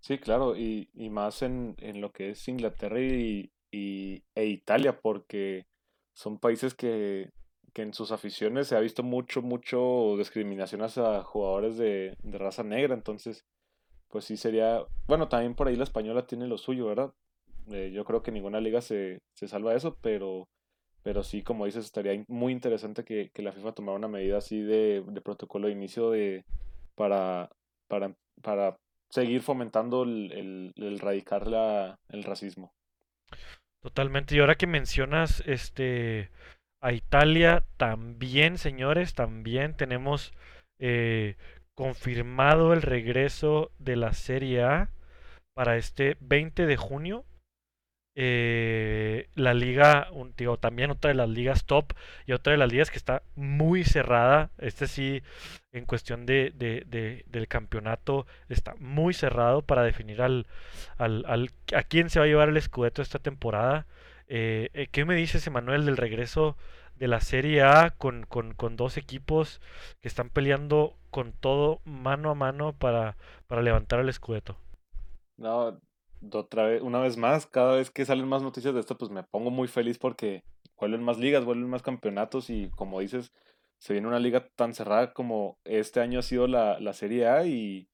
Sí, 0.00 0.18
claro, 0.18 0.56
y, 0.56 0.88
y 0.94 1.10
más 1.10 1.42
en, 1.42 1.74
en, 1.78 2.00
lo 2.00 2.12
que 2.12 2.30
es 2.30 2.46
Inglaterra 2.46 3.00
y, 3.00 3.50
y, 3.72 4.22
e 4.36 4.44
Italia, 4.44 5.00
porque 5.00 5.66
son 6.14 6.38
países 6.38 6.74
que 6.74 7.30
que 7.76 7.82
en 7.82 7.92
sus 7.92 8.10
aficiones 8.10 8.68
se 8.68 8.74
ha 8.74 8.80
visto 8.80 9.02
mucho, 9.02 9.42
mucho 9.42 10.14
discriminación 10.16 10.80
hacia 10.80 11.22
jugadores 11.22 11.76
de, 11.76 12.16
de 12.22 12.38
raza 12.38 12.62
negra, 12.62 12.94
entonces, 12.94 13.44
pues 14.08 14.24
sí 14.24 14.38
sería, 14.38 14.82
bueno, 15.06 15.28
también 15.28 15.54
por 15.54 15.68
ahí 15.68 15.76
la 15.76 15.84
española 15.84 16.26
tiene 16.26 16.46
lo 16.46 16.56
suyo, 16.56 16.86
¿verdad? 16.86 17.12
Eh, 17.70 17.90
yo 17.92 18.06
creo 18.06 18.22
que 18.22 18.32
ninguna 18.32 18.60
liga 18.60 18.80
se, 18.80 19.18
se 19.34 19.46
salva 19.46 19.72
de 19.72 19.76
eso, 19.76 19.98
pero, 20.00 20.48
pero 21.02 21.22
sí, 21.22 21.42
como 21.42 21.66
dices, 21.66 21.84
estaría 21.84 22.24
muy 22.28 22.50
interesante 22.50 23.04
que, 23.04 23.28
que 23.34 23.42
la 23.42 23.52
FIFA 23.52 23.72
tomara 23.72 23.98
una 23.98 24.08
medida 24.08 24.38
así 24.38 24.62
de, 24.62 25.04
de 25.06 25.20
protocolo 25.20 25.66
de 25.66 25.74
inicio 25.74 26.10
de, 26.10 26.46
para, 26.94 27.50
para, 27.88 28.16
para 28.40 28.78
seguir 29.10 29.42
fomentando 29.42 30.04
el, 30.04 30.32
el, 30.32 30.72
el 30.76 30.96
la, 31.50 31.98
el 32.08 32.24
racismo. 32.24 32.72
Totalmente. 33.82 34.34
Y 34.34 34.38
ahora 34.38 34.54
que 34.54 34.66
mencionas 34.66 35.42
este 35.46 36.30
a 36.80 36.92
Italia 36.92 37.64
también, 37.76 38.58
señores, 38.58 39.14
también 39.14 39.74
tenemos 39.74 40.32
eh, 40.78 41.36
confirmado 41.74 42.72
el 42.72 42.82
regreso 42.82 43.70
de 43.78 43.96
la 43.96 44.12
Serie 44.12 44.62
A 44.62 44.90
para 45.54 45.76
este 45.76 46.16
20 46.20 46.66
de 46.66 46.76
junio. 46.76 47.24
Eh, 48.18 49.28
la 49.34 49.52
liga, 49.52 50.08
digo, 50.38 50.56
también 50.58 50.90
otra 50.90 51.08
de 51.08 51.14
las 51.14 51.28
ligas 51.28 51.66
top 51.66 51.92
y 52.26 52.32
otra 52.32 52.52
de 52.52 52.56
las 52.56 52.72
ligas 52.72 52.90
que 52.90 52.96
está 52.96 53.22
muy 53.34 53.84
cerrada. 53.84 54.50
Este 54.58 54.86
sí, 54.86 55.22
en 55.72 55.84
cuestión 55.84 56.24
de 56.24 56.52
del 57.26 57.48
campeonato, 57.48 58.26
está 58.48 58.74
muy 58.78 59.12
cerrado 59.12 59.62
para 59.62 59.82
definir 59.82 60.22
al, 60.22 60.46
al, 60.98 61.24
al, 61.26 61.50
a 61.74 61.82
quién 61.82 62.08
se 62.10 62.18
va 62.18 62.24
a 62.24 62.28
llevar 62.28 62.48
el 62.48 62.56
escudeto 62.56 63.02
esta 63.02 63.18
temporada. 63.18 63.86
Eh, 64.28 64.70
eh, 64.74 64.88
¿Qué 64.90 65.04
me 65.04 65.14
dices, 65.14 65.46
Emanuel, 65.46 65.86
del 65.86 65.96
regreso 65.96 66.56
de 66.96 67.08
la 67.08 67.20
Serie 67.20 67.62
A 67.62 67.90
con, 67.90 68.24
con, 68.24 68.54
con, 68.54 68.76
dos 68.76 68.96
equipos 68.96 69.60
que 70.00 70.08
están 70.08 70.30
peleando 70.30 70.96
con 71.10 71.32
todo 71.32 71.80
mano 71.84 72.30
a 72.30 72.34
mano 72.34 72.72
para, 72.72 73.16
para 73.46 73.62
levantar 73.62 74.00
el 74.00 74.08
escudeto? 74.08 74.56
No, 75.36 75.78
otra 76.32 76.64
vez, 76.64 76.82
una 76.82 77.00
vez 77.00 77.16
más, 77.16 77.46
cada 77.46 77.76
vez 77.76 77.90
que 77.90 78.04
salen 78.04 78.28
más 78.28 78.42
noticias 78.42 78.74
de 78.74 78.80
esto, 78.80 78.96
pues 78.96 79.10
me 79.10 79.22
pongo 79.22 79.50
muy 79.50 79.68
feliz 79.68 79.98
porque 79.98 80.42
vuelven 80.78 81.02
más 81.02 81.18
ligas, 81.18 81.44
vuelven 81.44 81.68
más 81.68 81.82
campeonatos 81.82 82.50
y 82.50 82.70
como 82.70 83.00
dices, 83.00 83.32
se 83.78 83.92
viene 83.92 84.08
una 84.08 84.18
liga 84.18 84.48
tan 84.56 84.74
cerrada 84.74 85.12
como 85.12 85.58
este 85.64 86.00
año 86.00 86.18
ha 86.18 86.22
sido 86.22 86.46
la, 86.46 86.80
la 86.80 86.94
Serie 86.94 87.28
A 87.28 87.44
y 87.46 87.88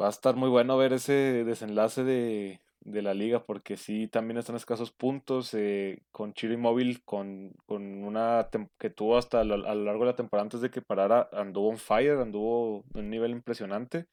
Va 0.00 0.06
a 0.06 0.10
estar 0.10 0.36
muy 0.36 0.48
bueno 0.48 0.78
ver 0.78 0.94
ese 0.94 1.44
desenlace 1.44 2.02
de, 2.02 2.61
de 2.84 3.02
la 3.02 3.14
liga 3.14 3.44
porque 3.44 3.76
sí, 3.76 4.08
también 4.08 4.38
están 4.38 4.56
escasos 4.56 4.92
puntos 4.92 5.54
eh, 5.54 6.02
con 6.10 6.34
Chiro 6.34 6.52
Inmóvil, 6.54 7.02
con, 7.04 7.52
con 7.66 8.04
una 8.04 8.48
que 8.78 8.90
tuvo 8.90 9.16
hasta 9.16 9.44
lo- 9.44 9.66
a 9.68 9.74
lo 9.74 9.84
largo 9.84 10.04
de 10.04 10.10
la 10.12 10.16
temporada 10.16 10.44
antes 10.44 10.60
de 10.60 10.70
que 10.70 10.82
parara, 10.82 11.28
anduvo 11.32 11.68
on 11.68 11.78
fire, 11.78 12.18
anduvo 12.18 12.84
en 12.94 13.04
un 13.04 13.10
nivel 13.10 13.30
impresionante. 13.32 14.06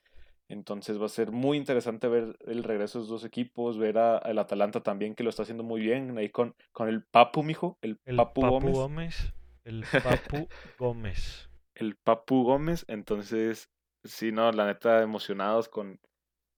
Entonces 0.47 0.99
va 0.99 1.05
a 1.05 1.09
ser 1.09 1.31
muy 1.31 1.57
interesante 1.57 2.07
ver 2.07 2.35
el 2.47 2.63
regreso 2.63 2.97
de 2.97 3.03
esos 3.03 3.09
dos 3.09 3.23
equipos, 3.23 3.77
ver 3.77 3.99
a, 3.99 4.17
el 4.19 4.39
Atalanta 4.39 4.81
también 4.81 5.13
que 5.13 5.23
lo 5.23 5.29
está 5.29 5.43
haciendo 5.43 5.63
muy 5.63 5.79
bien, 5.81 6.17
ahí 6.17 6.29
con, 6.29 6.55
con 6.71 6.89
el 6.89 7.03
Papu, 7.03 7.43
mijo, 7.43 7.77
el 7.81 7.99
El 8.05 8.15
Papu 8.15 8.41
Papu 8.41 8.51
Gómez, 8.53 8.75
Gómez. 8.75 9.33
El 9.63 9.83
Papu 10.03 10.47
Gómez. 10.79 11.49
el 11.75 11.95
Papu 11.97 12.43
Gómez. 12.43 12.83
Entonces, 12.87 13.69
sí, 14.03 14.31
no, 14.31 14.51
la 14.51 14.65
neta, 14.65 15.03
emocionados 15.03 15.69
con, 15.69 15.99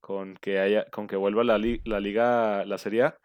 con 0.02 0.36
que 0.36 0.60
haya, 0.60 0.84
con 0.90 1.06
que 1.06 1.16
vuelva 1.16 1.44
la, 1.44 1.58
li- 1.58 1.80
la 1.86 2.00
liga, 2.00 2.66
la 2.66 2.78
Serie 2.78 3.04
A. 3.04 3.16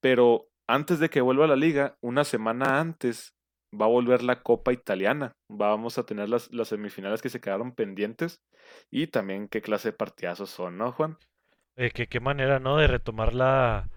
Pero 0.00 0.46
antes 0.68 1.00
de 1.00 1.10
que 1.10 1.20
vuelva 1.20 1.46
la 1.46 1.56
liga, 1.56 1.96
una 2.02 2.24
semana 2.24 2.80
antes 2.80 3.34
va 3.78 3.86
a 3.86 3.88
volver 3.88 4.22
la 4.22 4.42
Copa 4.42 4.72
Italiana. 4.72 5.32
Vamos 5.50 5.98
a 5.98 6.04
tener 6.04 6.30
las, 6.30 6.52
las 6.52 6.68
semifinales 6.68 7.22
que 7.22 7.28
se 7.30 7.40
quedaron 7.40 7.72
pendientes. 7.72 8.40
Y 8.90 9.08
también 9.08 9.48
qué 9.48 9.60
clase 9.62 9.90
de 9.90 9.98
partidazos 9.98 10.50
son, 10.50 10.78
¿no, 10.78 10.92
Juan? 10.92 11.18
Eh, 11.76 11.90
que 11.90 12.06
qué 12.08 12.20
manera, 12.20 12.58
¿no? 12.60 12.76
De 12.76 12.86
retomar 12.86 13.34
la, 13.34 13.88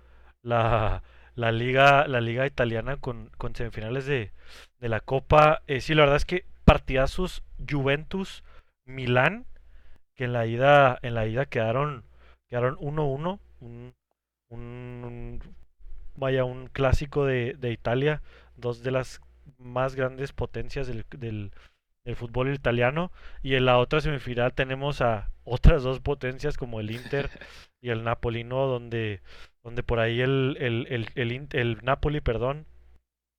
la, 0.41 1.03
la 1.36 1.51
liga, 1.51 2.07
la 2.07 2.21
liga 2.21 2.45
italiana 2.45 2.97
con, 2.97 3.29
con 3.38 3.55
semifinales 3.55 4.05
de, 4.05 4.31
de 4.79 4.89
la 4.89 4.99
Copa. 5.01 5.63
Eh, 5.67 5.81
sí, 5.81 5.93
la 5.93 6.03
verdad 6.03 6.17
es 6.17 6.25
que 6.25 6.45
partidazos 6.65 7.43
Juventus, 7.69 8.43
Milán, 8.86 9.45
que 10.15 10.25
en 10.25 10.34
la 10.34 10.45
ida, 10.45 10.99
en 11.01 11.15
la 11.15 11.27
ida 11.27 11.45
quedaron, 11.45 12.05
quedaron 12.54 12.78
1-1, 12.78 13.39
un, 14.49 15.39
vaya, 16.14 16.43
un 16.43 16.68
clásico 16.68 17.26
de, 17.26 17.56
de 17.58 17.72
Italia, 17.72 18.22
dos 18.56 18.84
de 18.84 18.91
las 18.91 19.22
más 19.58 19.95
grandes 19.95 20.34
potencias 20.34 20.86
del, 20.86 21.04
del, 21.18 21.51
fútbol 22.16 22.54
italiano. 22.54 23.12
Y 23.41 23.56
en 23.56 23.66
la 23.66 23.80
otra 23.80 24.01
semifinal 24.01 24.54
tenemos 24.54 25.01
a 25.01 25.32
otras 25.45 25.82
dos 25.82 25.99
potencias 25.99 26.56
como 26.56 26.80
el 26.80 26.91
Inter 26.91 27.32
y 27.82 27.89
el 27.89 28.04
Napoli, 28.04 28.43
¿no? 28.43 28.68
Donde, 28.68 29.22
donde 29.64 29.82
por 29.82 29.99
ahí 29.99 30.22
el, 30.22 30.56
el, 30.60 31.10
el, 31.16 31.47
el, 31.54 31.80
Napoli, 31.82 32.22
perdón, 32.22 32.68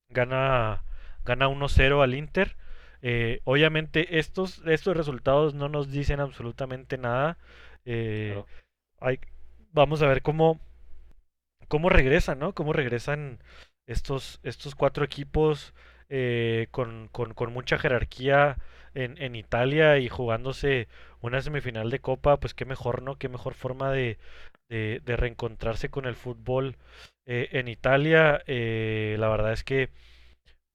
gana, 0.09 0.83
gana 1.23 1.47
1-0 1.47 2.03
al 2.03 2.15
Inter. 2.15 2.57
Eh, 3.01 3.39
obviamente 3.45 4.19
estos, 4.19 4.61
estos 4.65 4.97
resultados 4.97 5.53
no 5.53 5.69
nos 5.69 5.89
dicen 5.89 6.19
absolutamente 6.19 6.97
nada. 6.97 7.37
Eh. 7.85 8.43
Hay, 8.99 9.19
vamos 9.71 10.01
a 10.01 10.07
ver 10.07 10.21
cómo, 10.21 10.59
cómo 11.67 11.89
regresan, 11.89 12.39
¿no? 12.39 12.53
Cómo 12.53 12.73
regresan 12.73 13.39
estos, 13.87 14.39
estos 14.43 14.75
cuatro 14.75 15.05
equipos 15.05 15.73
eh, 16.09 16.67
con, 16.71 17.09
con, 17.09 17.53
mucha 17.53 17.77
jerarquía 17.77 18.57
en, 18.93 19.21
en 19.21 19.35
Italia 19.35 19.97
y 19.97 20.09
jugándose 20.09 20.87
una 21.21 21.41
semifinal 21.41 21.89
de 21.89 21.99
Copa, 21.99 22.37
pues 22.39 22.53
qué 22.53 22.65
mejor, 22.65 23.01
¿no? 23.01 23.17
Qué 23.17 23.29
mejor 23.29 23.53
forma 23.55 23.91
de, 23.91 24.17
de, 24.69 25.01
de 25.05 25.17
reencontrarse 25.17 25.89
con 25.89 26.05
el 26.05 26.15
fútbol 26.15 26.77
eh, 27.25 27.49
en 27.53 27.67
Italia. 27.67 28.41
Eh, 28.47 29.15
la 29.19 29.29
verdad 29.29 29.53
es 29.53 29.63
que 29.63 29.89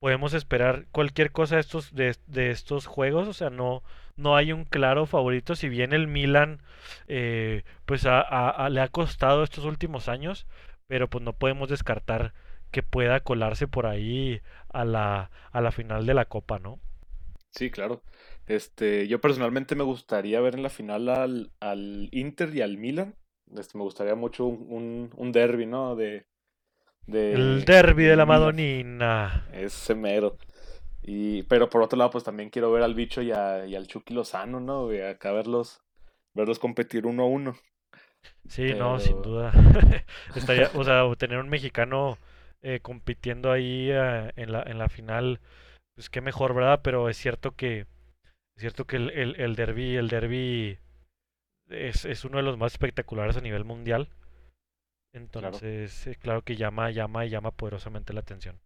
podemos 0.01 0.35
esperar 0.35 0.87
cualquier 0.93 1.33
cosa 1.33 1.57
de 1.57 2.09
estos, 2.51 2.87
juegos, 2.87 3.29
o 3.29 3.33
sea, 3.35 3.51
no, 3.51 3.83
no 4.17 4.37
hay 4.37 4.53
un 4.53 4.65
claro 4.65 5.07
favorito, 5.07 5.55
si 5.57 5.69
bien 5.69 5.93
el 5.93 6.09
Milan 6.09 6.61
eh, 7.09 7.65
pues 7.87 8.07
a- 8.07 8.69
le 8.71 8.81
ha 8.81 8.89
costado 8.89 9.45
estos 9.45 9.65
últimos 9.65 10.09
años, 10.09 10.47
pero 10.87 11.09
pues 11.11 11.23
no 11.25 11.35
podemos 11.35 11.69
descartar 11.69 12.33
que 12.71 12.83
pueda 12.83 13.21
colarse 13.21 13.69
por 13.69 13.87
ahí 13.87 14.41
a 14.73 14.85
la, 14.85 15.31
a 15.53 15.61
la 15.61 15.73
final 15.73 16.07
de 16.07 16.15
la 16.15 16.25
Copa, 16.27 16.59
¿no? 16.59 16.81
Sí, 17.51 17.71
claro. 17.71 18.03
Este, 18.47 19.09
yo 19.09 19.21
personalmente 19.21 19.75
me 19.75 19.83
gustaría 19.85 20.41
ver 20.41 20.55
en 20.55 20.63
la 20.63 20.71
final 20.71 21.09
al, 21.09 21.53
al 21.61 22.09
Inter 22.13 22.55
y 22.55 22.61
al 22.63 22.79
Milan. 22.79 23.17
Este, 23.57 23.77
me 23.77 23.85
gustaría 23.85 24.15
mucho 24.15 24.47
un, 24.47 24.67
un, 24.71 25.11
un 25.17 25.33
derbi, 25.33 25.67
¿no? 25.67 25.97
De, 25.97 26.27
El 27.29 27.65
de, 27.65 27.65
derbi 27.65 28.05
de 28.05 28.15
la. 28.15 28.27
Madonina. 28.27 29.45
Ese 29.51 29.95
mero. 29.95 30.39
Y, 31.03 31.45
pero 31.45 31.69
por 31.71 31.83
otro 31.83 31.99
lado, 31.99 32.11
pues 32.13 32.25
también 32.25 32.51
quiero 32.51 32.73
ver 32.73 32.83
al 32.83 32.95
bicho 32.95 33.23
y, 33.23 33.33
a- 33.33 33.67
y 33.67 33.77
al 33.77 33.87
Chucky 33.89 34.15
Lozano, 34.15 34.61
¿no? 34.61 34.93
Y 34.95 35.01
acá 35.01 35.33
verlos, 35.33 35.83
verlos 36.35 36.59
competir 36.59 37.07
uno 37.07 37.25
a 37.25 37.27
uno. 37.27 37.57
Sí, 38.49 38.75
no, 38.75 38.99
sin 39.01 39.23
duda. 39.23 39.53
Estaría, 40.35 40.71
o 40.75 40.85
sea, 40.85 41.03
tener 41.17 41.39
un 41.39 41.49
mexicano 41.49 42.19
eh, 42.63 42.81
compitiendo 42.83 43.53
ahí 43.53 43.89
eh, 43.91 44.33
en 44.37 44.53
la, 44.53 44.63
en 44.63 44.79
la 44.79 44.89
final, 44.89 45.41
pues 45.95 46.11
qué 46.11 46.21
mejor, 46.21 46.55
¿verdad? 46.55 46.81
Pero 46.83 47.09
es 47.09 47.17
cierto 47.19 47.57
que, 47.57 47.81
es 47.81 47.87
cierto 48.61 48.87
que 48.87 48.97
el, 48.97 49.11
el, 49.11 49.41
el 49.41 49.57
derbi, 49.57 49.97
el 49.97 50.09
derbi 50.09 50.79
es, 51.71 52.05
es 52.07 52.25
uno 52.25 52.39
de 52.39 52.45
los 52.45 52.59
más 52.59 52.73
espectaculares 52.73 53.37
a 53.37 53.41
nivel 53.43 53.65
mundial. 53.65 54.09
Claro. 55.33 55.57
Entonces, 55.57 56.07
eh, 56.07 56.17
claro 56.17 56.43
que 56.43 56.57
llama, 56.57 56.91
llama 56.91 57.27
y 57.27 57.31
llama 57.31 57.51
poderosamente 57.51 58.13
la 58.13 58.21
atención. 58.21 58.61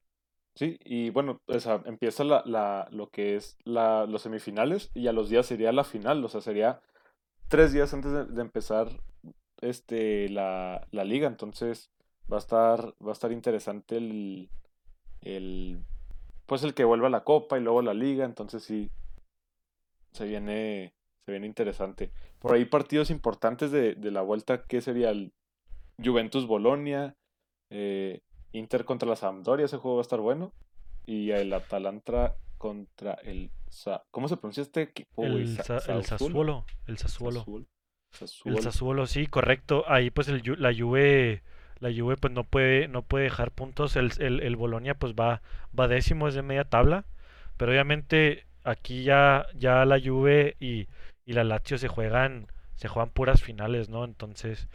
Sí, 0.54 0.78
y 0.84 1.10
bueno, 1.10 1.40
o 1.46 1.58
sea, 1.58 1.82
empieza 1.84 2.22
la, 2.22 2.42
la, 2.46 2.86
lo 2.92 3.10
que 3.10 3.34
es 3.34 3.58
la, 3.64 4.06
los 4.06 4.22
semifinales 4.22 4.90
y 4.94 5.08
a 5.08 5.12
los 5.12 5.28
días 5.28 5.46
sería 5.46 5.72
la 5.72 5.82
final, 5.82 6.24
o 6.24 6.28
sea, 6.28 6.40
sería 6.40 6.80
tres 7.48 7.72
días 7.72 7.92
antes 7.94 8.12
de, 8.12 8.24
de 8.26 8.40
empezar 8.42 8.88
este, 9.60 10.28
la, 10.28 10.86
la 10.92 11.04
liga, 11.04 11.26
entonces 11.28 11.90
va 12.32 12.36
a 12.36 12.40
estar, 12.40 12.94
va 13.04 13.10
a 13.10 13.12
estar 13.12 13.32
interesante 13.32 13.96
el, 13.96 14.48
el, 15.22 15.78
pues 16.46 16.62
el 16.64 16.74
que 16.74 16.84
vuelva 16.84 17.08
a 17.08 17.10
la 17.10 17.24
copa 17.24 17.58
y 17.58 17.62
luego 17.62 17.82
la 17.82 17.94
liga, 17.94 18.24
entonces 18.24 18.62
sí, 18.62 18.90
se 20.12 20.24
viene, 20.26 20.94
se 21.24 21.32
viene 21.32 21.46
interesante. 21.46 22.12
Por 22.38 22.54
ahí 22.54 22.64
partidos 22.64 23.10
importantes 23.10 23.70
de, 23.70 23.94
de 23.94 24.10
la 24.10 24.22
vuelta, 24.22 24.64
¿qué 24.66 24.80
sería 24.80 25.10
el 25.10 25.32
Juventus 26.02 26.46
Bolonia, 26.46 27.14
eh, 27.70 28.20
Inter 28.52 28.84
contra 28.84 29.08
la 29.08 29.16
Sampdoria, 29.16 29.66
ese 29.66 29.78
juego 29.78 29.96
va 29.96 30.00
a 30.00 30.02
estar 30.02 30.20
bueno, 30.20 30.52
y 31.06 31.30
el 31.30 31.52
Atalanta 31.52 32.36
contra 32.58 33.14
el, 33.14 33.50
Sa- 33.68 34.02
¿cómo 34.10 34.28
se 34.28 34.36
pronuncia 34.36 34.62
este 34.62 34.82
equipo? 34.82 35.24
El, 35.24 35.48
Sa- 35.56 35.80
Sa- 35.80 35.96
el 35.96 36.04
Sassuolo, 36.04 36.64
el 36.86 36.98
Sassuolo. 36.98 37.40
Sassuolo, 38.12 38.58
El 38.58 38.62
Sassuolo. 38.62 39.06
Sí, 39.06 39.26
correcto. 39.26 39.84
Ahí 39.88 40.10
pues 40.10 40.28
el, 40.28 40.42
la 40.58 40.72
Juve, 40.72 41.42
la 41.80 41.90
Juve 41.92 42.16
pues 42.16 42.32
no 42.32 42.44
puede, 42.44 42.86
no 42.86 43.02
puede 43.02 43.24
dejar 43.24 43.50
puntos. 43.50 43.96
El, 43.96 44.12
el, 44.20 44.40
el 44.40 44.56
Bolonia 44.56 44.94
pues 44.94 45.14
va, 45.14 45.42
va 45.78 45.88
décimo, 45.88 46.28
es 46.28 46.34
de 46.34 46.42
media 46.42 46.64
tabla. 46.64 47.04
Pero 47.56 47.72
obviamente 47.72 48.46
aquí 48.62 49.02
ya, 49.02 49.46
ya 49.56 49.84
la 49.84 50.00
Juve 50.00 50.56
y, 50.60 50.86
y 51.26 51.32
la 51.32 51.42
Lazio 51.42 51.76
se 51.76 51.88
juegan, 51.88 52.46
se 52.76 52.86
juegan 52.86 53.10
puras 53.10 53.42
finales, 53.42 53.88
¿no? 53.88 54.04
Entonces. 54.04 54.68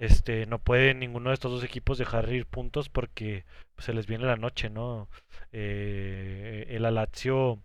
Este, 0.00 0.46
no 0.46 0.58
puede 0.58 0.94
ninguno 0.94 1.30
de 1.30 1.34
estos 1.34 1.50
dos 1.52 1.64
equipos 1.64 1.98
dejar 1.98 2.28
ir 2.32 2.46
puntos 2.46 2.88
porque 2.88 3.44
pues, 3.74 3.86
se 3.86 3.92
les 3.92 4.06
viene 4.06 4.26
la 4.26 4.36
noche, 4.36 4.70
¿no? 4.70 5.08
Eh, 5.52 6.66
el 6.68 6.82
Lazio, 6.82 7.60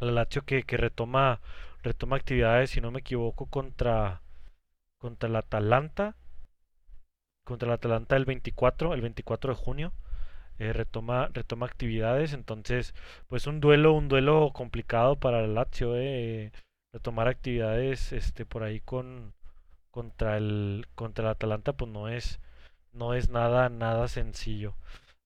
la 0.00 0.12
Lazio 0.12 0.42
que, 0.42 0.62
que 0.64 0.76
retoma, 0.76 1.40
retoma 1.82 2.16
actividades, 2.16 2.70
si 2.70 2.80
no 2.80 2.90
me 2.90 3.00
equivoco, 3.00 3.46
contra, 3.46 4.22
contra 4.98 5.28
el 5.28 5.36
Atalanta, 5.36 6.16
contra 7.44 7.68
el 7.68 7.74
Atalanta 7.74 8.16
el 8.16 8.24
24, 8.24 8.94
el 8.94 9.00
24 9.00 9.54
de 9.54 9.58
junio, 9.60 9.92
eh, 10.58 10.72
retoma, 10.72 11.28
retoma 11.32 11.66
actividades, 11.66 12.32
entonces, 12.34 12.94
pues 13.28 13.46
un 13.46 13.60
duelo, 13.60 13.92
un 13.94 14.08
duelo 14.08 14.52
complicado 14.54 15.16
para 15.16 15.40
el 15.44 15.54
Lazio, 15.54 15.96
eh, 15.96 16.52
retomar 16.92 17.28
actividades, 17.28 18.12
este, 18.12 18.44
por 18.46 18.62
ahí 18.62 18.80
con, 18.80 19.34
contra 19.92 20.38
el, 20.38 20.88
contra 20.96 21.26
el 21.26 21.32
Atalanta, 21.32 21.74
pues 21.74 21.92
no 21.92 22.08
es, 22.10 22.40
no 22.94 23.14
es 23.14 23.30
nada, 23.30 23.68
nada 23.70 24.08
sencillo. 24.08 24.74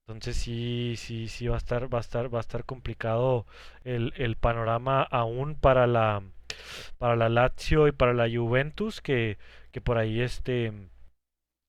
Entonces 0.09 0.37
sí, 0.37 0.95
sí, 0.99 1.29
sí 1.29 1.49
va 1.49 1.57
a 1.57 1.59
estar, 1.59 1.93
va 1.93 1.99
a 1.99 2.01
estar, 2.03 2.33
va 2.35 2.39
a 2.39 2.43
estar 2.43 2.65
complicado 2.65 3.47
el, 3.85 4.15
el 4.17 4.37
panorama 4.37 5.03
aún 5.05 5.57
para 5.57 5.87
la, 5.87 6.23
para 6.99 7.17
la 7.17 7.29
Lazio 7.31 7.89
y 7.89 7.93
para 7.93 8.15
la 8.15 8.29
Juventus, 8.31 9.01
que, 9.03 9.39
que 9.73 9.81
por 9.81 9.99
ahí 9.99 10.21
este 10.23 10.73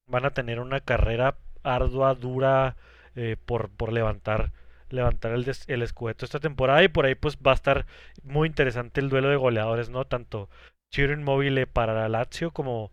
van 0.08 0.26
a 0.26 0.32
tener 0.32 0.60
una 0.60 0.80
carrera 0.80 1.38
ardua, 1.64 2.16
dura, 2.16 2.76
eh, 3.16 3.36
por, 3.46 3.70
por 3.70 3.92
levantar, 3.94 4.52
levantar 4.90 5.34
el, 5.34 5.44
des- 5.44 5.68
el 5.70 5.82
escudeto 5.84 6.26
esta 6.26 6.40
temporada. 6.40 6.84
Y 6.84 6.88
por 6.88 7.06
ahí 7.06 7.16
pues 7.16 7.38
va 7.38 7.52
a 7.52 7.56
estar 7.56 7.86
muy 8.24 8.48
interesante 8.48 9.02
el 9.02 9.10
duelo 9.10 9.30
de 9.30 9.36
goleadores, 9.36 9.90
¿no? 9.90 10.06
Tanto 10.06 10.50
Ciro 10.94 11.14
Inmóvil 11.14 11.66
para 11.68 11.94
la 11.94 12.10
Lazio 12.10 12.52
como, 12.52 12.92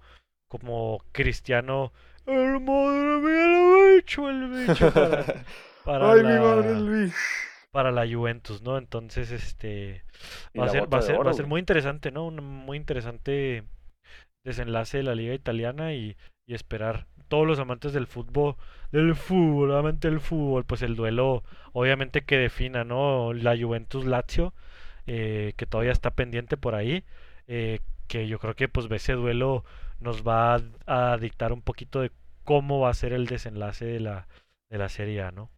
como 0.49 1.05
Cristiano. 1.13 1.93
El 2.27 2.61
madre 2.61 3.19
mía, 3.21 3.45
el 3.47 3.97
bicho, 3.97 4.29
el 4.29 4.49
bicho 4.51 4.93
para, 4.93 5.27
para 5.83 6.13
Ay, 6.13 6.23
mi 6.23 6.39
madre 6.39 6.75
la 6.75 6.81
Luis. 6.81 7.15
para 7.71 7.91
la 7.93 8.07
Juventus, 8.07 8.63
¿no? 8.63 8.79
Entonces, 8.79 9.31
este 9.31 10.05
va 10.59 10.65
a 10.65 10.67
la 10.67 10.69
ser, 10.69 10.93
va 10.93 10.99
a 10.99 11.03
ser, 11.03 11.25
va 11.27 11.31
a 11.31 11.35
ser 11.35 11.47
muy 11.47 11.61
interesante, 11.61 12.11
¿no? 12.11 12.27
Un 12.27 12.37
muy 12.45 12.77
interesante 12.77 13.65
desenlace 14.45 14.99
de 14.99 15.03
la 15.05 15.15
liga 15.15 15.35
italiana 15.35 15.95
y, 15.95 16.17
y 16.47 16.55
esperar 16.55 17.07
todos 17.29 17.47
los 17.47 17.59
amantes 17.59 17.93
del 17.93 18.07
fútbol, 18.07 18.57
del 18.93 19.15
fútbol, 19.17 19.71
obviamente 19.73 20.09
el 20.09 20.21
fútbol, 20.21 20.65
pues 20.65 20.83
el 20.83 20.97
duelo 20.97 21.43
obviamente 21.73 22.23
que 22.25 22.39
defina, 22.39 22.85
¿no? 22.85 23.33
La 23.35 23.57
Juventus 23.59 24.05
Lazio, 24.07 24.55
eh, 25.07 25.55
que 25.57 25.67
todavía 25.67 25.93
está 25.93 26.13
pendiente 26.13 26.57
por 26.57 26.75
ahí, 26.75 27.05
eh, 27.47 27.81
que 28.09 28.27
yo 28.27 28.39
creo 28.39 28.55
que 28.55 28.69
pues 28.69 28.91
ese 28.91 29.15
duelo 29.15 29.65
nos 30.01 30.27
va 30.27 30.61
a, 30.87 31.17
dictar 31.19 31.53
un 31.53 31.63
poquito 31.63 32.01
de 32.01 32.11
cómo 32.45 32.81
va 32.81 32.91
a 32.91 32.95
ser 32.95 33.13
el 33.13 33.27
desenlace 33.27 33.85
de 33.85 34.01
la, 34.01 34.29
de 34.69 34.79
la 34.79 34.89
Serie 34.89 35.23
A, 35.23 35.31
¿no? 35.31 35.51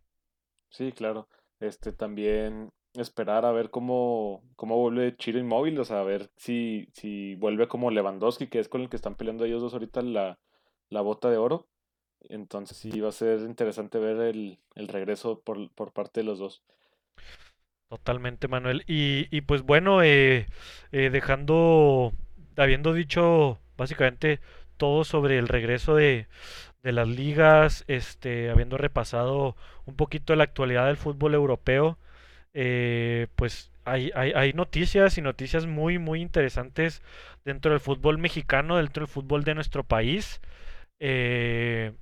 Sí, 0.70 0.92
claro. 0.92 1.28
Este 1.58 1.92
también 1.92 2.70
esperar 2.94 3.44
a 3.44 3.52
ver 3.52 3.70
cómo, 3.70 4.42
cómo 4.56 4.76
vuelve 4.78 5.16
Chiro 5.16 5.38
Inmóvil, 5.38 5.78
o 5.78 5.84
sea, 5.84 6.00
a 6.00 6.04
ver 6.04 6.30
si, 6.36 6.88
si 6.92 7.34
vuelve 7.36 7.68
como 7.68 7.90
Lewandowski, 7.90 8.48
que 8.48 8.58
es 8.58 8.68
con 8.68 8.80
el 8.80 8.88
que 8.88 8.96
están 8.96 9.16
peleando 9.16 9.44
ellos 9.44 9.62
dos 9.62 9.72
ahorita 9.72 10.02
la, 10.02 10.38
la 10.88 11.00
bota 11.00 11.30
de 11.30 11.36
oro. 11.36 11.66
Entonces 12.28 12.76
sí 12.76 13.00
va 13.00 13.10
a 13.10 13.12
ser 13.12 13.40
interesante 13.40 13.98
ver 13.98 14.16
el, 14.18 14.58
el 14.74 14.88
regreso 14.88 15.40
por, 15.40 15.70
por 15.72 15.92
parte 15.92 16.20
de 16.20 16.24
los 16.24 16.38
dos. 16.38 16.62
Totalmente, 17.88 18.48
Manuel. 18.48 18.82
Y, 18.88 19.28
y 19.30 19.42
pues 19.42 19.62
bueno, 19.62 20.02
eh, 20.02 20.46
eh, 20.92 21.10
dejando, 21.10 22.12
habiendo 22.56 22.92
dicho 22.92 23.60
básicamente 23.76 24.40
todo 24.76 25.04
sobre 25.04 25.38
el 25.38 25.46
regreso 25.48 25.94
de, 25.94 26.26
de 26.82 26.92
las 26.92 27.08
ligas, 27.08 27.84
este, 27.88 28.50
habiendo 28.50 28.78
repasado 28.78 29.56
un 29.86 29.96
poquito 29.96 30.34
la 30.36 30.44
actualidad 30.44 30.86
del 30.86 30.96
fútbol 30.98 31.34
europeo, 31.34 31.98
eh, 32.54 33.28
pues 33.36 33.72
hay, 33.84 34.10
hay, 34.16 34.32
hay, 34.34 34.52
noticias 34.54 35.18
y 35.18 35.22
noticias 35.22 35.66
muy, 35.66 35.98
muy 35.98 36.22
interesantes 36.22 37.02
dentro 37.44 37.72
del 37.72 37.80
fútbol 37.80 38.18
mexicano, 38.18 38.78
dentro 38.78 39.02
del 39.06 39.12
fútbol 39.12 39.44
de 39.44 39.54
nuestro 39.56 39.84
país. 39.84 40.40
Eh, 41.00 41.92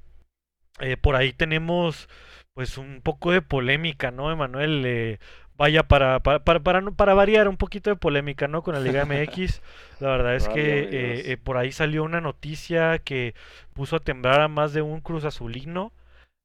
eh, 0.80 0.96
por 0.96 1.16
ahí 1.16 1.32
tenemos 1.32 2.08
pues 2.54 2.78
un 2.78 3.00
poco 3.02 3.32
de 3.32 3.42
polémica, 3.42 4.10
¿no, 4.10 4.30
Emanuel? 4.32 4.84
Eh, 4.86 5.18
vaya, 5.56 5.82
para, 5.84 6.20
para, 6.20 6.42
para, 6.44 6.60
para, 6.60 6.90
para 6.90 7.14
variar 7.14 7.48
un 7.48 7.56
poquito 7.56 7.90
de 7.90 7.96
polémica, 7.96 8.48
¿no? 8.48 8.62
Con 8.62 8.74
la 8.74 8.80
Liga 8.80 9.04
MX. 9.04 9.62
La 10.00 10.08
verdad 10.08 10.34
es 10.34 10.48
que 10.48 10.80
eh, 10.80 11.32
eh, 11.32 11.36
por 11.36 11.56
ahí 11.56 11.72
salió 11.72 12.02
una 12.02 12.20
noticia 12.20 12.98
que 12.98 13.34
puso 13.72 13.96
a 13.96 14.00
temblar 14.00 14.40
a 14.40 14.48
más 14.48 14.72
de 14.72 14.82
un 14.82 15.00
Cruz 15.00 15.24
Azulino. 15.24 15.92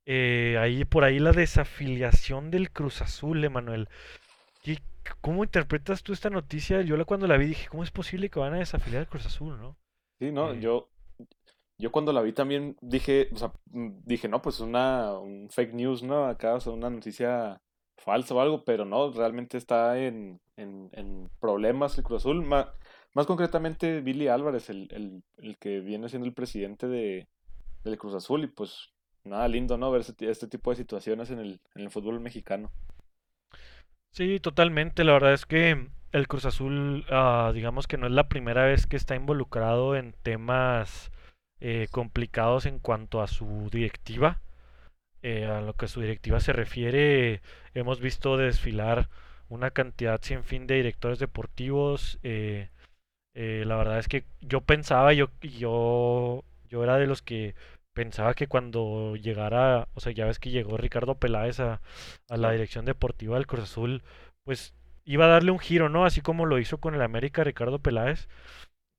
Eh, 0.06 0.58
ahí 0.60 0.86
por 0.86 1.04
ahí 1.04 1.20
la 1.20 1.32
desafiliación 1.32 2.52
del 2.52 2.72
Cruz 2.72 3.02
Azul, 3.02 3.44
Emanuel. 3.44 3.90
¿Cómo 5.22 5.44
interpretas 5.44 6.04
tú 6.04 6.14
esta 6.14 6.30
noticia? 6.30 6.82
Yo 6.82 7.04
cuando 7.06 7.26
la 7.26 7.38
vi 7.38 7.48
dije, 7.48 7.68
¿cómo 7.68 7.84
es 7.84 7.90
posible 7.90 8.30
que 8.30 8.40
van 8.40 8.54
a 8.54 8.60
desafiliar 8.60 9.02
al 9.02 9.08
Cruz 9.08 9.26
Azul, 9.26 9.58
no? 9.60 9.76
Sí, 10.20 10.32
no, 10.32 10.54
yo 10.54 10.90
yo 11.80 11.92
cuando 11.92 12.12
la 12.12 12.22
vi 12.22 12.34
también 12.34 12.76
dije, 12.82 13.30
o 13.34 13.38
sea, 13.38 13.52
dije, 13.66 14.28
no, 14.28 14.42
pues 14.42 14.60
una 14.60 15.18
un 15.18 15.50
fake 15.50 15.74
news, 15.74 16.04
¿no? 16.04 16.26
Acá, 16.26 16.56
o 16.56 16.60
sea, 16.60 16.74
una 16.74 16.90
noticia 16.90 17.62
falsa 18.00 18.34
o 18.34 18.40
algo, 18.40 18.64
pero 18.64 18.86
no, 18.86 19.12
realmente 19.12 19.58
está 19.58 20.00
en, 20.00 20.40
en, 20.58 20.90
en 20.94 21.30
problemas 21.40 21.98
el 21.98 22.04
Cruz 22.04 22.22
Azul. 22.22 22.44
Más, 22.44 22.68
concretamente, 23.28 24.02
Billy 24.02 24.28
Álvarez, 24.28 24.70
el, 24.70 24.88
el, 24.92 25.24
el, 25.38 25.58
que 25.58 25.80
viene 25.82 26.10
siendo 26.10 26.28
el 26.28 26.34
presidente 26.34 26.88
de, 26.88 27.28
del 27.84 27.98
Cruz 27.98 28.16
Azul, 28.16 28.44
y 28.44 28.48
pues 28.48 28.90
nada 29.24 29.48
lindo, 29.48 29.78
¿no? 29.78 29.92
Ver 29.92 30.04
este, 30.20 30.48
tipo 30.48 30.70
de 30.72 30.78
situaciones 30.78 31.30
en 31.30 31.40
el, 31.40 31.60
en 31.76 31.84
el 31.84 31.90
fútbol 31.90 32.20
mexicano. 32.20 32.72
Sí, 34.12 34.40
totalmente. 34.40 35.04
La 35.04 35.14
verdad 35.14 35.34
es 35.34 35.46
que 35.46 35.90
el 36.12 36.28
Cruz 36.28 36.46
Azul, 36.46 37.06
uh, 37.12 37.52
digamos 37.54 37.88
que 37.88 37.98
no 37.98 38.08
es 38.08 38.14
la 38.14 38.28
primera 38.28 38.66
vez 38.66 38.88
que 38.88 38.98
está 38.98 39.16
involucrado 39.16 39.96
en 39.96 40.14
temas 40.24 41.12
eh, 41.60 41.88
complicados 41.92 42.66
en 42.66 42.80
cuanto 42.80 43.22
a 43.22 43.28
su 43.28 43.70
directiva. 43.72 44.42
Eh, 45.22 45.46
a 45.46 45.62
lo 45.62 45.74
que 45.74 45.88
su 45.88 46.02
directiva 46.02 46.40
se 46.40 46.54
refiere, 46.54 47.42
hemos 47.74 48.00
visto 48.00 48.38
desfilar 48.38 49.10
una 49.50 49.72
cantidad 49.72 50.22
sin 50.22 50.44
fin 50.44 50.66
de 50.68 50.76
directores 50.76 51.20
deportivos. 51.20 52.20
Eh, 52.24 52.70
eh, 53.34 53.64
la 53.66 53.78
verdad 53.78 54.00
es 54.00 54.08
que 54.08 54.26
yo 54.42 54.62
pensaba, 54.62 55.14
yo, 55.14 55.30
yo, 55.42 56.44
yo 56.70 56.84
era 56.84 56.98
de 56.98 57.08
los 57.08 57.22
que 57.22 57.56
pensaba 57.94 58.34
que 58.34 58.48
cuando 58.48 59.16
llegara, 59.18 59.88
o 59.94 60.00
sea, 60.00 60.14
ya 60.14 60.26
ves 60.26 60.40
que 60.40 60.52
llegó 60.52 60.78
Ricardo 60.78 61.16
Peláez 61.16 61.60
a, 61.60 61.82
a 62.30 62.38
la 62.38 62.52
dirección 62.52 62.86
deportiva 62.86 63.36
del 63.36 63.48
Cruz 63.48 63.64
Azul, 63.64 64.04
pues 64.44 64.74
iba 65.06 65.26
a 65.26 65.30
darle 65.30 65.52
un 65.52 65.60
giro, 65.60 65.90
¿no? 65.90 66.06
Así 66.06 66.22
como 66.22 66.46
lo 66.46 66.60
hizo 66.60 66.80
con 66.80 66.96
el 66.96 67.02
América 67.02 67.44
Ricardo 67.44 67.80
Peláez. 67.80 68.28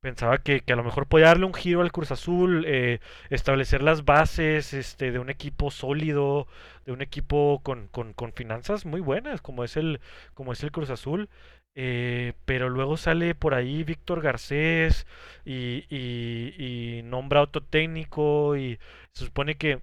Pensaba 0.01 0.38
que, 0.38 0.61
que, 0.62 0.72
a 0.72 0.76
lo 0.76 0.84
mejor 0.84 1.07
podía 1.07 1.26
darle 1.26 1.44
un 1.44 1.53
giro 1.53 1.82
al 1.82 1.92
Cruz 1.92 2.11
Azul, 2.11 2.64
eh, 2.66 3.01
establecer 3.28 3.82
las 3.82 4.07
bases 4.07 4.72
este, 4.72 5.12
de 5.12 5.18
un 5.18 5.28
equipo 5.28 5.70
sólido, 5.70 6.46
de 6.86 6.92
un 6.92 7.03
equipo 7.03 7.61
con, 7.62 7.88
con, 7.88 8.14
con 8.14 8.32
finanzas 8.32 8.86
muy 8.86 9.01
buenas, 9.03 9.42
como 9.42 9.62
es 9.62 9.76
el, 9.76 10.01
como 10.32 10.53
es 10.55 10.62
el 10.62 10.72
Cruz 10.72 10.88
Azul. 10.90 11.28
Eh, 11.74 12.32
pero 12.46 12.68
luego 12.70 12.96
sale 12.96 13.34
por 13.34 13.55
ahí 13.55 13.84
Víctor 13.84 14.22
Garcés 14.22 15.07
y, 15.44 15.84
y, 15.90 16.55
y 16.98 17.03
nombra 17.05 17.42
otro 17.42 17.62
técnico 17.62 18.57
y 18.57 18.78
se 19.12 19.26
supone 19.26 19.57
que 19.57 19.80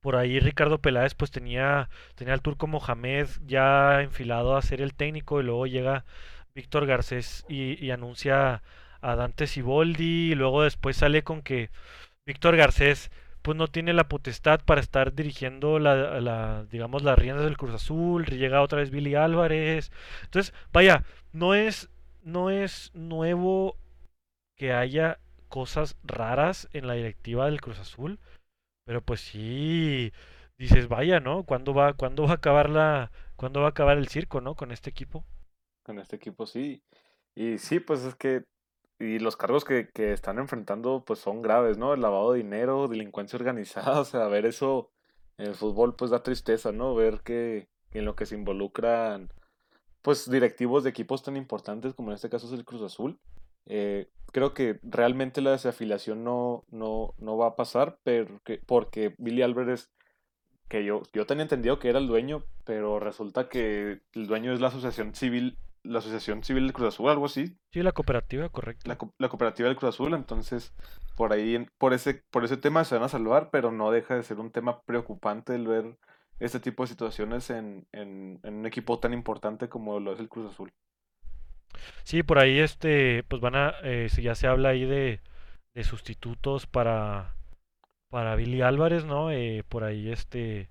por 0.00 0.16
ahí 0.16 0.40
Ricardo 0.40 0.78
Peláez 0.80 1.14
pues 1.14 1.30
tenía, 1.30 1.88
tenía 2.14 2.34
al 2.34 2.42
turco 2.42 2.66
Mohamed 2.66 3.28
ya 3.46 4.02
enfilado 4.02 4.56
a 4.56 4.62
ser 4.62 4.80
el 4.80 4.94
técnico 4.94 5.40
y 5.40 5.44
luego 5.44 5.66
llega 5.66 6.04
Víctor 6.54 6.86
Garcés 6.86 7.44
y, 7.48 7.84
y 7.84 7.90
anuncia 7.90 8.62
a 9.00 9.16
Dante 9.16 9.46
Siboldi 9.46 10.32
y 10.32 10.34
luego 10.34 10.62
después 10.62 10.96
sale 10.96 11.22
con 11.22 11.42
que 11.42 11.70
Víctor 12.26 12.56
Garcés 12.56 13.10
pues 13.42 13.56
no 13.56 13.68
tiene 13.68 13.92
la 13.92 14.08
potestad 14.08 14.60
para 14.64 14.80
estar 14.80 15.14
dirigiendo 15.14 15.78
la, 15.78 16.64
digamos 16.70 17.02
las 17.02 17.18
riendas 17.18 17.44
del 17.44 17.56
Cruz 17.56 17.74
Azul, 17.74 18.26
llega 18.26 18.62
otra 18.62 18.80
vez 18.80 18.90
Billy 18.90 19.14
Álvarez. 19.14 19.90
Entonces, 20.24 20.52
vaya, 20.72 21.04
no 21.32 21.54
es 21.54 21.88
no 22.22 22.50
es 22.50 22.90
nuevo 22.94 23.76
que 24.56 24.72
haya 24.72 25.18
cosas 25.48 25.96
raras 26.04 26.68
en 26.72 26.86
la 26.86 26.94
directiva 26.94 27.46
del 27.46 27.60
Cruz 27.60 27.78
Azul, 27.78 28.18
pero 28.84 29.00
pues 29.00 29.20
sí 29.20 30.12
dices, 30.58 30.88
vaya, 30.88 31.20
¿no? 31.20 31.44
¿Cuándo 31.44 31.72
va 31.72 31.94
cuándo 31.94 32.24
va 32.24 32.32
a 32.32 32.34
acabar 32.34 32.68
la 32.68 33.10
cuándo 33.36 33.60
va 33.60 33.66
a 33.66 33.70
acabar 33.70 33.96
el 33.96 34.08
circo, 34.08 34.40
¿no? 34.40 34.56
con 34.56 34.72
este 34.72 34.90
equipo? 34.90 35.24
Con 35.84 35.98
este 35.98 36.16
equipo 36.16 36.44
sí. 36.44 36.82
Y 37.34 37.58
sí, 37.58 37.80
pues 37.80 38.04
es 38.04 38.14
que 38.16 38.44
y 38.98 39.18
los 39.18 39.36
cargos 39.36 39.64
que, 39.64 39.88
que, 39.90 40.12
están 40.12 40.38
enfrentando 40.38 41.04
pues 41.06 41.20
son 41.20 41.42
graves, 41.42 41.78
¿no? 41.78 41.94
El 41.94 42.00
lavado 42.00 42.32
de 42.32 42.38
dinero, 42.38 42.88
delincuencia 42.88 43.36
organizada, 43.36 44.00
o 44.00 44.04
sea, 44.04 44.26
ver 44.26 44.46
eso 44.46 44.90
en 45.36 45.46
el 45.46 45.54
fútbol 45.54 45.94
pues 45.94 46.10
da 46.10 46.22
tristeza, 46.22 46.72
¿no? 46.72 46.94
Ver 46.94 47.20
que, 47.20 47.68
que 47.90 48.00
en 48.00 48.04
lo 48.04 48.16
que 48.16 48.26
se 48.26 48.34
involucran 48.34 49.32
pues 50.02 50.30
directivos 50.30 50.84
de 50.84 50.90
equipos 50.90 51.22
tan 51.22 51.36
importantes 51.36 51.94
como 51.94 52.10
en 52.10 52.14
este 52.16 52.30
caso 52.30 52.46
es 52.46 52.52
el 52.52 52.64
Cruz 52.64 52.82
Azul. 52.82 53.18
Eh, 53.66 54.08
creo 54.32 54.54
que 54.54 54.78
realmente 54.82 55.40
la 55.42 55.50
desafiliación 55.50 56.24
no, 56.24 56.64
no, 56.70 57.14
no 57.18 57.36
va 57.36 57.48
a 57.48 57.56
pasar 57.56 57.98
porque, 58.02 58.60
porque 58.64 59.14
Billy 59.18 59.42
Álvarez, 59.42 59.90
que 60.68 60.84
yo, 60.84 61.02
yo 61.12 61.26
tenía 61.26 61.42
entendido 61.42 61.78
que 61.78 61.90
era 61.90 61.98
el 61.98 62.06
dueño, 62.06 62.44
pero 62.64 63.00
resulta 63.00 63.48
que 63.48 64.00
el 64.14 64.26
dueño 64.26 64.52
es 64.52 64.60
la 64.60 64.68
asociación 64.68 65.14
civil 65.14 65.58
la 65.88 65.98
Asociación 66.00 66.44
Civil 66.44 66.64
del 66.64 66.72
Cruz 66.72 66.88
Azul, 66.88 67.08
algo 67.10 67.26
así. 67.26 67.56
Sí, 67.72 67.82
la 67.82 67.92
cooperativa, 67.92 68.48
correcto. 68.48 68.88
La, 68.88 68.98
la, 69.18 69.28
cooperativa 69.28 69.68
del 69.68 69.76
Cruz 69.76 69.94
Azul, 69.94 70.14
entonces 70.14 70.74
por 71.16 71.32
ahí, 71.32 71.66
por 71.78 71.92
ese, 71.92 72.22
por 72.30 72.44
ese 72.44 72.56
tema 72.56 72.84
se 72.84 72.94
van 72.94 73.04
a 73.04 73.08
salvar, 73.08 73.50
pero 73.50 73.72
no 73.72 73.90
deja 73.90 74.14
de 74.14 74.22
ser 74.22 74.38
un 74.38 74.50
tema 74.50 74.82
preocupante 74.82 75.54
el 75.54 75.66
ver 75.66 75.96
este 76.38 76.60
tipo 76.60 76.84
de 76.84 76.88
situaciones 76.88 77.50
en, 77.50 77.86
en, 77.92 78.40
en 78.42 78.54
un 78.54 78.66
equipo 78.66 78.98
tan 78.98 79.12
importante 79.12 79.68
como 79.68 79.98
lo 80.00 80.12
es 80.12 80.20
el 80.20 80.28
Cruz 80.28 80.52
Azul. 80.52 80.72
Sí, 82.04 82.22
por 82.22 82.38
ahí 82.38 82.58
este, 82.58 83.24
pues 83.24 83.40
van 83.40 83.56
a, 83.56 83.74
eh, 83.82 84.08
ya 84.20 84.34
se 84.34 84.46
habla 84.46 84.70
ahí 84.70 84.84
de, 84.84 85.20
de 85.74 85.84
sustitutos 85.84 86.66
para, 86.66 87.34
para 88.10 88.36
Billy 88.36 88.62
Álvarez, 88.62 89.04
¿no? 89.04 89.30
Eh, 89.30 89.64
por 89.68 89.84
ahí 89.84 90.10
este 90.10 90.70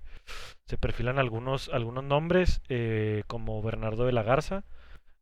se 0.66 0.76
perfilan 0.76 1.18
algunos, 1.18 1.70
algunos 1.70 2.04
nombres, 2.04 2.60
eh, 2.68 3.22
como 3.26 3.62
Bernardo 3.62 4.04
de 4.04 4.12
la 4.12 4.22
Garza, 4.22 4.64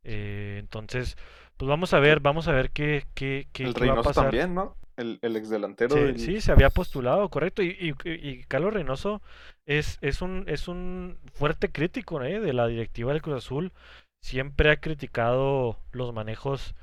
eh, 0.09 0.59
entonces, 0.61 1.17
pues 1.57 1.69
vamos 1.69 1.93
a 1.93 1.99
ver, 1.99 2.21
vamos 2.21 2.47
a 2.47 2.53
ver 2.53 2.71
qué, 2.71 3.05
qué, 3.15 3.49
qué, 3.53 3.65
el 3.65 3.75
qué 3.75 3.87
va 3.89 4.01
a 4.01 4.03
pasar. 4.03 4.27
también, 4.27 4.55
¿no? 4.55 4.77
El, 4.97 5.19
el 5.21 5.37
ex 5.37 5.51
delantero. 5.51 5.95
Sí, 5.95 6.01
del... 6.01 6.19
sí, 6.21 6.41
se 6.41 6.53
había 6.53 6.71
postulado, 6.71 7.29
correcto. 7.29 7.63
Y, 7.63 7.77
y, 7.81 7.95
y, 8.05 8.45
Carlos 8.45 8.73
Reynoso 8.73 9.21
es, 9.67 9.99
es, 10.01 10.23
un, 10.23 10.45
es 10.47 10.69
un 10.69 11.19
fuerte 11.35 11.71
crítico 11.71 12.23
¿eh? 12.23 12.39
de 12.39 12.53
la 12.53 12.69
directiva 12.69 13.13
del 13.13 13.21
Cruz 13.21 13.39
Azul. 13.39 13.73
Siempre 14.23 14.71
ha 14.71 14.77
criticado 14.81 15.77
los 15.91 16.15
manejos 16.15 16.75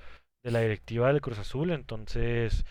de 0.44 0.52
la 0.52 0.60
directiva 0.60 1.08
del 1.08 1.22
Cruz 1.22 1.40
Azul. 1.40 1.72
Entonces, 1.72 2.66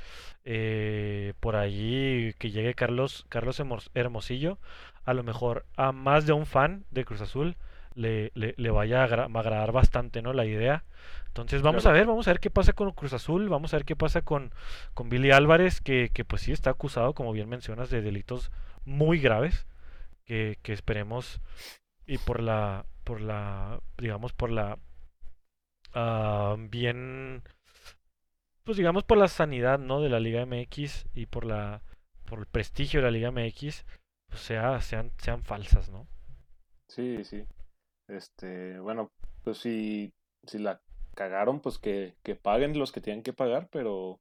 eh, 0.45 1.33
por 1.41 1.57
allí 1.57 2.35
que 2.35 2.51
llegue 2.51 2.75
Carlos, 2.75 3.25
Carlos 3.31 3.61
Hermosillo, 3.95 4.59
a 5.05 5.15
lo 5.15 5.23
mejor 5.23 5.65
a 5.77 5.93
más 5.93 6.27
de 6.27 6.35
un 6.35 6.45
fan 6.45 6.85
de 6.91 7.07
Cruz 7.07 7.23
Azul 7.23 7.57
le, 7.95 8.33
le, 8.35 8.71
vaya 8.71 9.03
a, 9.03 9.05
agradar 9.05 9.73
bastante, 9.73 10.23
¿no? 10.23 10.33
La 10.33 10.45
idea. 10.45 10.85
Entonces 11.29 11.63
vamos 11.63 11.87
a 11.87 11.93
ver, 11.93 12.07
vamos 12.07 12.29
a 12.29 12.33
ver 12.33 12.41
qué 12.41 12.51
pasa 12.51 12.75
con 12.75 12.91
Cruz 12.93 13.13
Azul, 13.15 13.49
vamos 13.49 13.73
a 13.73 13.79
ver 13.79 13.87
qué 13.87 13.97
pasa 13.97 14.23
con, 14.23 14.53
con 14.93 15.09
Billy 15.09 15.31
Álvarez, 15.31 15.81
que, 15.81 16.11
que 16.13 16.25
pues 16.25 16.43
sí 16.43 16.53
está 16.53 16.71
acusado, 16.71 17.15
como 17.15 17.33
bien 17.33 17.49
mencionas, 17.49 17.89
de 17.91 18.03
delitos 18.03 18.51
muy 18.85 19.19
graves, 19.19 19.67
que, 20.25 20.59
que 20.63 20.73
esperemos 20.73 21.41
y 22.07 22.19
por 22.19 22.43
la, 22.43 22.85
por 23.05 23.21
la, 23.21 23.81
digamos, 23.99 24.33
por 24.33 24.51
la 24.51 24.79
uh, 25.95 26.57
bien, 26.69 27.43
pues 28.65 28.77
digamos 28.77 29.05
por 29.05 29.19
la 29.19 29.29
sanidad, 29.29 29.79
¿no? 29.79 30.01
De 30.01 30.09
la 30.09 30.21
Liga 30.21 30.45
MX 30.45 31.07
y 31.15 31.27
por 31.27 31.45
la, 31.45 31.83
por 32.25 32.41
el 32.41 32.47
prestigio 32.47 33.01
de 33.01 33.05
la 33.05 33.11
Liga 33.11 33.31
MX, 33.31 33.85
pues 34.29 34.43
sea, 34.43 34.81
sean, 34.81 35.13
sean 35.19 35.43
falsas, 35.43 35.89
¿no? 35.89 36.07
Sí, 36.89 37.25
sí. 37.25 37.45
Este, 38.13 38.79
bueno, 38.79 39.11
pues 39.43 39.59
si, 39.59 40.13
si 40.45 40.59
la 40.59 40.83
cagaron, 41.15 41.61
pues 41.61 41.79
que, 41.79 42.15
que 42.23 42.37
paguen 42.37 42.79
los 42.79 42.93
que 42.93 43.01
tienen 43.01 43.23
que 43.23 43.33
pagar, 43.33 43.69
pero, 43.71 44.21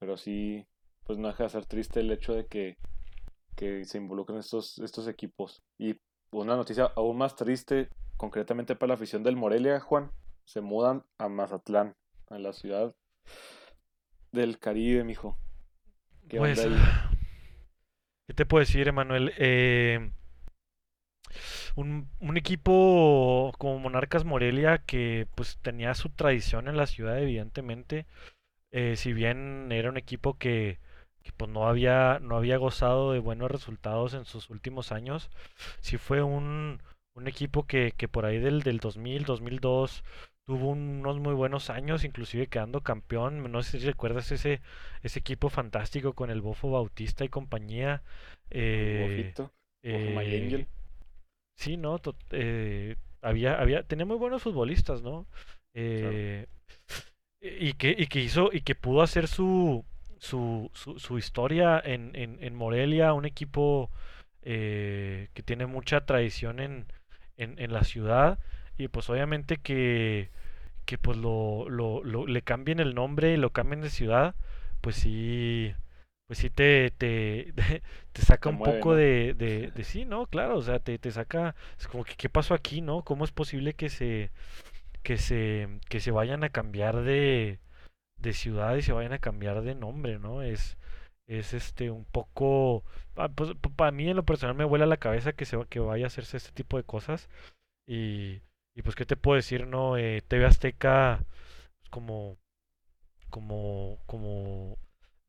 pero 0.00 0.16
sí, 0.16 0.66
pues 1.04 1.18
no 1.18 1.28
deja 1.28 1.44
de 1.44 1.50
ser 1.50 1.66
triste 1.66 2.00
el 2.00 2.10
hecho 2.10 2.32
de 2.32 2.46
que, 2.46 2.78
que 3.54 3.84
se 3.84 3.98
involucren 3.98 4.38
estos, 4.38 4.78
estos 4.78 5.08
equipos. 5.08 5.62
Y 5.78 5.96
una 6.30 6.56
noticia 6.56 6.90
aún 6.96 7.18
más 7.18 7.36
triste, 7.36 7.90
concretamente 8.16 8.76
para 8.76 8.88
la 8.88 8.94
afición 8.94 9.22
del 9.22 9.36
Morelia, 9.36 9.78
Juan, 9.80 10.10
se 10.44 10.62
mudan 10.62 11.04
a 11.18 11.28
Mazatlán, 11.28 11.94
a 12.30 12.38
la 12.38 12.54
ciudad 12.54 12.94
del 14.32 14.58
Caribe, 14.58 15.04
mijo. 15.04 15.38
¿Qué 16.28 16.38
pues, 16.38 16.66
¿Qué 18.26 18.34
te 18.34 18.46
puedo 18.46 18.60
decir, 18.60 18.88
Emanuel? 18.88 19.34
Eh, 19.36 20.12
un, 21.76 22.08
un, 22.20 22.36
equipo 22.36 23.52
como 23.58 23.78
Monarcas 23.78 24.24
Morelia 24.24 24.78
que 24.78 25.26
pues 25.34 25.58
tenía 25.62 25.94
su 25.94 26.10
tradición 26.10 26.68
en 26.68 26.76
la 26.76 26.86
ciudad, 26.86 27.18
evidentemente. 27.18 28.06
Eh, 28.72 28.96
si 28.96 29.12
bien 29.12 29.70
era 29.72 29.90
un 29.90 29.98
equipo 29.98 30.38
que, 30.38 30.78
que, 31.22 31.32
pues 31.32 31.50
no 31.50 31.68
había, 31.68 32.18
no 32.20 32.36
había 32.36 32.56
gozado 32.56 33.12
de 33.12 33.18
buenos 33.18 33.50
resultados 33.50 34.14
en 34.14 34.24
sus 34.24 34.50
últimos 34.50 34.92
años, 34.92 35.30
sí 35.80 35.98
fue 35.98 36.22
un, 36.22 36.82
un 37.14 37.28
equipo 37.28 37.66
que, 37.66 37.92
que 37.96 38.08
por 38.08 38.24
ahí 38.24 38.38
del, 38.38 38.62
del 38.62 38.78
2000, 38.78 39.24
2002 39.24 40.02
tuvo 40.44 40.70
unos 40.70 41.18
muy 41.18 41.34
buenos 41.34 41.70
años, 41.70 42.04
inclusive 42.04 42.46
quedando 42.46 42.80
campeón. 42.80 43.50
No 43.50 43.62
sé 43.62 43.78
si 43.78 43.86
recuerdas 43.86 44.32
ese, 44.32 44.60
ese 45.02 45.18
equipo 45.18 45.48
fantástico 45.48 46.14
con 46.14 46.30
el 46.30 46.40
Bofo 46.40 46.70
Bautista 46.70 47.24
y 47.24 47.28
compañía. 47.28 48.02
Eh, 48.50 49.06
Bofito, 49.08 49.52
eh, 49.82 50.72
sí, 51.56 51.76
¿no? 51.76 52.00
Eh, 52.30 52.96
había, 53.20 53.60
había, 53.60 53.82
tenía 53.84 54.06
muy 54.06 54.16
buenos 54.16 54.42
futbolistas, 54.42 55.02
¿no? 55.02 55.26
Eh, 55.74 56.46
y, 57.40 57.74
que, 57.74 57.94
y 57.96 58.06
que 58.06 58.20
hizo, 58.20 58.50
y 58.52 58.62
que 58.62 58.74
pudo 58.74 59.02
hacer 59.02 59.28
su, 59.28 59.84
su, 60.18 60.70
su, 60.74 60.98
su 60.98 61.18
historia 61.18 61.80
en, 61.84 62.12
en, 62.14 62.42
en, 62.42 62.54
Morelia, 62.54 63.12
un 63.14 63.24
equipo 63.26 63.90
que 64.42 65.42
tiene 65.44 65.66
mucha 65.66 66.04
tradición 66.04 66.58
en, 66.60 66.86
en, 67.36 67.58
en 67.58 67.72
la 67.72 67.84
ciudad 67.84 68.38
y 68.76 68.88
pues 68.88 69.08
obviamente 69.10 69.58
que, 69.58 70.30
que 70.86 70.98
pues 70.98 71.18
lo, 71.18 71.68
lo, 71.70 72.02
le 72.04 72.42
cambien 72.42 72.80
el 72.80 72.94
nombre 72.94 73.34
y 73.34 73.36
lo 73.36 73.50
cambien 73.50 73.80
de 73.82 73.90
ciudad, 73.90 74.34
pues 74.80 74.96
sí, 74.96 75.74
pues 76.32 76.38
sí 76.38 76.48
te, 76.48 76.90
te, 76.92 77.52
te 78.14 78.22
saca 78.22 78.48
un 78.48 78.58
poco 78.58 78.94
de, 78.94 79.34
de, 79.38 79.70
de, 79.70 79.84
sí, 79.84 80.06
¿no? 80.06 80.26
Claro, 80.28 80.56
o 80.56 80.62
sea, 80.62 80.78
te, 80.78 80.98
te 80.98 81.10
saca, 81.10 81.54
es 81.78 81.86
como 81.86 82.04
que 82.04 82.14
qué 82.14 82.30
pasó 82.30 82.54
aquí, 82.54 82.80
¿no? 82.80 83.02
¿Cómo 83.04 83.26
es 83.26 83.32
posible 83.32 83.74
que 83.74 83.90
se, 83.90 84.30
que 85.02 85.18
se, 85.18 85.68
que 85.90 86.00
se 86.00 86.10
vayan 86.10 86.42
a 86.42 86.48
cambiar 86.48 87.02
de, 87.02 87.60
de 88.16 88.32
ciudad 88.32 88.76
y 88.76 88.82
se 88.82 88.94
vayan 88.94 89.12
a 89.12 89.18
cambiar 89.18 89.60
de 89.60 89.74
nombre, 89.74 90.18
¿no? 90.18 90.40
Es, 90.42 90.78
es 91.26 91.52
este 91.52 91.90
un 91.90 92.06
poco, 92.06 92.82
ah, 93.16 93.28
pues, 93.28 93.50
para 93.76 93.90
mí 93.90 94.08
en 94.08 94.16
lo 94.16 94.24
personal 94.24 94.56
me 94.56 94.64
vuela 94.64 94.86
la 94.86 94.96
cabeza 94.96 95.34
que 95.34 95.44
se 95.44 95.58
que 95.68 95.80
vaya 95.80 96.06
a 96.06 96.08
hacerse 96.08 96.38
este 96.38 96.52
tipo 96.52 96.78
de 96.78 96.84
cosas 96.84 97.28
y 97.86 98.40
y 98.74 98.82
pues, 98.82 98.94
¿qué 98.96 99.04
te 99.04 99.16
puedo 99.16 99.36
decir, 99.36 99.66
no? 99.66 99.98
Eh, 99.98 100.22
TV 100.26 100.46
Azteca, 100.46 101.24
pues, 101.80 101.90
como, 101.90 102.38
como, 103.30 103.98
como 104.06 104.78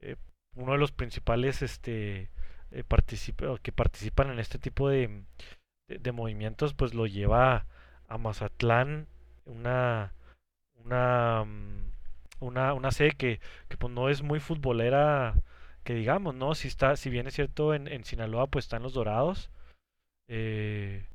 eh, 0.02 0.16
uno 0.56 0.74
de 0.74 0.78
los 0.78 0.92
principales 0.92 1.62
este, 1.62 2.30
eh, 2.72 2.84
que 3.62 3.72
participan 3.72 4.32
en 4.32 4.40
este 4.40 4.60
tipo 4.60 4.90
de, 4.90 5.24
de, 5.88 6.12
movimientos, 6.12 6.74
pues 6.74 6.94
lo 6.94 7.08
lleva 7.08 7.66
a 8.08 8.18
Mazatlán, 8.18 9.08
una, 9.46 10.14
una, 10.76 11.44
mm, 11.46 11.92
una, 12.40 12.74
una 12.74 12.92
sede 12.92 13.12
que, 13.12 13.40
que 13.70 13.78
pues 13.78 13.94
no 13.94 14.10
es 14.10 14.22
muy 14.22 14.40
futbolera, 14.40 15.36
que 15.84 15.94
digamos, 15.94 16.36
¿no? 16.36 16.56
Si 16.56 16.68
está, 16.68 16.96
si 16.96 17.10
bien 17.10 17.28
es 17.28 17.36
cierto, 17.36 17.74
en, 17.74 17.88
en 17.88 18.04
Sinaloa, 18.04 18.48
pues 18.48 18.66
están 18.66 18.84
los 18.84 18.94
Dorados. 18.94 19.52
Eh, 20.28 21.06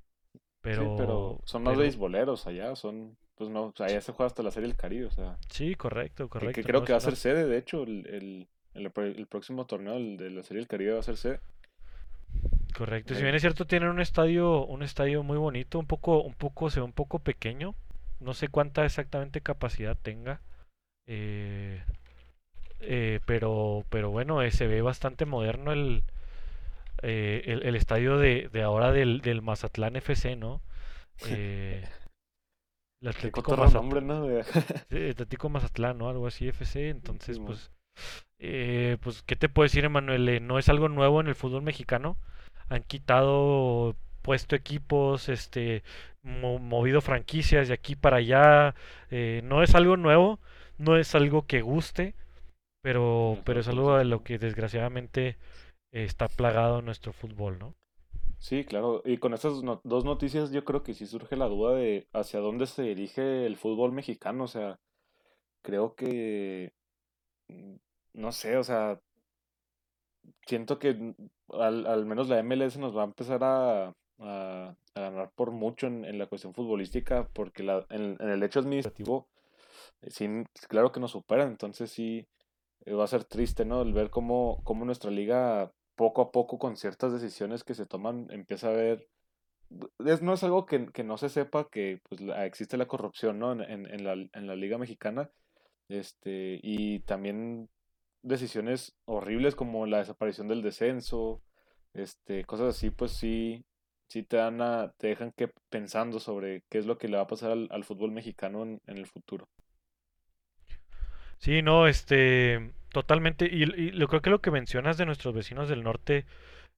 pero, 0.60 0.82
sí, 0.82 0.88
pero 0.98 1.40
son 1.44 1.62
más 1.62 1.76
beisboleros 1.76 2.46
allá, 2.46 2.74
son, 2.76 3.16
pues 3.36 3.48
no, 3.48 3.66
o 3.66 3.72
sea, 3.74 3.86
allá 3.86 4.00
se 4.00 4.12
juega 4.12 4.26
hasta 4.26 4.42
la 4.42 4.50
Serie 4.50 4.68
del 4.68 4.76
Caribe, 4.76 5.06
o 5.06 5.10
sea. 5.10 5.38
Sí, 5.48 5.74
correcto, 5.74 6.28
correcto. 6.28 6.54
Que, 6.54 6.62
creo 6.62 6.84
que 6.84 6.92
va 6.92 6.98
a 6.98 7.00
ser 7.02 7.16
sede, 7.16 7.46
de 7.46 7.58
hecho, 7.58 7.84
el, 7.84 8.06
el, 8.06 8.48
el, 8.74 9.26
próximo 9.26 9.66
torneo 9.66 9.94
de 9.94 10.30
la 10.30 10.42
Serie 10.42 10.60
del 10.60 10.68
Caribe 10.68 10.92
va 10.92 11.00
a 11.00 11.02
ser 11.02 11.16
sede. 11.16 11.40
Correcto, 12.76 13.14
si 13.14 13.22
bien 13.22 13.34
es 13.34 13.40
cierto, 13.40 13.66
tienen 13.66 13.88
un 13.88 14.00
estadio, 14.00 14.64
un 14.64 14.82
estadio 14.82 15.22
muy 15.22 15.38
bonito, 15.38 15.78
un 15.78 15.86
poco, 15.86 16.22
un 16.22 16.34
poco, 16.34 16.70
se 16.70 16.80
ve 16.80 16.84
un 16.84 16.92
poco 16.92 17.18
pequeño, 17.18 17.74
no 18.20 18.34
sé 18.34 18.48
cuánta 18.48 18.84
exactamente 18.84 19.40
capacidad 19.40 19.96
tenga. 20.00 20.40
Eh, 21.06 21.82
eh, 22.80 23.20
pero, 23.26 23.84
pero 23.90 24.10
bueno, 24.10 24.42
eh, 24.42 24.50
se 24.50 24.66
ve 24.66 24.82
bastante 24.82 25.24
moderno 25.24 25.72
el, 25.72 26.04
eh, 27.02 27.60
el, 27.62 27.76
estadio 27.76 28.18
de, 28.18 28.48
de 28.52 28.62
ahora 28.62 28.92
del, 28.92 29.20
del, 29.20 29.42
Mazatlán 29.42 29.96
FC, 29.96 30.36
¿no? 30.36 30.60
Eh, 31.28 31.84
el 33.00 33.08
Atlético 33.08 33.56
Mazatlán, 33.56 34.06
¿no? 34.06 34.28
el 34.90 35.10
Atlético 35.10 35.48
Mazatlán, 35.48 35.98
¿no? 35.98 36.08
Algo 36.08 36.28
así, 36.28 36.46
FC. 36.46 36.90
Entonces, 36.90 37.40
pues, 37.40 37.72
eh, 38.38 38.96
pues, 39.02 39.22
¿qué 39.22 39.36
te 39.36 39.48
puedo 39.48 39.64
decir, 39.64 39.84
Emanuel? 39.84 40.28
Eh, 40.28 40.40
no 40.40 40.58
es 40.58 40.68
algo 40.68 40.88
nuevo 40.88 41.20
en 41.20 41.28
el 41.28 41.34
fútbol 41.34 41.62
mexicano. 41.62 42.16
Han 42.68 42.82
quitado, 42.82 43.96
puesto 44.22 44.56
equipos, 44.56 45.28
este, 45.28 45.82
movido 46.22 47.00
franquicias 47.00 47.68
de 47.68 47.74
aquí 47.74 47.96
para 47.96 48.18
allá. 48.18 48.74
no 49.10 49.62
es 49.62 49.74
algo 49.74 49.96
nuevo, 49.96 50.40
no 50.78 50.96
es 50.96 51.14
algo 51.14 51.46
que 51.46 51.62
guste, 51.62 52.14
pero, 52.82 53.38
pero 53.44 53.60
es 53.60 53.68
algo 53.68 53.96
de 53.96 54.04
lo 54.04 54.22
que 54.24 54.38
desgraciadamente 54.38 55.36
está 55.92 56.28
plagado 56.28 56.82
nuestro 56.82 57.12
fútbol, 57.12 57.58
¿no? 57.58 57.74
Sí, 58.38 58.64
claro. 58.64 59.02
Y 59.04 59.18
con 59.18 59.34
estas 59.34 59.60
dos 59.82 60.04
noticias 60.04 60.50
yo 60.52 60.64
creo 60.64 60.82
que 60.82 60.94
sí 60.94 61.06
surge 61.06 61.36
la 61.36 61.46
duda 61.48 61.74
de 61.74 62.06
hacia 62.12 62.40
dónde 62.40 62.66
se 62.66 62.82
dirige 62.82 63.46
el 63.46 63.56
fútbol 63.56 63.92
mexicano. 63.92 64.44
O 64.44 64.48
sea, 64.48 64.78
creo 65.62 65.94
que, 65.94 66.72
mm, 67.48 67.76
no 68.14 68.32
sé, 68.32 68.56
o 68.56 68.64
sea, 68.64 69.00
siento 70.46 70.78
que 70.78 71.14
al, 71.50 71.86
al 71.86 72.06
menos 72.06 72.28
la 72.28 72.42
MLS 72.42 72.78
nos 72.78 72.96
va 72.96 73.02
a 73.02 73.06
empezar 73.06 73.42
a, 73.44 73.94
a, 74.18 74.74
ganar 74.94 75.30
por 75.34 75.50
mucho 75.52 75.86
en, 75.86 76.04
en, 76.04 76.18
la 76.18 76.26
cuestión 76.26 76.54
futbolística, 76.54 77.28
porque 77.32 77.62
la, 77.62 77.86
en, 77.90 78.16
en 78.20 78.28
el 78.30 78.42
hecho 78.42 78.60
administrativo, 78.60 79.28
eh, 80.02 80.10
sí, 80.10 80.28
claro 80.68 80.92
que 80.92 81.00
nos 81.00 81.12
superan. 81.12 81.48
Entonces 81.48 81.90
sí, 81.90 82.26
eh, 82.84 82.94
va 82.94 83.04
a 83.04 83.08
ser 83.08 83.24
triste, 83.24 83.64
¿no? 83.64 83.82
El 83.82 83.92
ver 83.92 84.10
cómo, 84.10 84.60
cómo 84.64 84.84
nuestra 84.84 85.10
liga 85.10 85.72
poco 85.96 86.22
a 86.22 86.30
poco 86.32 86.58
con 86.58 86.76
ciertas 86.76 87.12
decisiones 87.12 87.64
que 87.64 87.74
se 87.74 87.86
toman 87.86 88.28
empieza 88.30 88.68
a 88.68 88.72
ver 88.72 89.08
es, 90.06 90.22
no 90.22 90.34
es 90.34 90.44
algo 90.44 90.64
que, 90.64 90.86
que, 90.92 91.04
no 91.04 91.18
se 91.18 91.28
sepa 91.28 91.68
que 91.68 92.00
pues, 92.08 92.20
existe 92.44 92.76
la 92.76 92.86
corrupción 92.86 93.38
¿no? 93.38 93.52
en, 93.52 93.62
en, 93.62 94.04
la, 94.04 94.12
en 94.12 94.46
la 94.46 94.56
liga 94.56 94.78
mexicana 94.78 95.30
este 95.88 96.60
y 96.62 97.00
también 97.00 97.68
decisiones 98.22 98.96
horribles 99.06 99.54
como 99.54 99.86
la 99.86 99.98
desaparición 99.98 100.48
del 100.48 100.62
descenso 100.62 101.42
este 101.94 102.44
cosas 102.44 102.76
así 102.76 102.90
pues 102.90 103.12
sí 103.12 103.64
sí 104.08 104.22
te 104.24 104.36
dan 104.38 104.60
a, 104.62 104.92
te 104.98 105.08
dejan 105.08 105.32
que 105.32 105.50
pensando 105.70 106.20
sobre 106.20 106.64
qué 106.70 106.78
es 106.78 106.86
lo 106.86 106.98
que 106.98 107.08
le 107.08 107.16
va 107.16 107.24
a 107.24 107.26
pasar 107.26 107.52
al, 107.52 107.68
al 107.70 107.84
fútbol 107.84 108.12
mexicano 108.12 108.62
en, 108.64 108.80
en 108.86 108.98
el 108.98 109.06
futuro 109.06 109.48
Sí, 111.38 111.62
no, 111.62 111.86
este, 111.86 112.72
totalmente. 112.92 113.46
Y, 113.50 113.62
y 113.64 113.90
lo 113.92 114.08
creo 114.08 114.22
que 114.22 114.30
lo 114.30 114.40
que 114.40 114.50
mencionas 114.50 114.98
de 114.98 115.06
nuestros 115.06 115.34
vecinos 115.34 115.68
del 115.68 115.84
norte 115.84 116.26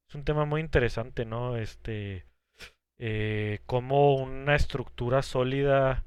es 0.09 0.14
un 0.16 0.24
tema 0.24 0.45
muy 0.47 0.61
interesante, 0.61 1.24
¿no? 1.26 1.57
Este, 1.57 2.26
eh, 2.99 3.61
como 3.66 4.16
una 4.16 4.57
estructura 4.57 5.22
sólida, 5.22 6.05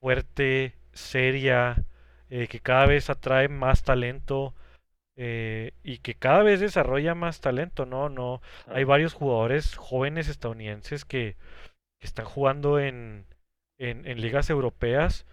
fuerte, 0.00 0.74
seria, 0.92 1.84
eh, 2.32 2.48
que 2.48 2.60
cada 2.60 2.86
vez 2.86 3.10
atrae 3.10 3.48
más 3.48 3.84
talento 3.84 4.54
eh, 5.16 5.72
y 5.84 5.98
que 5.98 6.14
cada 6.14 6.42
vez 6.42 6.60
desarrolla 6.60 7.14
más 7.14 7.40
talento, 7.40 7.86
¿no? 7.86 8.08
No, 8.08 8.42
hay 8.68 8.84
varios 8.84 9.14
jugadores 9.14 9.76
jóvenes 9.76 10.28
estadounidenses 10.28 11.04
que, 11.04 11.36
que 12.00 12.06
están 12.06 12.26
jugando 12.26 12.78
en, 12.80 13.26
en, 13.78 14.06
en 14.06 14.20
ligas 14.20 14.50
europeas 14.50 15.26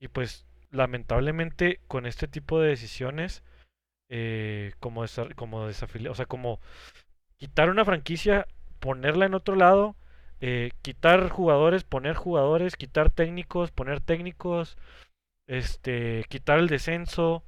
y 0.00 0.08
pues 0.08 0.46
lamentablemente 0.70 1.80
con 1.88 2.06
este 2.06 2.28
tipo 2.28 2.60
de 2.60 2.68
decisiones 2.70 3.42
eh, 4.10 4.72
como, 4.80 5.04
desa- 5.04 5.34
como 5.36 5.66
desafiliar, 5.68 6.12
o 6.12 6.14
sea, 6.16 6.26
como 6.26 6.60
quitar 7.38 7.70
una 7.70 7.84
franquicia, 7.84 8.46
ponerla 8.80 9.26
en 9.26 9.34
otro 9.34 9.56
lado, 9.56 9.96
eh, 10.40 10.70
quitar 10.82 11.28
jugadores, 11.30 11.84
poner 11.84 12.14
jugadores, 12.14 12.76
quitar 12.76 13.10
técnicos, 13.10 13.70
poner 13.70 14.00
técnicos, 14.00 14.76
este, 15.46 16.24
quitar 16.28 16.58
el 16.58 16.68
descenso, 16.68 17.44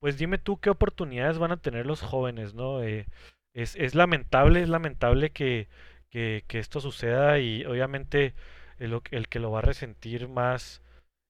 pues 0.00 0.18
dime 0.18 0.38
tú 0.38 0.58
qué 0.60 0.70
oportunidades 0.70 1.38
van 1.38 1.52
a 1.52 1.56
tener 1.60 1.86
los 1.86 2.00
jóvenes, 2.02 2.54
¿no? 2.54 2.82
Eh, 2.82 3.06
es, 3.54 3.76
es 3.76 3.94
lamentable, 3.94 4.62
es 4.62 4.68
lamentable 4.68 5.30
que, 5.30 5.68
que, 6.10 6.44
que 6.48 6.58
esto 6.58 6.80
suceda 6.80 7.38
y 7.38 7.64
obviamente 7.64 8.34
el, 8.78 9.00
el 9.10 9.28
que 9.28 9.38
lo 9.40 9.50
va 9.50 9.60
a 9.60 9.62
resentir 9.62 10.28
más 10.28 10.82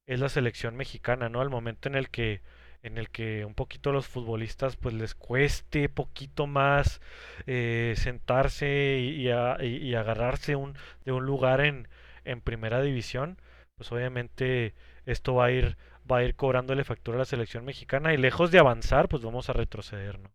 es 0.06 0.20
la 0.20 0.28
selección 0.30 0.76
mexicana, 0.76 1.28
¿no? 1.28 1.40
Al 1.42 1.50
momento 1.50 1.88
en 1.88 1.96
el 1.96 2.10
que 2.10 2.42
en 2.82 2.98
el 2.98 3.10
que 3.10 3.44
un 3.46 3.54
poquito 3.54 3.92
los 3.92 4.06
futbolistas 4.08 4.76
pues 4.76 4.94
les 4.94 5.14
cueste 5.16 5.88
poquito 5.90 6.46
más 6.46 7.00
eh, 7.46 7.94
sentarse 7.96 8.98
y, 9.00 9.30
a- 9.30 9.58
y 9.64 9.94
agarrarse 9.96 10.56
un, 10.56 10.76
de 11.04 11.12
un 11.12 11.26
lugar 11.26 11.60
en, 11.62 11.88
en 12.24 12.40
primera 12.42 12.82
división, 12.82 13.38
pues 13.76 13.90
obviamente 13.92 14.74
esto 15.06 15.34
va 15.34 15.46
a 15.46 15.50
ir 15.50 15.76
va 16.10 16.18
a 16.18 16.24
ir 16.24 16.34
cobrándole 16.36 16.84
factura 16.84 17.16
a 17.16 17.20
la 17.20 17.24
selección 17.24 17.64
mexicana 17.64 18.12
y 18.12 18.16
lejos 18.16 18.50
de 18.50 18.58
avanzar, 18.58 19.08
pues 19.08 19.22
vamos 19.22 19.48
a 19.48 19.54
retroceder, 19.54 20.18
¿no? 20.18 20.30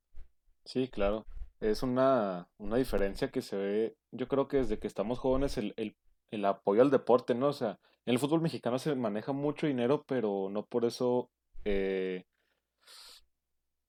Sí, 0.65 0.87
claro. 0.87 1.25
Es 1.59 1.83
una, 1.83 2.47
una 2.57 2.77
diferencia 2.77 3.31
que 3.31 3.41
se 3.41 3.57
ve, 3.57 3.95
yo 4.11 4.27
creo 4.27 4.47
que 4.47 4.57
desde 4.57 4.79
que 4.79 4.87
estamos 4.87 5.19
jóvenes 5.19 5.57
el, 5.57 5.73
el, 5.77 5.95
el 6.31 6.45
apoyo 6.45 6.81
al 6.81 6.89
deporte, 6.89 7.35
¿no? 7.35 7.47
O 7.47 7.53
sea, 7.53 7.79
en 8.05 8.13
el 8.13 8.19
fútbol 8.19 8.41
mexicano 8.41 8.79
se 8.79 8.95
maneja 8.95 9.33
mucho 9.33 9.67
dinero, 9.67 10.03
pero 10.07 10.47
no 10.49 10.65
por 10.65 10.85
eso 10.85 11.29
eh, 11.65 12.23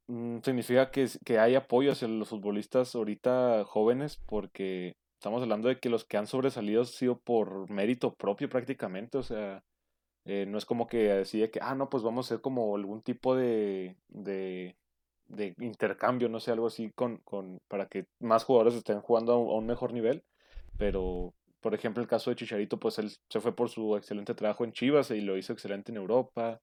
mm, 0.08 0.38
significa 0.42 0.90
que, 0.90 1.08
que 1.24 1.38
hay 1.38 1.54
apoyo 1.54 1.92
hacia 1.92 2.08
los 2.08 2.28
futbolistas 2.28 2.94
ahorita 2.94 3.64
jóvenes, 3.64 4.20
porque 4.26 4.96
estamos 5.14 5.42
hablando 5.42 5.68
de 5.68 5.78
que 5.78 5.90
los 5.90 6.04
que 6.04 6.16
han 6.16 6.26
sobresalido 6.26 6.80
han 6.80 6.86
sido 6.86 7.20
por 7.20 7.70
mérito 7.70 8.14
propio 8.14 8.48
prácticamente, 8.48 9.18
o 9.18 9.22
sea, 9.22 9.62
eh, 10.24 10.46
no 10.46 10.58
es 10.58 10.64
como 10.64 10.86
que 10.86 10.98
decide 11.08 11.50
que, 11.50 11.60
ah, 11.62 11.74
no, 11.74 11.88
pues 11.88 12.02
vamos 12.02 12.26
a 12.26 12.34
hacer 12.34 12.42
como 12.42 12.76
algún 12.76 13.02
tipo 13.02 13.34
de, 13.34 13.96
de, 14.08 14.76
de 15.28 15.54
intercambio, 15.60 16.28
no 16.28 16.40
sé, 16.40 16.50
algo 16.52 16.66
así 16.66 16.90
con, 16.92 17.18
con, 17.18 17.60
para 17.68 17.86
que 17.86 18.06
más 18.20 18.44
jugadores 18.44 18.74
estén 18.74 19.00
jugando 19.00 19.32
a 19.32 19.38
un, 19.38 19.66
mejor 19.66 19.92
nivel. 19.92 20.24
Pero, 20.78 21.34
por 21.60 21.74
ejemplo, 21.74 22.02
el 22.02 22.08
caso 22.08 22.30
de 22.30 22.36
Chicharito, 22.36 22.78
pues 22.78 22.98
él 22.98 23.10
se 23.28 23.40
fue 23.40 23.54
por 23.54 23.70
su 23.70 23.96
excelente 23.96 24.34
trabajo 24.34 24.64
en 24.64 24.72
Chivas 24.72 25.10
y 25.10 25.20
lo 25.20 25.36
hizo 25.36 25.52
excelente 25.52 25.92
en 25.92 25.98
Europa. 25.98 26.60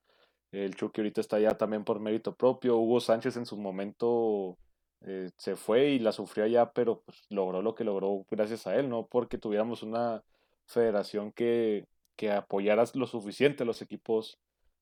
El 0.52 0.76
Chucky 0.76 1.02
ahorita 1.02 1.22
está 1.22 1.38
allá 1.38 1.58
también 1.58 1.84
por 1.84 2.00
mérito 2.00 2.36
propio. 2.36 2.78
Hugo 2.78 3.00
Sánchez 3.00 3.38
en 3.38 3.46
su 3.46 3.58
momento 3.58 4.58
eh, 5.02 5.32
se 5.38 5.56
fue 5.56 5.90
y 5.90 6.00
la 6.00 6.12
sufrió 6.12 6.46
allá, 6.46 6.72
pero 6.72 7.02
pues 7.02 7.26
logró 7.30 7.62
lo 7.62 7.76
que 7.76 7.84
logró 7.84 8.26
gracias 8.32 8.68
a 8.68 8.76
él, 8.76 8.90
no 8.90 9.08
porque 9.08 9.38
tuviéramos 9.38 9.84
una 9.84 10.24
federación 10.66 11.32
que, 11.32 11.86
que 12.18 12.32
apoyara 12.32 12.84
lo 12.96 13.08
suficiente 13.08 13.64
a 13.64 13.66
los 13.66 13.82
equipos, 13.82 14.40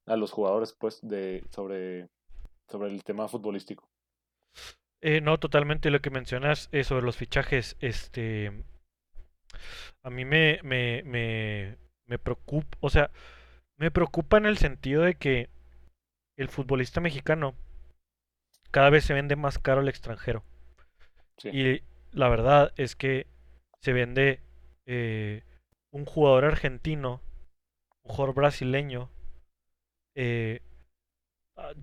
a 0.07 0.15
los 0.15 0.31
jugadores, 0.31 0.73
pues, 0.73 0.99
de, 1.03 1.43
sobre, 1.51 2.09
sobre 2.67 2.89
el 2.91 3.03
tema 3.03 3.27
futbolístico. 3.27 3.88
Eh, 5.01 5.21
no, 5.21 5.38
totalmente 5.39 5.91
lo 5.91 5.99
que 6.01 6.09
mencionas 6.09 6.69
eh, 6.71 6.83
sobre 6.83 7.05
los 7.05 7.17
fichajes, 7.17 7.77
este, 7.79 8.51
a 10.03 10.09
mí 10.09 10.25
me, 10.25 10.59
me, 10.63 11.03
me, 11.03 11.77
me 12.05 12.17
preocupa, 12.17 12.77
o 12.81 12.89
sea, 12.89 13.11
me 13.77 13.91
preocupa 13.91 14.38
en 14.38 14.45
el 14.45 14.57
sentido 14.57 15.03
de 15.03 15.15
que 15.15 15.49
el 16.38 16.49
futbolista 16.49 17.01
mexicano 17.01 17.55
cada 18.71 18.89
vez 18.89 19.05
se 19.05 19.13
vende 19.13 19.36
más 19.36 19.59
caro 19.59 19.81
al 19.81 19.89
extranjero. 19.89 20.43
Sí, 21.38 21.49
Y 21.49 21.83
la 22.11 22.29
verdad 22.29 22.73
es 22.77 22.95
que 22.95 23.27
se 23.81 23.93
vende 23.93 24.41
eh, 24.86 25.43
un 25.95 26.03
jugador 26.03 26.43
argentino, 26.43 27.21
un 28.03 28.11
jugador 28.11 28.35
brasileño, 28.35 29.09
eh, 30.13 30.61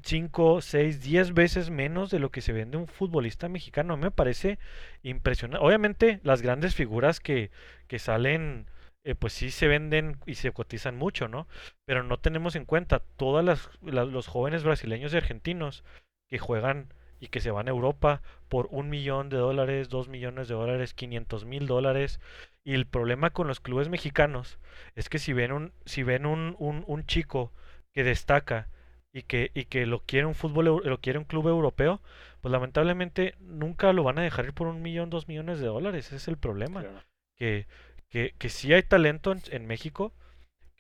5, 0.03 0.61
6, 0.61 1.01
10 1.03 1.33
veces 1.33 1.71
menos 1.71 2.11
de 2.11 2.19
lo 2.19 2.31
que 2.31 2.43
se 2.43 2.53
vende 2.53 2.77
un 2.77 2.89
futbolista 2.89 3.49
mexicano. 3.49 3.97
Me 3.97 4.11
parece 4.11 4.59
impresionante. 5.03 5.65
Obviamente 5.65 6.21
las 6.25 6.43
grandes 6.43 6.75
figuras 6.75 7.21
que, 7.21 7.51
que 7.89 7.99
salen, 7.99 8.67
eh, 9.05 9.15
pues 9.15 9.33
sí 9.33 9.51
se 9.51 9.67
venden 9.67 10.19
y 10.27 10.35
se 10.35 10.53
cotizan 10.53 10.99
mucho, 10.99 11.27
¿no? 11.27 11.49
Pero 11.87 12.03
no 12.03 12.19
tenemos 12.19 12.55
en 12.55 12.67
cuenta 12.67 12.99
todos 12.99 13.43
los 13.81 14.27
jóvenes 14.27 14.63
brasileños 14.63 15.15
y 15.15 15.17
argentinos 15.17 15.85
que 16.29 16.37
juegan 16.39 16.93
y 17.23 17.29
que 17.29 17.41
se 17.41 17.53
van 17.53 17.69
a 17.69 17.71
Europa 17.71 18.21
por 18.49 18.67
un 18.73 18.91
millón 18.91 19.29
de 19.29 19.37
dólares, 19.37 19.89
dos 19.89 20.09
millones 20.09 20.49
de 20.49 20.55
dólares, 20.55 20.93
quinientos 20.93 21.45
mil 21.45 21.69
dólares. 21.69 22.19
Y 22.65 22.75
el 22.75 22.85
problema 22.85 23.31
con 23.31 23.47
los 23.47 23.61
clubes 23.61 23.89
mexicanos 23.89 24.59
es 24.97 25.09
que 25.09 25.21
si 25.21 25.33
ven 25.33 25.53
un, 25.53 25.73
si 25.85 26.03
ven 26.03 26.27
un, 26.27 26.57
un, 26.59 26.83
un 26.89 27.07
chico 27.07 27.53
que 27.93 28.03
destaca 28.03 28.69
y 29.13 29.23
que, 29.23 29.53
y 29.55 29.67
que 29.67 29.87
lo 29.87 30.01
quiere 30.01 30.27
un 30.27 30.35
fútbol, 30.35 30.65
lo 30.85 31.01
quiere 31.01 31.21
un 31.21 31.25
club 31.25 31.47
europeo, 31.47 32.01
pues 32.41 32.51
lamentablemente 32.51 33.37
nunca 33.39 33.93
lo 33.93 34.03
van 34.03 34.19
a 34.19 34.23
dejar 34.23 34.47
ir 34.47 34.53
por 34.53 34.67
un 34.67 34.83
millón, 34.83 35.09
dos 35.09 35.29
millones 35.29 35.61
de 35.61 35.67
dólares. 35.67 36.07
Ese 36.09 36.17
es 36.17 36.27
el 36.29 36.39
problema. 36.39 36.81
claro. 36.81 37.05
Que, 37.37 37.69
que, 38.09 38.35
que 38.37 38.49
sí 38.49 38.73
hay 38.75 38.83
talento 38.83 39.31
en, 39.31 39.43
en 39.53 39.67
México, 39.67 40.13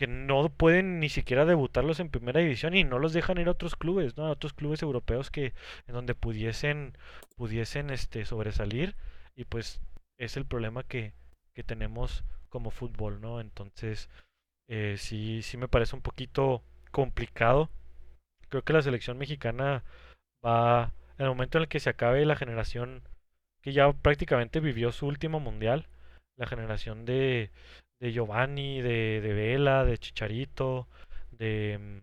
que 0.02 0.08
no 0.08 0.48
pueden 0.48 0.98
ni 0.98 1.08
siquiera 1.08 1.44
debutarlos 1.44 2.00
en 2.00 2.10
primera 2.10 2.40
división 2.40 2.74
y 2.74 2.82
no 2.82 2.98
los 2.98 3.12
dejan 3.12 3.38
ir 3.38 3.46
a 3.46 3.52
otros 3.52 3.76
clubes, 3.76 4.16
¿no? 4.16 4.26
A 4.26 4.32
otros 4.32 4.52
clubes 4.52 4.82
europeos 4.82 5.30
que, 5.30 5.54
en 5.86 5.94
donde 5.94 6.16
pudiesen, 6.16 6.98
pudiesen 7.36 7.90
este, 7.90 8.24
sobresalir. 8.24 8.96
Y 9.36 9.44
pues 9.44 9.80
es 10.18 10.36
el 10.36 10.44
problema 10.44 10.82
que, 10.82 11.12
que 11.54 11.62
tenemos 11.62 12.24
como 12.48 12.72
fútbol, 12.72 13.20
¿no? 13.20 13.40
Entonces, 13.40 14.10
eh, 14.68 14.96
sí, 14.98 15.42
sí 15.42 15.56
me 15.56 15.68
parece 15.68 15.94
un 15.94 16.02
poquito 16.02 16.64
complicado 16.90 17.70
Creo 18.48 18.64
que 18.64 18.72
la 18.72 18.82
selección 18.82 19.18
mexicana 19.18 19.84
va, 20.44 20.92
en 21.16 21.26
el 21.26 21.28
momento 21.30 21.58
en 21.58 21.62
el 21.62 21.68
que 21.68 21.78
se 21.78 21.90
acabe 21.90 22.26
la 22.26 22.36
generación 22.36 23.04
que 23.62 23.72
ya 23.72 23.92
prácticamente 23.92 24.58
vivió 24.58 24.90
su 24.90 25.06
último 25.06 25.38
mundial, 25.38 25.86
la 26.36 26.48
generación 26.48 27.04
de, 27.04 27.52
de 28.02 28.12
Giovanni, 28.12 28.82
de, 28.82 29.20
de 29.20 29.32
Vela, 29.32 29.84
de 29.84 29.96
Chicharito, 29.96 30.88
de, 31.30 31.78
mm, 31.80 31.98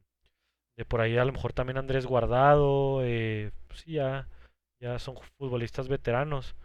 de 0.78 0.86
por 0.86 1.02
ahí 1.02 1.18
a 1.18 1.26
lo 1.26 1.34
mejor 1.34 1.52
también 1.52 1.78
Andrés 1.78 2.06
Guardado, 2.06 3.02
eh, 3.04 3.52
pues 3.68 3.82
sí, 3.82 3.93
ya, 3.93 4.30
ya 4.82 4.97
son 4.97 5.18
futbolistas 5.38 5.89
veteranos 5.89 6.56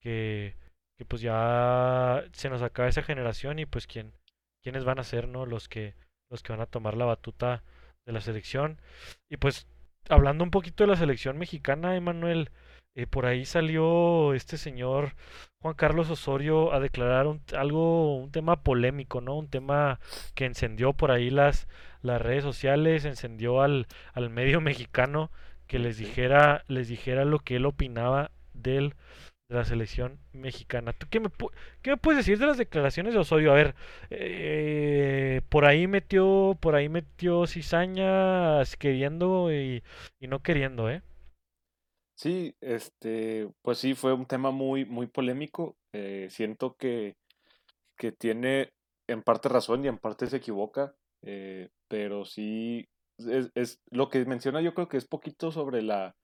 que, 0.00 0.56
que 0.96 1.04
pues 1.04 1.20
ya 1.20 2.24
se 2.32 2.48
nos 2.48 2.62
acaba 2.62 2.88
esa 2.88 3.02
generación 3.02 3.58
y 3.58 3.66
pues 3.66 3.86
quién, 3.86 4.14
quiénes 4.62 4.84
van 4.84 4.98
a 4.98 5.04
ser, 5.04 5.28
¿no? 5.28 5.44
Los 5.44 5.68
que, 5.68 5.94
los 6.30 6.42
que 6.42 6.52
van 6.54 6.62
a 6.62 6.66
tomar 6.66 6.96
la 6.96 7.04
batuta 7.04 7.62
de 8.06 8.12
la 8.14 8.22
selección. 8.22 8.80
Y 9.28 9.36
pues 9.36 9.66
hablando 10.08 10.44
un 10.44 10.50
poquito 10.50 10.84
de 10.84 10.88
la 10.88 10.96
selección 10.96 11.36
mexicana, 11.36 11.94
Emanuel, 11.94 12.50
eh, 12.98 13.06
por 13.06 13.26
ahí 13.26 13.44
salió 13.44 14.34
este 14.34 14.56
señor 14.58 15.14
Juan 15.60 15.74
Carlos 15.74 16.10
Osorio 16.10 16.72
a 16.72 16.80
declarar 16.80 17.28
un, 17.28 17.40
algo, 17.56 18.16
un 18.16 18.32
tema 18.32 18.64
polémico, 18.64 19.20
¿no? 19.20 19.36
Un 19.36 19.48
tema 19.48 20.00
que 20.34 20.46
encendió 20.46 20.92
por 20.94 21.12
ahí 21.12 21.30
las, 21.30 21.68
las 22.02 22.20
redes 22.20 22.42
sociales, 22.42 23.04
encendió 23.04 23.62
al, 23.62 23.86
al 24.14 24.30
medio 24.30 24.60
mexicano 24.62 25.30
que 25.68 25.78
les 25.78 25.96
dijera, 25.98 26.64
les 26.66 26.88
dijera 26.88 27.24
lo 27.24 27.38
que 27.38 27.56
él 27.56 27.66
opinaba 27.66 28.32
del 28.52 28.94
de 29.48 29.56
la 29.56 29.64
selección 29.64 30.18
mexicana. 30.32 30.92
¿Tú 30.92 31.06
qué 31.10 31.20
me, 31.20 31.30
qué 31.82 31.90
me 31.90 31.96
puedes 31.98 32.18
decir 32.18 32.38
de 32.38 32.46
las 32.46 32.58
declaraciones 32.58 33.14
de 33.14 33.20
Osorio? 33.20 33.52
A 33.52 33.54
ver, 33.54 33.74
eh, 34.10 35.40
por 35.48 35.64
ahí 35.66 35.86
metió, 35.86 36.56
por 36.60 36.74
ahí 36.74 36.88
metió 36.88 37.46
cizaña 37.46 38.62
queriendo 38.78 39.52
y, 39.52 39.82
y 40.20 40.26
no 40.28 40.40
queriendo, 40.42 40.90
¿eh? 40.90 41.02
Sí, 42.18 42.56
este, 42.60 43.48
pues 43.62 43.78
sí, 43.78 43.94
fue 43.94 44.12
un 44.12 44.26
tema 44.26 44.50
muy, 44.50 44.84
muy 44.84 45.06
polémico. 45.06 45.76
Eh, 45.92 46.26
siento 46.30 46.74
que, 46.76 47.16
que 47.96 48.12
tiene 48.12 48.72
en 49.08 49.22
parte 49.22 49.48
razón 49.48 49.84
y 49.84 49.88
en 49.88 49.98
parte 49.98 50.26
se 50.26 50.38
equivoca, 50.38 50.94
eh, 51.22 51.68
pero 51.88 52.24
sí, 52.24 52.88
es, 53.18 53.50
es 53.54 53.80
lo 53.90 54.10
que 54.10 54.24
menciona 54.26 54.60
yo 54.62 54.74
creo 54.74 54.88
que 54.88 54.96
es 54.98 55.06
poquito 55.06 55.52
sobre 55.52 55.82
la, 55.82 56.16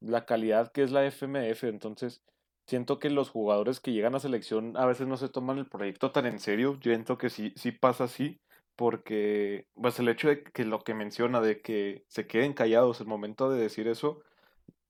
la 0.00 0.26
calidad 0.26 0.72
que 0.72 0.82
es 0.82 0.92
la 0.92 1.06
FMF, 1.06 1.64
entonces 1.64 2.22
siento 2.66 2.98
que 2.98 3.10
los 3.10 3.30
jugadores 3.30 3.80
que 3.80 3.92
llegan 3.92 4.14
a 4.14 4.20
selección 4.20 4.76
a 4.76 4.86
veces 4.86 5.06
no 5.08 5.16
se 5.16 5.28
toman 5.30 5.58
el 5.58 5.68
proyecto 5.68 6.12
tan 6.12 6.26
en 6.26 6.40
serio, 6.40 6.74
yo 6.80 6.92
siento 6.92 7.18
que 7.18 7.30
sí, 7.30 7.52
sí 7.56 7.72
pasa 7.72 8.04
así, 8.04 8.40
porque 8.76 9.66
pues 9.74 9.98
el 10.00 10.08
hecho 10.08 10.28
de 10.28 10.42
que 10.44 10.64
lo 10.64 10.80
que 10.80 10.94
menciona, 10.94 11.40
de 11.40 11.60
que 11.62 12.04
se 12.08 12.26
queden 12.26 12.54
callados 12.54 13.00
el 13.00 13.06
momento 13.08 13.50
de 13.50 13.60
decir 13.60 13.88
eso, 13.88 14.22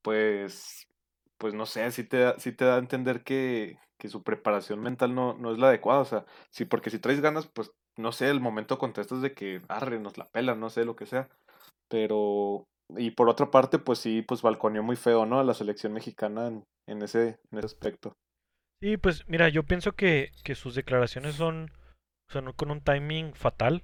pues 0.02 0.86
pues 1.40 1.54
no 1.54 1.64
sé, 1.64 1.90
sí 1.90 2.04
te 2.04 2.18
da, 2.18 2.38
sí 2.38 2.52
te 2.52 2.66
da 2.66 2.76
a 2.76 2.78
entender 2.78 3.24
que, 3.24 3.78
que 3.98 4.10
su 4.10 4.22
preparación 4.22 4.80
mental 4.80 5.14
no, 5.14 5.32
no 5.38 5.52
es 5.52 5.58
la 5.58 5.68
adecuada. 5.68 6.00
O 6.00 6.04
sea, 6.04 6.26
sí, 6.50 6.66
porque 6.66 6.90
si 6.90 6.98
traes 6.98 7.22
ganas, 7.22 7.46
pues 7.46 7.72
no 7.96 8.12
sé, 8.12 8.28
el 8.28 8.40
momento 8.40 8.78
contestas 8.78 9.22
de 9.22 9.32
que 9.32 9.62
arre, 9.68 9.98
nos 9.98 10.18
la 10.18 10.28
pelan, 10.28 10.60
no 10.60 10.68
sé, 10.68 10.84
lo 10.84 10.96
que 10.96 11.06
sea. 11.06 11.30
Pero, 11.88 12.66
y 12.94 13.12
por 13.12 13.30
otra 13.30 13.50
parte, 13.50 13.78
pues 13.78 13.98
sí, 13.98 14.20
pues 14.20 14.42
balconeó 14.42 14.82
muy 14.82 14.96
feo, 14.96 15.24
¿no? 15.24 15.40
A 15.40 15.44
la 15.44 15.54
selección 15.54 15.94
mexicana 15.94 16.48
en, 16.48 16.64
en 16.86 17.00
ese, 17.00 17.38
en 17.50 17.58
ese 17.58 17.66
aspecto. 17.66 18.12
Sí, 18.82 18.98
pues 18.98 19.26
mira, 19.26 19.48
yo 19.48 19.62
pienso 19.62 19.92
que, 19.92 20.32
que 20.44 20.54
sus 20.54 20.74
declaraciones 20.74 21.36
son, 21.36 21.72
son 22.28 22.52
con 22.52 22.70
un 22.70 22.82
timing 22.82 23.32
fatal. 23.32 23.82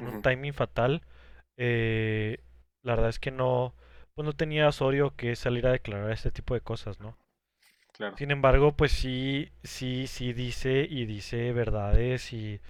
Un 0.00 0.20
timing 0.20 0.52
fatal. 0.52 1.02
Eh, 1.56 2.38
la 2.82 2.94
verdad 2.94 3.08
es 3.08 3.18
que 3.18 3.30
no, 3.30 3.74
pues 4.18 4.26
no 4.26 4.32
tenía 4.32 4.66
Osorio 4.66 5.14
que 5.14 5.36
salir 5.36 5.64
a 5.68 5.70
declarar 5.70 6.10
este 6.10 6.32
tipo 6.32 6.54
de 6.54 6.60
cosas, 6.60 6.98
¿no? 6.98 7.16
claro, 7.92 8.16
Sin 8.16 8.32
embargo, 8.32 8.72
pues 8.72 8.90
sí, 8.90 9.52
sí, 9.62 10.08
sí 10.08 10.32
dice 10.32 10.88
y 10.90 11.06
dice 11.06 11.52
verdades 11.52 12.32
y, 12.32 12.60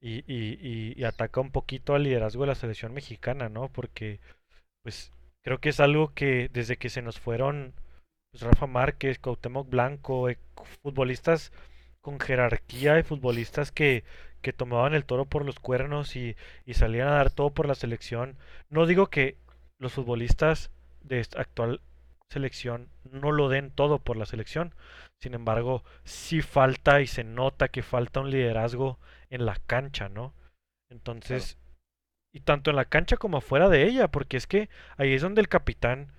y, 0.00 0.24
y, 0.26 1.04
ataca 1.04 1.42
un 1.42 1.50
poquito 1.50 1.94
al 1.94 2.04
liderazgo 2.04 2.44
de 2.44 2.46
la 2.46 2.54
selección 2.54 2.94
mexicana, 2.94 3.50
¿no? 3.50 3.68
Porque, 3.68 4.18
pues, 4.82 5.12
creo 5.42 5.58
que 5.58 5.68
es 5.68 5.78
algo 5.78 6.14
que 6.14 6.48
desde 6.50 6.78
que 6.78 6.88
se 6.88 7.02
nos 7.02 7.20
fueron 7.20 7.74
pues, 8.30 8.42
Rafa 8.42 8.66
Márquez, 8.66 9.18
Cuauhtémoc 9.18 9.68
Blanco, 9.68 10.30
eh, 10.30 10.38
futbolistas 10.82 11.52
con 12.00 12.18
jerarquía 12.18 12.98
y 12.98 13.02
futbolistas 13.02 13.72
que, 13.72 14.04
que 14.40 14.54
tomaban 14.54 14.94
el 14.94 15.04
toro 15.04 15.26
por 15.26 15.44
los 15.44 15.60
cuernos 15.60 16.16
y, 16.16 16.34
y 16.64 16.72
salían 16.72 17.08
a 17.08 17.16
dar 17.16 17.30
todo 17.30 17.50
por 17.50 17.68
la 17.68 17.74
selección. 17.74 18.38
No 18.70 18.86
digo 18.86 19.08
que 19.08 19.36
los 19.78 19.92
futbolistas 19.92 20.70
de 21.04 21.20
esta 21.20 21.40
actual 21.40 21.80
selección 22.28 22.88
no 23.04 23.30
lo 23.30 23.48
den 23.48 23.70
todo 23.70 23.98
por 24.00 24.16
la 24.16 24.26
selección. 24.26 24.74
Sin 25.20 25.34
embargo, 25.34 25.84
sí 26.04 26.42
falta 26.42 27.00
y 27.00 27.06
se 27.06 27.24
nota 27.24 27.68
que 27.68 27.82
falta 27.82 28.20
un 28.20 28.30
liderazgo 28.30 28.98
en 29.30 29.46
la 29.46 29.56
cancha, 29.66 30.08
¿no? 30.08 30.32
claro. 30.32 30.44
Entonces, 30.90 31.58
y 32.32 32.40
tanto 32.40 32.70
en 32.70 32.76
la 32.76 32.86
cancha 32.86 33.16
como 33.16 33.40
fuera 33.40 33.68
de 33.68 33.84
ella, 33.84 34.08
porque 34.08 34.36
es 34.36 34.46
que 34.46 34.68
ahí 34.96 35.12
es 35.12 35.22
donde 35.22 35.40
el 35.40 35.48
capitán 35.48 36.12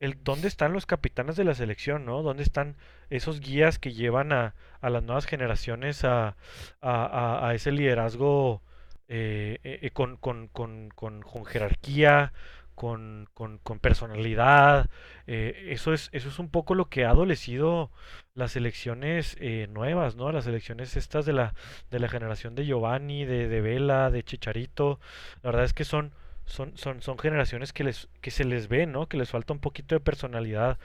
el 0.00 0.24
dónde 0.24 0.48
están 0.48 0.72
los 0.72 0.86
capitanes 0.86 1.36
de 1.36 1.44
la 1.44 1.54
selección, 1.54 2.06
¿no? 2.06 2.22
¿Dónde 2.22 2.42
están 2.42 2.76
esos 3.10 3.40
guías 3.40 3.78
que 3.78 3.92
llevan 3.92 4.32
a, 4.32 4.54
a 4.80 4.90
las 4.90 5.02
nuevas 5.02 5.26
generaciones 5.26 6.04
a, 6.04 6.36
a, 6.80 7.52
ese 7.54 7.70
liderazgo 7.70 8.62
eh, 9.08 9.58
eh, 9.62 9.78
eh, 9.82 9.90
con, 9.90 10.16
con, 10.16 10.48
con, 10.48 10.88
con 10.88 11.44
jerarquía, 11.44 12.32
con, 12.80 13.28
con, 13.34 13.78
personalidad? 13.78 14.88
Eh, 15.26 15.66
eso 15.68 15.92
es, 15.92 16.08
eso 16.12 16.30
es 16.30 16.38
un 16.38 16.48
poco 16.48 16.74
lo 16.74 16.88
que 16.88 17.04
ha 17.04 17.10
adolecido 17.10 17.90
las 18.34 18.52
selecciones 18.52 19.36
eh, 19.38 19.66
nuevas, 19.70 20.16
¿no? 20.16 20.32
Las 20.32 20.44
selecciones 20.44 20.96
estas 20.96 21.26
de 21.26 21.34
la, 21.34 21.54
de 21.90 21.98
la 21.98 22.08
generación 22.08 22.54
de 22.54 22.64
Giovanni, 22.64 23.26
de, 23.26 23.48
de 23.48 23.60
Vela, 23.60 24.10
de 24.10 24.22
Chicharito. 24.22 24.98
La 25.42 25.50
verdad 25.50 25.66
es 25.66 25.74
que 25.74 25.84
son 25.84 26.12
son, 26.46 26.76
son, 26.78 27.02
son 27.02 27.18
generaciones 27.18 27.72
que, 27.74 27.84
les, 27.84 28.08
que 28.22 28.30
se 28.30 28.44
les 28.44 28.68
ve, 28.68 28.86
¿no? 28.86 29.08
Que 29.08 29.18
les 29.18 29.28
falta 29.30 29.52
un 29.52 29.60
poquito 29.60 29.94
de 29.94 30.00
personalidad, 30.00 30.78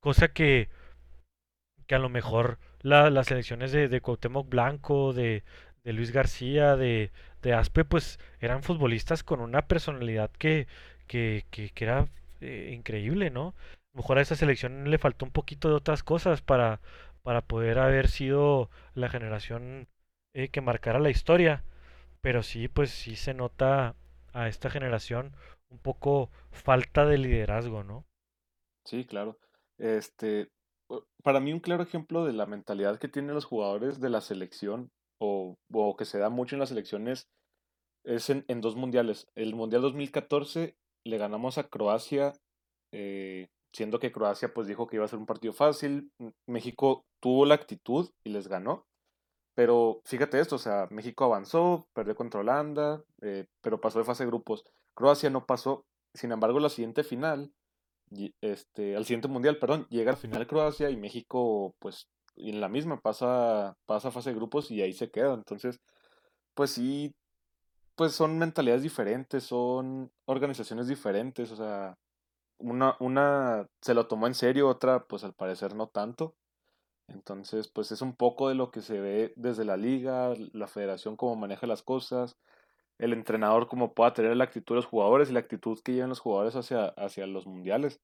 cosa 0.00 0.28
que, 0.28 0.70
que 1.86 1.94
a 1.94 1.98
lo 1.98 2.08
mejor 2.08 2.58
la, 2.80 3.10
las 3.10 3.30
elecciones 3.30 3.70
de, 3.72 3.88
de 3.88 4.00
Cuauhtémoc 4.00 4.48
Blanco, 4.48 5.12
de, 5.12 5.44
de 5.84 5.92
Luis 5.92 6.10
García, 6.10 6.76
de, 6.76 7.12
de 7.42 7.52
Aspe, 7.52 7.84
pues 7.84 8.18
eran 8.40 8.62
futbolistas 8.62 9.22
con 9.22 9.40
una 9.40 9.68
personalidad 9.68 10.30
que, 10.38 10.66
que, 11.06 11.44
que, 11.50 11.70
era 11.76 12.08
eh, 12.40 12.72
increíble, 12.74 13.30
¿no? 13.30 13.54
Mejor 13.92 14.18
a 14.18 14.22
esa 14.22 14.36
selección 14.36 14.90
le 14.90 14.98
faltó 14.98 15.24
un 15.24 15.30
poquito 15.30 15.68
de 15.68 15.74
otras 15.74 16.02
cosas 16.02 16.42
para, 16.42 16.80
para 17.22 17.42
poder 17.42 17.78
haber 17.78 18.08
sido 18.08 18.70
la 18.94 19.08
generación 19.08 19.88
eh, 20.34 20.48
que 20.48 20.60
marcara 20.60 20.98
la 20.98 21.10
historia. 21.10 21.64
Pero 22.20 22.42
sí, 22.42 22.68
pues 22.68 22.90
sí 22.90 23.16
se 23.16 23.34
nota 23.34 23.94
a 24.32 24.48
esta 24.48 24.70
generación 24.70 25.36
un 25.70 25.78
poco 25.78 26.30
falta 26.50 27.04
de 27.04 27.18
liderazgo, 27.18 27.84
¿no? 27.84 28.04
Sí, 28.84 29.04
claro. 29.04 29.38
Este, 29.78 30.48
para 31.22 31.40
mí 31.40 31.52
un 31.52 31.60
claro 31.60 31.82
ejemplo 31.82 32.24
de 32.24 32.32
la 32.32 32.46
mentalidad 32.46 32.98
que 32.98 33.08
tienen 33.08 33.34
los 33.34 33.44
jugadores 33.44 34.00
de 34.00 34.10
la 34.10 34.20
selección 34.20 34.90
o, 35.18 35.56
o 35.72 35.96
que 35.96 36.04
se 36.04 36.18
da 36.18 36.30
mucho 36.30 36.56
en 36.56 36.60
las 36.60 36.68
selecciones 36.70 37.28
es 38.04 38.30
en, 38.30 38.44
en 38.48 38.60
dos 38.60 38.76
mundiales. 38.76 39.26
El 39.34 39.54
Mundial 39.54 39.82
2014 39.82 40.76
le 41.04 41.18
ganamos 41.18 41.58
a 41.58 41.68
Croacia, 41.68 42.32
eh, 42.92 43.48
siendo 43.72 43.98
que 43.98 44.12
Croacia 44.12 44.52
pues 44.54 44.66
dijo 44.66 44.86
que 44.86 44.96
iba 44.96 45.04
a 45.04 45.08
ser 45.08 45.18
un 45.18 45.26
partido 45.26 45.52
fácil. 45.52 46.10
México 46.46 47.04
tuvo 47.20 47.46
la 47.46 47.54
actitud 47.54 48.10
y 48.24 48.30
les 48.30 48.48
ganó. 48.48 48.86
Pero 49.54 50.00
fíjate 50.04 50.40
esto, 50.40 50.56
o 50.56 50.58
sea, 50.58 50.88
México 50.90 51.24
avanzó, 51.24 51.86
perdió 51.94 52.16
contra 52.16 52.40
Holanda, 52.40 53.02
eh, 53.22 53.46
pero 53.60 53.80
pasó 53.80 54.00
de 54.00 54.04
fase 54.04 54.24
de 54.24 54.30
grupos. 54.30 54.64
Croacia 54.94 55.30
no 55.30 55.46
pasó. 55.46 55.84
Sin 56.12 56.32
embargo, 56.32 56.58
la 56.60 56.68
siguiente 56.68 57.04
final 57.04 57.52
este, 58.40 58.96
al 58.96 59.04
siguiente 59.04 59.28
mundial, 59.28 59.58
perdón, 59.58 59.86
llega 59.90 60.12
a 60.12 60.14
la 60.14 60.20
final 60.20 60.46
Croacia 60.46 60.90
y 60.90 60.96
México, 60.96 61.74
pues, 61.78 62.08
en 62.36 62.60
la 62.60 62.68
misma 62.68 63.00
pasa, 63.00 63.76
pasa 63.86 64.10
fase 64.10 64.30
de 64.30 64.36
grupos 64.36 64.70
y 64.70 64.82
ahí 64.82 64.92
se 64.92 65.10
queda. 65.10 65.34
Entonces, 65.34 65.80
pues 66.54 66.70
sí, 66.70 67.14
pues 67.96 68.12
son 68.12 68.38
mentalidades 68.38 68.82
diferentes, 68.82 69.44
son 69.44 70.12
organizaciones 70.26 70.88
diferentes, 70.88 71.50
o 71.52 71.56
sea, 71.56 71.98
una, 72.58 72.96
una 73.00 73.68
se 73.82 73.94
lo 73.94 74.06
tomó 74.08 74.26
en 74.28 74.34
serio, 74.34 74.68
otra, 74.68 75.06
pues 75.06 75.24
al 75.24 75.34
parecer 75.34 75.74
no 75.76 75.88
tanto. 75.88 76.36
Entonces, 77.08 77.68
pues 77.68 77.92
es 77.92 78.02
un 78.02 78.16
poco 78.16 78.48
de 78.48 78.54
lo 78.54 78.70
que 78.70 78.82
se 78.82 79.00
ve 79.00 79.32
desde 79.36 79.64
la 79.64 79.76
liga, 79.76 80.34
la 80.52 80.66
federación 80.68 81.16
cómo 81.16 81.36
maneja 81.36 81.66
las 81.66 81.82
cosas, 81.82 82.36
el 82.98 83.12
entrenador 83.14 83.68
cómo 83.68 83.94
pueda 83.94 84.14
tener 84.14 84.36
la 84.36 84.44
actitud 84.44 84.74
de 84.74 84.78
los 84.78 84.86
jugadores 84.86 85.30
y 85.30 85.34
la 85.34 85.40
actitud 85.40 85.80
que 85.84 85.92
llevan 85.94 86.10
los 86.10 86.20
jugadores 86.20 86.56
hacia, 86.56 86.86
hacia 86.88 87.26
los 87.26 87.46
mundiales. 87.46 88.00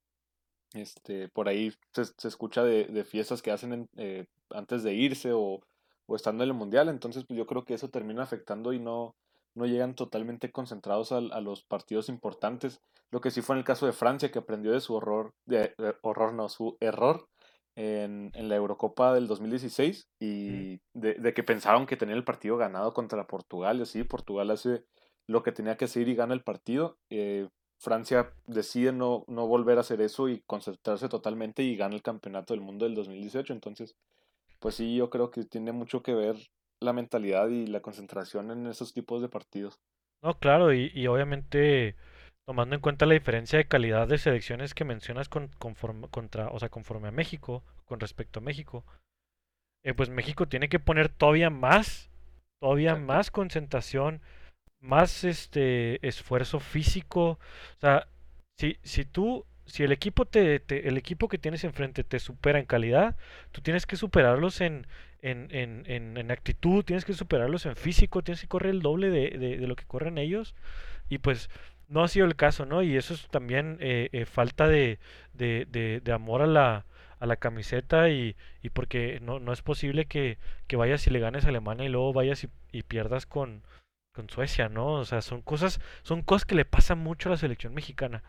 Este, 0.74 1.28
por 1.28 1.48
ahí 1.48 1.72
se, 1.92 2.04
se 2.06 2.28
escucha 2.28 2.62
de, 2.64 2.84
de 2.86 3.04
fiestas 3.04 3.42
que 3.42 3.50
hacen 3.50 3.72
en- 3.72 3.88
eh, 3.96 4.26
antes 4.50 4.82
de 4.84 4.94
irse 4.94 5.32
o, 5.32 5.60
o 6.06 6.16
estando 6.16 6.44
en 6.44 6.50
el 6.50 6.54
mundial, 6.56 6.88
entonces 6.88 7.24
pues 7.26 7.36
yo 7.38 7.46
creo 7.46 7.64
que 7.64 7.74
eso 7.74 7.90
termina 7.90 8.22
afectando 8.22 8.72
y 8.72 8.78
no, 8.80 9.16
no 9.54 9.66
llegan 9.66 9.94
totalmente 9.94 10.50
concentrados 10.52 11.12
al- 11.12 11.32
a, 11.32 11.40
los 11.40 11.64
partidos 11.64 12.08
importantes. 12.08 12.80
Lo 13.10 13.20
que 13.20 13.30
sí 13.30 13.42
fue 13.42 13.54
en 13.56 13.58
el 13.58 13.64
caso 13.64 13.86
de 13.86 13.92
Francia, 13.92 14.30
que 14.30 14.38
aprendió 14.38 14.72
de 14.72 14.80
su 14.80 14.94
horror, 14.94 15.32
de, 15.46 15.74
de- 15.78 15.94
horror 16.02 16.32
no, 16.32 16.48
su 16.48 16.76
error 16.80 17.28
en, 17.76 18.30
en 18.34 18.48
la 18.48 18.56
Eurocopa 18.56 19.14
del 19.14 19.26
2016 19.26 20.08
Mm. 20.20 20.24
y 20.24 20.80
de, 20.94 21.14
de 21.14 21.34
que 21.34 21.42
pensaron 21.42 21.86
que 21.86 21.96
tenía 21.96 22.14
el 22.14 22.24
partido 22.24 22.56
ganado 22.56 22.92
contra 22.92 23.26
Portugal 23.26 23.78
y 23.78 23.82
así, 23.82 24.04
Portugal 24.04 24.50
hace 24.50 24.84
lo 25.26 25.42
que 25.42 25.52
tenía 25.52 25.76
que 25.76 25.84
hacer 25.86 26.08
y 26.08 26.14
gana 26.14 26.34
el 26.34 26.42
partido. 26.42 26.98
eh, 27.10 27.48
Francia 27.82 28.34
decide 28.46 28.92
no, 28.92 29.24
no 29.26 29.46
volver 29.46 29.78
a 29.78 29.80
hacer 29.80 30.02
eso 30.02 30.28
y 30.28 30.42
concentrarse 30.46 31.08
totalmente 31.08 31.62
y 31.62 31.76
gana 31.76 31.94
el 31.94 32.02
campeonato 32.02 32.52
del 32.52 32.60
mundo 32.60 32.84
del 32.84 32.94
2018. 32.94 33.54
Entonces, 33.54 33.96
pues 34.58 34.74
sí, 34.74 34.94
yo 34.96 35.08
creo 35.08 35.30
que 35.30 35.44
tiene 35.44 35.72
mucho 35.72 36.02
que 36.02 36.12
ver 36.12 36.36
la 36.80 36.92
mentalidad 36.92 37.48
y 37.48 37.66
la 37.66 37.80
concentración 37.82 38.50
en 38.50 38.66
esos 38.66 38.92
tipos 38.92 39.22
de 39.22 39.28
partidos. 39.28 39.80
No, 40.22 40.38
claro, 40.38 40.72
y, 40.72 40.90
y 40.94 41.06
obviamente 41.06 41.96
tomando 42.46 42.74
en 42.74 42.80
cuenta 42.80 43.06
la 43.06 43.14
diferencia 43.14 43.58
de 43.58 43.68
calidad 43.68 44.08
de 44.08 44.18
selecciones 44.18 44.74
que 44.74 44.84
mencionas 44.84 45.28
con, 45.28 45.48
conforme, 45.58 46.08
contra, 46.08 46.48
o 46.48 46.58
sea, 46.58 46.68
conforme 46.68 47.08
a 47.08 47.12
México, 47.12 47.62
con 47.86 48.00
respecto 48.00 48.40
a 48.40 48.42
México, 48.42 48.84
eh, 49.84 49.94
pues 49.94 50.10
México 50.10 50.48
tiene 50.48 50.68
que 50.68 50.78
poner 50.78 51.08
todavía 51.08 51.50
más, 51.50 52.10
todavía 52.60 52.94
Exacto. 52.94 52.96
más 52.96 53.30
concentración, 53.30 54.20
más 54.80 55.24
este 55.24 56.06
esfuerzo 56.06 56.60
físico. 56.60 57.38
O 57.78 57.80
sea, 57.80 58.08
si, 58.58 58.78
si 58.82 59.04
tú, 59.04 59.46
si 59.70 59.84
el 59.84 59.92
equipo 59.92 60.24
te, 60.26 60.60
te- 60.60 60.88
el 60.88 60.96
equipo 60.98 61.28
que 61.28 61.38
tienes 61.38 61.64
enfrente 61.64 62.04
te 62.04 62.18
supera 62.18 62.58
en 62.58 62.66
calidad, 62.66 63.16
tú 63.52 63.60
tienes 63.62 63.86
que 63.86 63.96
superarlos 63.96 64.60
en, 64.60 64.86
en, 65.22 65.48
en, 65.52 65.84
en, 65.86 66.16
en 66.16 66.30
actitud, 66.30 66.84
tienes 66.84 67.04
que 67.04 67.14
superarlos 67.14 67.66
en 67.66 67.76
físico, 67.76 68.22
tienes 68.22 68.40
que 68.42 68.48
correr 68.48 68.70
el 68.72 68.82
doble 68.82 69.10
de, 69.10 69.30
de, 69.30 69.56
de 69.58 69.66
lo 69.66 69.76
que 69.76 69.84
corren 69.86 70.18
ellos. 70.18 70.54
Y 71.08 71.18
pues 71.18 71.50
no 71.88 72.02
ha 72.04 72.08
sido 72.08 72.26
el 72.26 72.36
caso, 72.36 72.66
¿no? 72.66 72.82
Y 72.82 72.96
eso 72.96 73.14
es 73.14 73.28
también 73.28 73.76
eh, 73.80 74.08
eh, 74.12 74.24
falta 74.26 74.68
de, 74.68 74.98
de, 75.34 76.12
amor 76.12 76.42
a 76.42 76.46
la, 76.46 76.86
a 77.18 77.26
la 77.26 77.36
camiseta 77.36 78.10
y, 78.10 78.36
y 78.62 78.70
porque 78.70 79.18
no, 79.22 79.40
no 79.40 79.52
es 79.52 79.62
posible 79.62 80.06
que, 80.06 80.38
que 80.66 80.76
vayas 80.76 81.06
y 81.06 81.10
le 81.10 81.20
ganes 81.20 81.44
a 81.44 81.48
Alemania 81.48 81.86
y 81.86 81.88
luego 81.90 82.12
vayas 82.12 82.44
y, 82.44 82.48
y 82.72 82.82
pierdas 82.84 83.26
con, 83.26 83.62
con 84.12 84.28
Suecia, 84.30 84.68
¿no? 84.68 84.94
O 84.94 85.04
sea, 85.04 85.20
son 85.22 85.42
cosas, 85.42 85.80
son 86.02 86.22
cosas 86.22 86.44
que 86.44 86.54
le 86.54 86.64
pasan 86.64 86.98
mucho 86.98 87.28
a 87.28 87.32
la 87.32 87.38
selección 87.38 87.74
mexicana, 87.74 88.22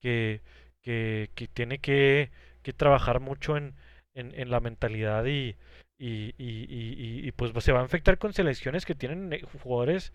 que, 0.00 0.42
que, 0.82 1.30
tiene 1.52 1.78
que, 1.78 2.30
que 2.62 2.72
trabajar 2.72 3.20
mucho 3.20 3.56
en, 3.56 3.74
en, 4.14 4.50
la 4.50 4.60
mentalidad 4.60 5.24
y, 5.26 5.56
y, 5.98 6.34
y, 6.38 7.26
y, 7.28 7.32
pues 7.32 7.52
se 7.64 7.72
va 7.72 7.80
a 7.80 7.84
afectar 7.84 8.18
con 8.18 8.32
selecciones 8.32 8.86
que 8.86 8.94
tienen 8.94 9.32
eh, 9.32 9.42
jugadores, 9.62 10.12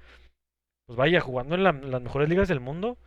pues 0.86 0.97
vaya, 0.97 1.22
jugando 1.22 1.55
en 1.55 1.64
la- 1.64 1.72
las 1.74 2.01
mejores 2.01 2.30
ligas 2.30 2.47
del 2.47 2.59
mundo 2.59 2.97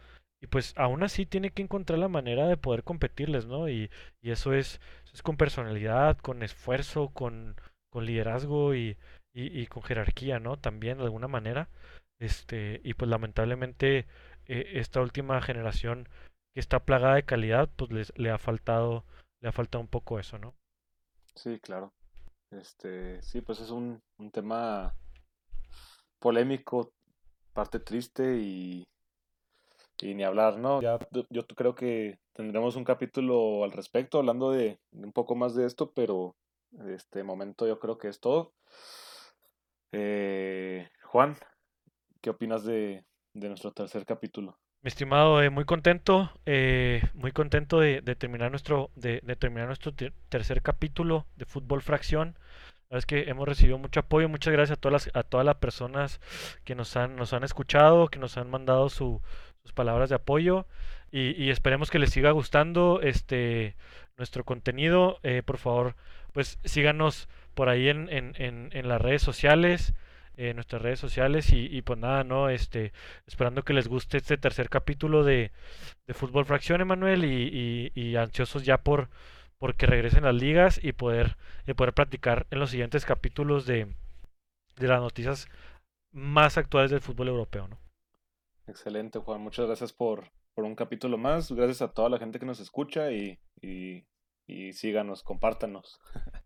y 0.41 0.47
pues 0.49 0.75
aún 0.77 1.03
así 1.03 1.27
tiene 1.27 1.51
que 1.51 1.63
encontrar 1.63 1.99
la 1.99 2.09
manera 2.09 2.47
de 2.49 2.57
poder 2.57 2.83
competirles, 2.85 3.47
¿no? 3.47 3.69
Y, 3.69 3.91
eso 4.23 4.53
es, 4.55 4.81
es 5.15 5.23
con 5.23 5.37
personalidad, 5.37 6.19
con 6.19 6.43
esfuerzo, 6.43 7.09
con, 7.11 7.57
con 7.91 8.05
liderazgo 8.07 8.75
y, 8.75 8.97
y, 9.35 9.61
y 9.61 9.67
con 9.67 9.83
jerarquía, 9.83 10.41
¿no? 10.41 10.57
También 10.59 10.99
de 10.99 11.05
alguna 11.05 11.29
manera. 11.29 11.69
Este, 12.19 12.81
y 12.85 12.95
pues 12.95 13.11
lamentablemente 13.11 14.07
eh, 14.47 14.73
esta 14.75 15.01
última 15.01 15.41
generación 15.43 16.09
que 16.57 16.61
está 16.61 16.81
plagada 16.81 17.17
de 17.17 17.23
calidad, 17.27 17.69
pues 17.77 17.91
les, 17.91 18.19
le 18.19 18.31
ha 18.31 18.39
faltado, 18.39 19.05
le 19.43 19.51
ha 19.51 19.53
faltado 19.53 19.83
un 19.83 19.89
poco 19.89 20.19
eso, 20.19 20.39
¿no? 20.39 20.55
Sí, 21.35 21.61
claro. 21.61 21.93
Este, 22.51 23.21
sí, 23.21 23.43
pues 23.43 23.61
es 23.61 23.69
un, 23.69 24.01
un 24.17 24.31
tema 24.31 24.95
polémico, 26.19 26.95
parte 27.53 27.79
triste 27.79 28.39
y, 28.39 28.89
y 30.01 30.15
ni 30.15 30.25
hablar, 30.25 30.57
¿no? 30.57 30.81
Ya 30.81 30.99
yo 31.29 31.47
creo 31.47 31.75
que 31.75 32.21
tendremos 32.33 32.75
un 32.75 32.85
capítulo 32.85 33.63
al 33.63 33.73
respecto, 33.73 34.17
hablando 34.17 34.51
de, 34.51 34.79
de 34.93 35.05
un 35.05 35.13
poco 35.13 35.35
más 35.35 35.55
de 35.55 35.67
esto, 35.67 35.93
pero 35.95 36.37
este 36.89 37.23
momento 37.23 37.67
yo 37.67 37.79
creo 37.79 37.99
que 37.99 38.09
es 38.09 38.19
todo. 38.19 38.55
Eh, 39.93 40.89
Juan, 41.03 41.37
¿qué 42.23 42.31
opinas 42.31 42.65
de, 42.65 43.05
de 43.35 43.49
nuestro 43.49 43.73
tercer 43.73 44.07
capítulo? 44.07 44.57
Mi 44.87 44.89
estimado, 44.89 45.43
eh, 45.43 45.51
muy 45.51 45.65
contento, 45.65 46.31
eh, 46.47 47.03
muy 47.13 47.33
contento 47.33 47.81
de, 47.81 48.03
de 48.03 48.15
terminar 48.15 48.53
nuestro, 48.53 48.93
de, 48.95 49.21
terminar 49.37 49.67
nuestro 49.67 49.91
ter- 49.93 50.13
tercer 50.29 50.63
capítulo 50.63 51.27
de 51.35 51.45
Fútbol 51.45 51.83
Fracción. 51.83 52.39
La 52.89 52.95
verdad 52.95 52.99
es 52.99 53.07
que 53.07 53.29
hemos 53.29 53.49
recibido 53.49 53.79
mucho 53.79 53.99
apoyo. 53.99 54.29
Muchas 54.29 54.53
gracias 54.53 54.79
a 54.79 54.81
todas 54.81 55.07
las, 55.07 55.17
a 55.17 55.25
todas 55.25 55.45
las 55.45 55.57
personas 55.57 56.21
que 56.63 56.77
nos 56.77 56.97
han, 56.97 57.17
nos 57.17 57.33
han 57.33 57.43
escuchado, 57.43 58.07
que 58.07 58.21
nos 58.21 58.37
han 58.37 58.49
mandado 58.49 58.89
su- 58.89 59.21
sus 59.65 59.73
palabras 59.73 60.09
de 60.09 60.15
apoyo. 60.15 60.69
Y, 61.11 61.31
y 61.33 61.51
esperemos 61.51 61.91
que 61.91 61.99
les 61.99 62.11
siga 62.11 62.31
gustando 62.31 63.01
este 63.03 63.75
nuestro 64.17 64.45
contenido. 64.45 65.19
Eh, 65.25 65.43
por 65.45 65.59
favor, 65.59 65.97
pues 66.33 66.61
síganos 66.65 67.29
por 67.55 67.69
ahí 67.69 67.89
en, 67.89 68.09
en, 68.13 68.35
en 68.73 68.89
las 68.89 69.01
redes 69.01 69.23
sociales, 69.23 69.95
nuestras 70.37 70.83
redes 70.83 71.01
sociales. 71.01 71.53
Y, 71.53 71.67
y 71.67 71.83
pues 71.83 71.99
nada, 71.99 72.25
¿no? 72.25 72.49
Este, 72.49 72.93
esperando 73.27 73.63
que 73.63 73.73
les 73.73 73.89
guste 73.89 74.19
este 74.19 74.39
tercer 74.39 74.69
capítulo 74.69 75.25
de, 75.25 75.53
de 76.07 76.15
Fútbol 76.15 76.45
Fracción, 76.45 76.81
Emanuel, 76.81 77.25
y, 77.25 77.93
y, 77.95 78.17
ansiosos 78.17 78.65
ya 78.65 78.79
por, 78.79 79.09
por 79.59 79.77
que 79.77 79.87
regresen 79.87 80.25
las 80.25 80.35
ligas 80.35 80.83
y 80.83 80.93
poder, 80.93 81.37
y 81.67 81.75
poder 81.75 81.95
platicar 81.95 82.47
en 82.51 82.59
los 82.59 82.71
siguientes 82.71 83.05
capítulos 83.05 83.67
de, 83.67 83.95
de 84.77 84.89
las 84.89 85.01
noticias 85.01 85.49
más 86.13 86.59
actuales 86.59 86.91
del 86.91 87.01
fútbol 87.01 87.29
europeo, 87.29 87.69
¿no? 87.69 87.79
Excelente, 88.67 89.19
Juan. 89.19 89.41
Muchas 89.41 89.67
gracias 89.67 89.93
por, 89.93 90.31
por 90.55 90.65
un 90.65 90.75
capítulo 90.75 91.19
más. 91.19 91.53
Gracias 91.53 91.83
a 91.83 91.93
toda 91.93 92.09
la 92.09 92.19
gente 92.19 92.39
que 92.39 92.47
nos 92.47 92.61
escucha 92.61 93.13
y, 93.13 93.39
y, 93.61 94.05
y 94.47 94.73
síganos, 94.73 95.23
compártanos. 95.23 96.01